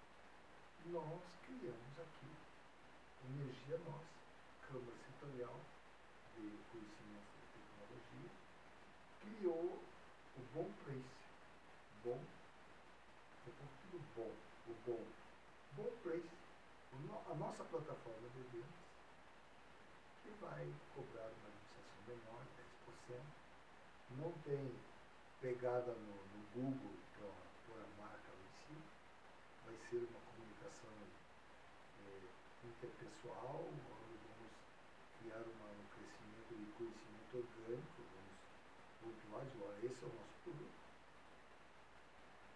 [0.87, 2.31] Nós criamos aqui,
[3.27, 4.18] energia nossa,
[4.69, 5.61] Câmara Setorial
[6.37, 8.31] de Conhecimento e Tecnologia,
[9.19, 9.83] criou
[10.37, 11.25] o Bom Place.
[12.05, 12.21] Bom,
[13.47, 13.51] tô
[13.81, 14.31] tudo bom,
[14.69, 15.07] o bom.
[15.73, 16.29] Bom Place,
[17.31, 18.69] a nossa plataforma de vendas,
[20.23, 22.45] que vai cobrar uma administração menor,
[23.09, 23.23] 10%.
[24.19, 24.71] Não tem
[25.41, 28.85] pegada no, no Google para a marca lá em cima.
[29.65, 30.93] Vai ser uma comunicação
[32.05, 32.29] eh,
[32.65, 33.65] interpessoal,
[35.29, 40.41] criar uma- um crescimento de conhecimento orgânico, vamos pontuar de olha, esse é o nosso
[40.43, 40.81] produto.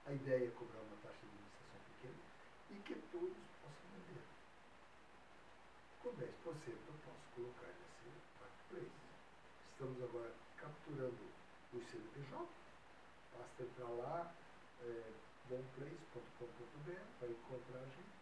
[0.06, 2.22] A ideia é cobrar uma taxa de administração pequena
[2.70, 4.24] e que todos possam vender.
[6.00, 8.08] Por exemplo, eu posso colocar nesse
[8.40, 9.02] marketplace.
[9.72, 11.28] Estamos agora capturando
[11.74, 12.48] o CNPJ,
[13.36, 14.34] basta entrar lá,
[14.80, 15.12] é,
[15.48, 18.16] bomplace.com.br, vai encontrar a gente,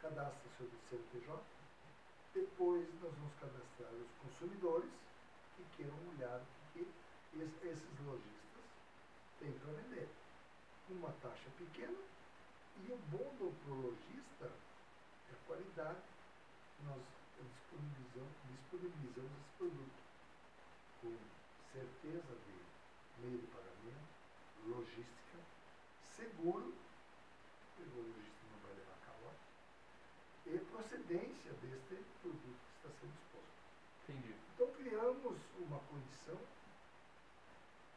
[0.00, 1.44] cadastra seu CNPJ,
[2.36, 4.90] depois nós vamos cadastrar os consumidores
[5.56, 6.86] que queiram olhar o que
[7.64, 8.64] esses lojistas
[9.40, 10.08] têm para vender.
[10.90, 11.96] Uma taxa pequena
[12.84, 16.02] e o bom do lojista é a qualidade.
[16.84, 17.02] Nós
[17.40, 20.06] disponibilizamos, disponibilizamos esse produto
[21.00, 21.16] com
[21.72, 24.08] certeza de meio de pagamento,
[24.66, 25.38] logística,
[26.16, 26.74] seguro,
[27.78, 29.46] o lojista não vai levar calote,
[30.46, 33.56] e procedência deste produto que está sendo exposto.
[34.04, 34.34] Entendi.
[34.54, 36.38] Então criamos uma condição,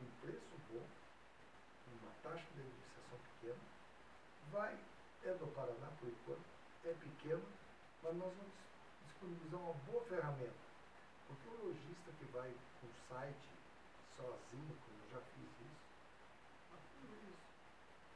[0.02, 0.86] um preço bom,
[2.02, 3.60] uma taxa de administração pequena,
[4.52, 4.78] vai,
[5.24, 6.46] é do Paraná por enquanto,
[6.86, 7.46] é pequeno,
[8.10, 8.54] mas nós vamos
[9.06, 10.66] disponibilizar uma boa ferramenta.
[11.28, 13.50] Porque o lojista que vai com o site
[14.18, 15.86] sozinho, como eu já fiz isso,
[17.06, 17.38] isso,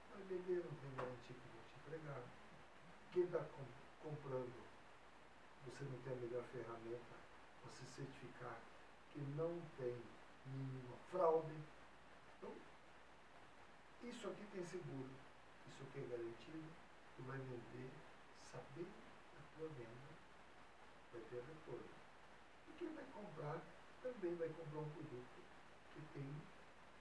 [0.09, 2.23] vai vender, não tem garantia que vão te entregar.
[3.13, 3.45] Quem está
[4.01, 4.65] comprando,
[5.67, 7.15] você não tem a melhor ferramenta
[7.61, 8.57] para se certificar
[9.11, 9.95] que não tem
[10.47, 11.53] nenhuma fraude.
[12.39, 12.51] Então,
[14.01, 15.11] isso aqui tem seguro,
[15.67, 16.67] isso aqui é garantido,
[17.15, 17.91] tu vai vender,
[18.51, 19.02] saber
[19.61, 20.09] venda,
[21.11, 21.89] vai ter retorno.
[22.67, 23.61] E quem vai comprar
[24.01, 25.43] também vai comprar um produto
[25.93, 26.27] que tem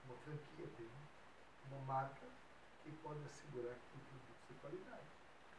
[0.05, 0.89] uma franquia, tem
[1.71, 2.27] uma marca
[2.83, 5.07] que pode assegurar que o produto de qualidade.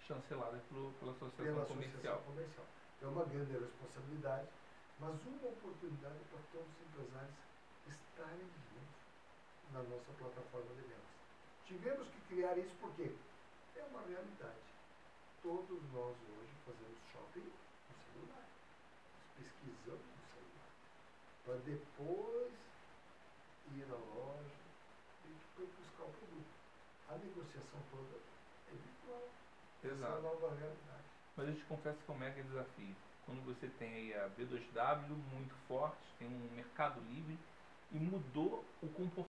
[0.07, 2.15] Chancelada pelo, pela associação Pela comercial.
[2.15, 2.65] associação comercial.
[3.01, 4.47] É uma grande responsabilidade,
[4.99, 7.35] mas uma oportunidade para todos os empresários
[7.87, 9.03] estarem juntos
[9.71, 11.13] na nossa plataforma de vendas.
[11.65, 13.15] Tivemos que criar isso porque
[13.75, 14.72] é uma realidade.
[15.43, 18.47] Todos nós hoje fazemos shopping no celular
[19.35, 20.71] pesquisando no celular,
[21.43, 22.53] para depois
[23.75, 24.55] ir à loja
[25.25, 26.47] e buscar o produto.
[27.09, 28.19] A negociação toda
[28.67, 29.29] é virtual.
[29.83, 31.03] Essa é a nova realidade.
[31.35, 32.95] Mas eu te confesso que é um mega desafio.
[33.25, 37.37] Quando você tem aí a B2W muito forte, tem um mercado livre
[37.91, 39.32] e mudou o comportamento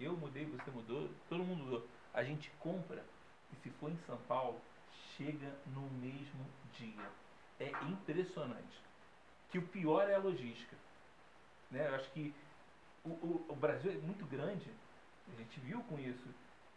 [0.00, 1.86] Eu mudei, você mudou, todo mundo mudou.
[2.14, 3.04] A gente compra
[3.52, 4.60] e se for em São Paulo,
[5.16, 7.10] chega no mesmo dia.
[7.58, 8.80] É impressionante.
[9.50, 10.76] Que o pior é a logística.
[11.70, 11.86] Né?
[11.86, 12.34] Eu acho que
[13.04, 14.70] o, o, o Brasil é muito grande,
[15.32, 16.28] a gente viu com isso.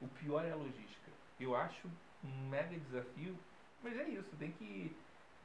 [0.01, 1.11] O pior é a logística.
[1.39, 1.87] Eu acho
[2.23, 3.37] um mega desafio,
[3.81, 4.95] mas é isso, tem que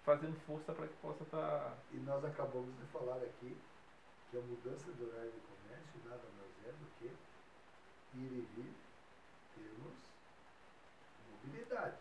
[0.04, 1.76] fazendo força para que possa estar.
[1.92, 3.56] E nós acabamos de falar aqui
[4.30, 7.10] que a mudança do horário de comércio nada mais é do que
[8.14, 8.74] ir e vir,
[9.54, 10.08] termos
[11.30, 11.98] mobilidade.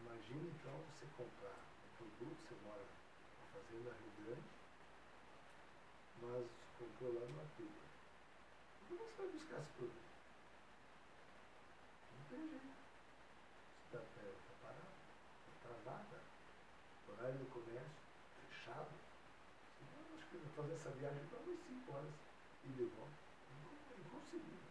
[0.00, 4.48] Imagine então você comprar um produto, você mora na Fazenda Rio Grande,
[6.22, 6.46] mas
[6.78, 7.86] comprou lá no Atuba.
[8.88, 10.06] Como você vai buscar esse produto?
[12.12, 12.76] Não tem jeito.
[13.86, 14.94] Está tá parado,
[15.46, 16.22] está travada.
[17.08, 18.06] Horário do comércio
[18.48, 18.90] fechado.
[19.80, 22.14] Eu acho que fazer essa viagem para umas 5 horas
[22.64, 23.14] e de volta.
[23.90, 24.66] É inconcebível.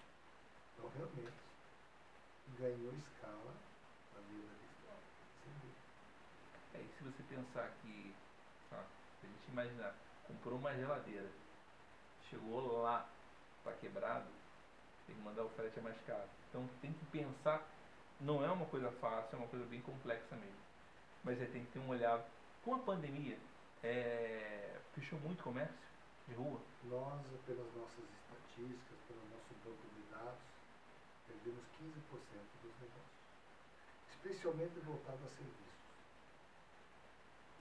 [0.74, 1.46] Então, realmente,
[2.60, 3.54] ganhou escala
[4.14, 5.00] na vida virtual.
[5.44, 5.80] Sem dúvida.
[6.74, 8.16] É, e se você pensar que,
[8.70, 9.96] se a gente imaginar,
[10.28, 11.30] comprou uma geladeira,
[12.30, 13.08] chegou lá,
[13.60, 14.28] está quebrado,
[15.06, 16.28] tem que mandar o frete é mais caro.
[16.50, 17.62] Então tem que pensar,
[18.20, 20.66] não é uma coisa fácil, é uma coisa bem complexa mesmo.
[21.24, 22.24] Mas é, tem que ter um olhar.
[22.64, 23.38] Com a pandemia,
[23.84, 25.76] é, fechou muito comércio
[26.28, 26.60] de rua?
[26.86, 30.55] Nós, pelas nossas estatísticas, pelo nosso banco de dados,
[31.28, 31.96] perdemos 15%
[32.62, 33.16] dos negócios,
[34.10, 35.66] especialmente voltado a serviços.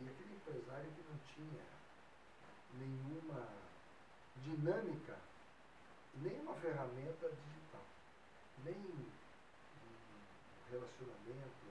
[0.01, 1.65] E aquele empresário que não tinha
[2.74, 3.49] nenhuma
[4.43, 5.19] dinâmica,
[6.15, 7.86] nenhuma ferramenta digital,
[8.65, 8.74] nem
[10.70, 11.65] relacionamento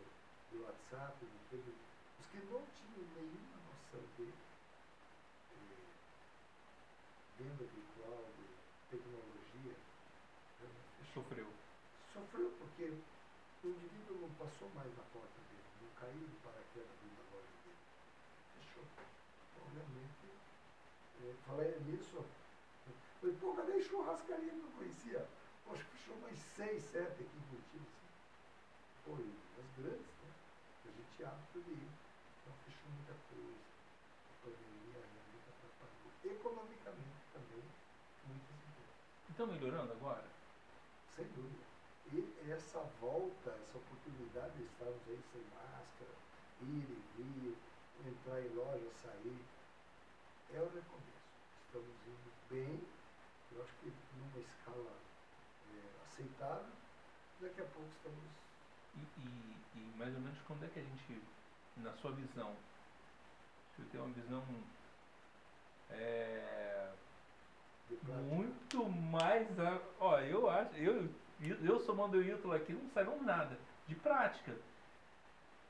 [0.51, 1.73] do WhatsApp, do TV,
[2.19, 4.29] os que não tinham nenhuma noção de
[5.51, 5.87] eh,
[7.37, 9.75] venda virtual, de tecnologia,
[11.13, 11.62] Sofreu.
[12.13, 12.93] Sofreu porque
[13.63, 17.57] o indivíduo não passou mais na porta dele, não caiu de paraquedas dentro da loja
[17.65, 17.81] dele.
[18.53, 18.85] Fechou.
[18.85, 20.29] Então, realmente,
[21.25, 22.23] é, falei nisso,
[23.19, 25.27] falei, pô, cadê a churrascaria que eu não conhecia?
[25.65, 27.81] Poxa, fechou mais seis, sete aqui em Curitiba.
[27.81, 28.09] Assim.
[29.05, 30.29] Pô, as grandes, né?
[30.85, 31.89] A gente abre tudo ir.
[31.89, 33.57] Então fechou muita coisa.
[33.57, 36.13] A pandemia realmente atrapalhou.
[36.21, 37.65] Economicamente também,
[38.29, 39.01] muitas empresas.
[39.29, 40.29] Estão melhorando agora?
[41.15, 41.62] Sem dúvida.
[42.13, 46.11] E essa volta, essa oportunidade de estarmos aí sem máscara,
[46.61, 47.57] ir e vir,
[48.05, 49.43] entrar em loja, sair,
[50.53, 51.25] é o recomeço.
[51.65, 52.83] Estamos indo bem,
[53.51, 54.91] eu acho que numa escala
[55.73, 56.73] é, aceitável,
[57.41, 58.23] daqui a pouco estamos.
[58.95, 61.19] E, e, e mais ou menos quando é que a gente,
[61.77, 62.55] na sua visão,
[63.75, 64.43] se eu tenho uma visão
[65.89, 66.91] é,
[68.29, 69.47] muito mais.
[69.99, 70.75] Ó, eu acho.
[70.75, 71.09] Eu,
[71.41, 73.57] eu somando o Ítalo aqui, não saíram nada.
[73.87, 74.55] De prática.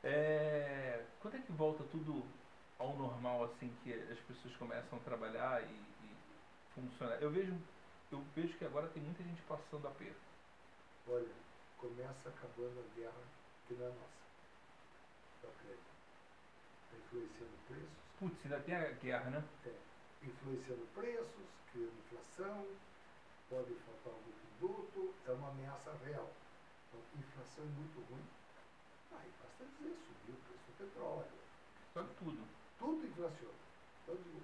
[0.04, 2.24] É, quando é que volta tudo
[2.78, 6.16] ao normal, assim, que as pessoas começam a trabalhar e, e
[6.76, 7.16] funcionar?
[7.22, 7.58] Eu vejo,
[8.12, 10.22] eu vejo que agora tem muita gente passando aperto.
[11.08, 11.34] Olha,
[11.78, 13.22] começa acabando a guerra
[13.68, 14.24] que não é nossa.
[15.44, 15.84] Acredito.
[16.86, 19.44] Está influenciando preços, Putz, ainda tem a guerra, né?
[19.66, 19.74] é,
[20.26, 22.68] influenciando preços, criando inflação,
[23.54, 26.28] pode faltar algum produto, é uma ameaça real.
[26.90, 28.26] Então, inflação é muito ruim.
[29.12, 31.38] Aí basta dizer, subiu o preço do petróleo,
[31.94, 32.48] que tudo.
[32.80, 33.62] tudo inflaciona.
[34.02, 34.42] Então, digo,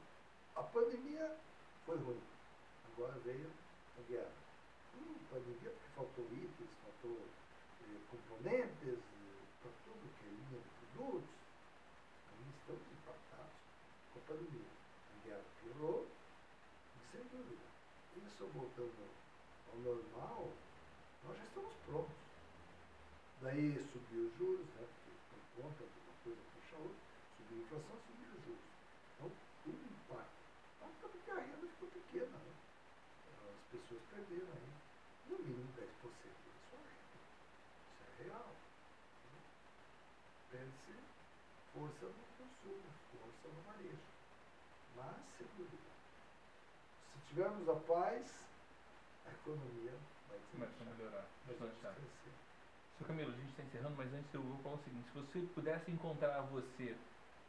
[0.56, 1.38] a pandemia
[1.88, 2.22] foi ruim.
[2.94, 3.50] Agora veio
[3.98, 4.32] a guerra.
[4.94, 7.18] Hum, pandemia porque faltou itens, faltou
[7.82, 9.00] eh, componentes,
[9.60, 11.30] para tudo que é linha de produtos.
[12.30, 13.58] Aí estamos impactados
[14.14, 14.70] com a pandemia.
[14.70, 17.70] A guerra piorou, e sem dúvida.
[18.40, 19.04] Isso voltando
[19.68, 20.48] ao normal,
[21.26, 22.16] nós já estamos prontos.
[23.42, 24.88] Daí subiu os juros, né,
[25.36, 27.04] por conta de uma coisa puxa a outra,
[27.36, 28.64] subiu a inflação, subiu os juros.
[29.12, 29.32] Então,
[29.66, 30.40] tudo impacta.
[30.72, 32.54] Então, porque a renda ficou pequena, né?
[33.44, 34.72] As pessoas perderam aí
[35.28, 37.20] no mínimo 10% da sua renda.
[37.92, 38.56] Isso é real.
[38.56, 39.40] né?
[40.50, 40.96] Perde-se
[41.76, 44.08] força no consumo, força no varejo.
[44.96, 45.90] Mas, sem dúvida,
[47.12, 48.26] se tivermos a paz,
[49.26, 49.94] a economia
[50.28, 51.26] vai Começa a melhorar.
[51.48, 52.32] Crescer.
[52.98, 55.40] Seu Camilo, a gente está encerrando, mas antes eu vou falar o seguinte: se você
[55.54, 56.96] pudesse encontrar você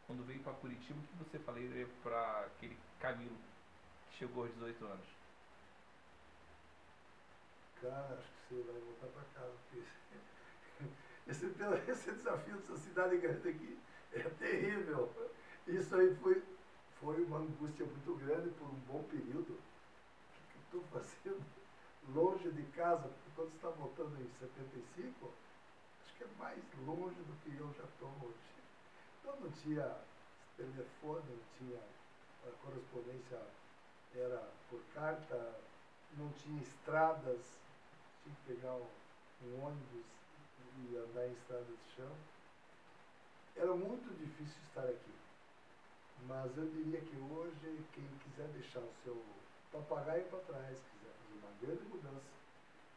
[0.07, 3.37] quando veio para Curitiba, o que você falaria para aquele Camilo
[4.11, 5.07] que chegou aos 18 anos?
[7.81, 9.83] Cara, acho que você vai voltar para casa, porque
[11.27, 13.79] esse, esse, esse desafio dessa cidade grande aqui
[14.13, 15.11] é terrível.
[15.67, 16.43] Isso aí foi,
[17.01, 19.59] foi uma angústia muito grande por um bom período.
[20.73, 21.45] Estou fazendo
[22.15, 25.33] longe de casa, porque quando está voltando em 75,
[26.05, 28.39] acho que é mais longe do que eu já estou hoje.
[29.19, 29.97] Então não tinha
[30.57, 31.81] telefone, não tinha
[32.47, 33.41] a correspondência
[34.15, 35.57] era por carta,
[36.17, 37.41] não tinha estradas,
[38.23, 38.87] tinha que pegar um,
[39.43, 40.07] um ônibus
[40.79, 42.13] e andar em estrada de chão.
[43.57, 45.15] Era muito difícil estar aqui.
[46.29, 49.21] Mas eu diria que hoje, quem quiser deixar o seu
[49.73, 52.31] papagaio para trás, quiser fazer uma grande mudança,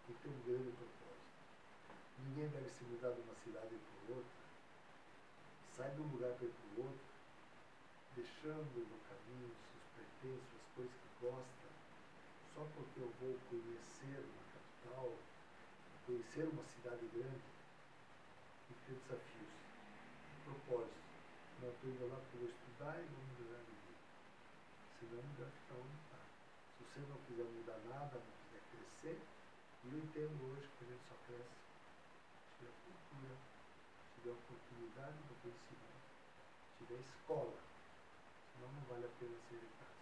[0.05, 1.33] tem que ter um grande propósito.
[2.19, 4.43] Ninguém deve se mudar de uma cidade para outra,
[5.75, 7.05] sai de um lugar para ir para o outro,
[8.15, 11.67] deixando no caminho seus pertences, as coisas que gosta,
[12.53, 15.13] só porque eu vou conhecer uma capital,
[16.05, 17.53] conhecer uma cidade grande,
[18.69, 19.53] e ter desafios,
[20.45, 21.03] propósito.
[21.61, 23.93] Não estou indo lá porque vou estudar e vou melhorar vida.
[24.99, 26.12] Senão é melhor ficar onde.
[26.77, 29.21] Se você não quiser mudar nada, não quiser crescer,
[29.83, 33.35] e eu entendo hoje que a gente só cresce se tiver cultura,
[34.01, 36.07] se tiver oportunidade do conhecimento,
[36.65, 37.59] se tiver escola.
[38.53, 40.01] Senão não vale a pena ser de casa.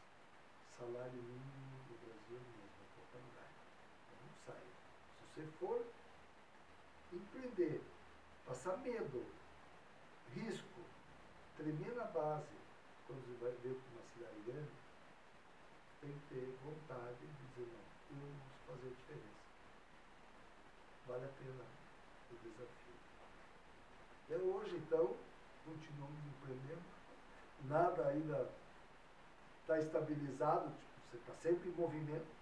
[0.78, 3.50] Salário mínimo do Brasil é mesmo, em qualquer lugar.
[4.06, 4.74] Então não saia.
[5.18, 5.86] Se você for
[7.12, 7.82] empreender,
[8.46, 9.26] passar medo,
[10.34, 10.80] risco,
[11.58, 12.56] tremer na base,
[13.08, 14.81] quando você vai ver para uma cidade grande,
[16.02, 17.72] tem que ter vontade de dizer,
[18.10, 19.42] não, eu vou fazer a diferença.
[21.08, 21.64] Vale a pena
[22.32, 22.98] o desafio.
[24.30, 25.16] E hoje, então,
[25.64, 26.82] continuamos empreendendo,
[27.66, 28.50] nada ainda
[29.62, 32.42] está estabilizado, tipo, você está sempre em movimento.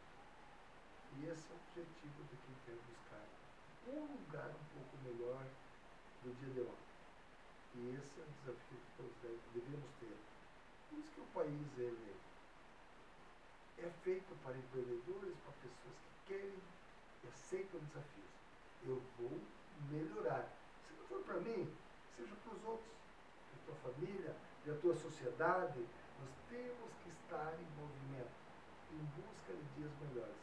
[1.17, 3.25] E esse é o objetivo de quem quer buscar
[3.87, 5.43] um lugar um pouco melhor
[6.23, 6.89] do dia de ontem.
[7.75, 9.15] E esse é o desafio que todos
[9.53, 10.17] devemos ter.
[10.89, 12.15] Por isso que o país ele
[13.81, 16.59] é feito para empreendedores, para pessoas que querem
[17.23, 18.31] e aceitam desafios.
[18.85, 19.39] Eu vou
[19.89, 20.47] melhorar.
[20.87, 21.73] Se não for para mim,
[22.15, 22.93] seja para os outros,
[23.49, 25.79] para a tua família, para a tua sociedade.
[26.19, 28.35] Nós temos que estar em movimento,
[28.91, 30.35] em busca de dias melhores.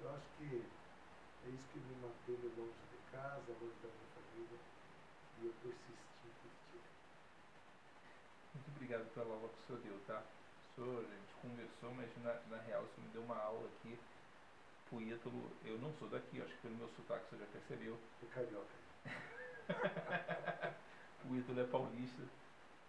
[0.00, 0.64] Eu acho que
[1.44, 4.58] é isso que me manteve longe de casa, longe da minha família,
[5.40, 6.48] e eu persisti em.
[8.54, 10.22] Muito obrigado pela aula que o senhor deu, tá?
[10.78, 13.98] Senhor, a gente conversou, mas na, na real senhor me deu uma aula aqui
[14.88, 15.50] pro Ítalo.
[15.64, 17.98] Eu não sou daqui, acho que pelo meu sotaque senhor já percebeu.
[18.22, 18.76] E carioca.
[21.26, 22.22] o Ítalo é paulista.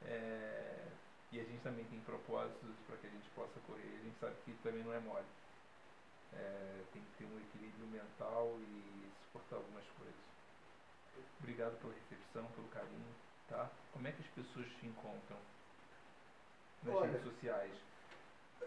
[0.03, 0.86] É,
[1.32, 3.98] e a gente também tem propósitos para que a gente possa correr.
[3.99, 5.26] A gente sabe que também não é mole.
[6.34, 10.22] É, tem que ter um equilíbrio mental e suportar algumas coisas.
[11.40, 13.16] Obrigado pela recepção, pelo carinho,
[13.48, 13.68] tá?
[13.94, 15.38] Como é que as pessoas te encontram
[16.84, 17.72] nas Olha, redes sociais?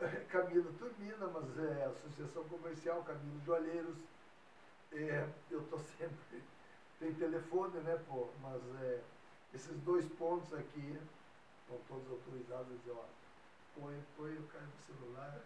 [0.30, 3.97] Camilo Turmina, mas é Associação Comercial Camilo Joalheiros.
[4.93, 6.43] É, eu estou sempre.
[6.98, 8.28] Tem telefone, né, pô?
[8.40, 9.01] Mas é,
[9.55, 10.98] esses dois pontos aqui
[11.60, 13.05] estão todos autorizados a dizer, ó,
[13.74, 15.40] põe, põe o cara no celular,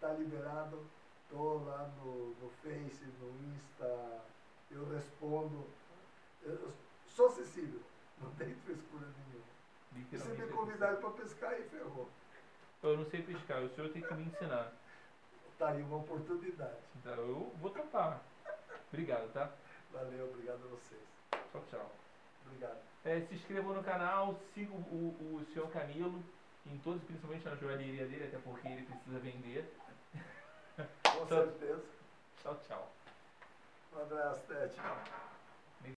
[0.00, 0.86] tá liberado,
[1.28, 4.22] tô lá no, no Face, no Insta,
[4.70, 5.66] eu respondo.
[6.42, 6.72] Eu
[7.06, 7.80] sou acessível,
[8.20, 9.44] não tem frescura nenhuma.
[9.92, 10.42] E se Literalmente.
[10.42, 12.08] me convidarem para pescar, aí ferrou.
[12.82, 14.72] Eu não sei pescar, o senhor tem que me ensinar.
[15.58, 16.78] Tá aí uma oportunidade.
[16.96, 18.22] Então eu vou topar.
[18.88, 19.52] Obrigado, tá?
[19.92, 21.02] Valeu, obrigado a vocês.
[21.52, 21.90] Tchau, tchau.
[22.46, 22.78] Obrigado.
[23.04, 26.22] É, se inscrevam no canal, sigam o, o senhor Camilo,
[26.66, 29.76] em todos, principalmente na joalheria dele, até porque ele precisa vender.
[31.02, 31.84] Com certeza.
[32.42, 32.92] Tchau, tchau.
[33.92, 34.80] Um abraço, Tete.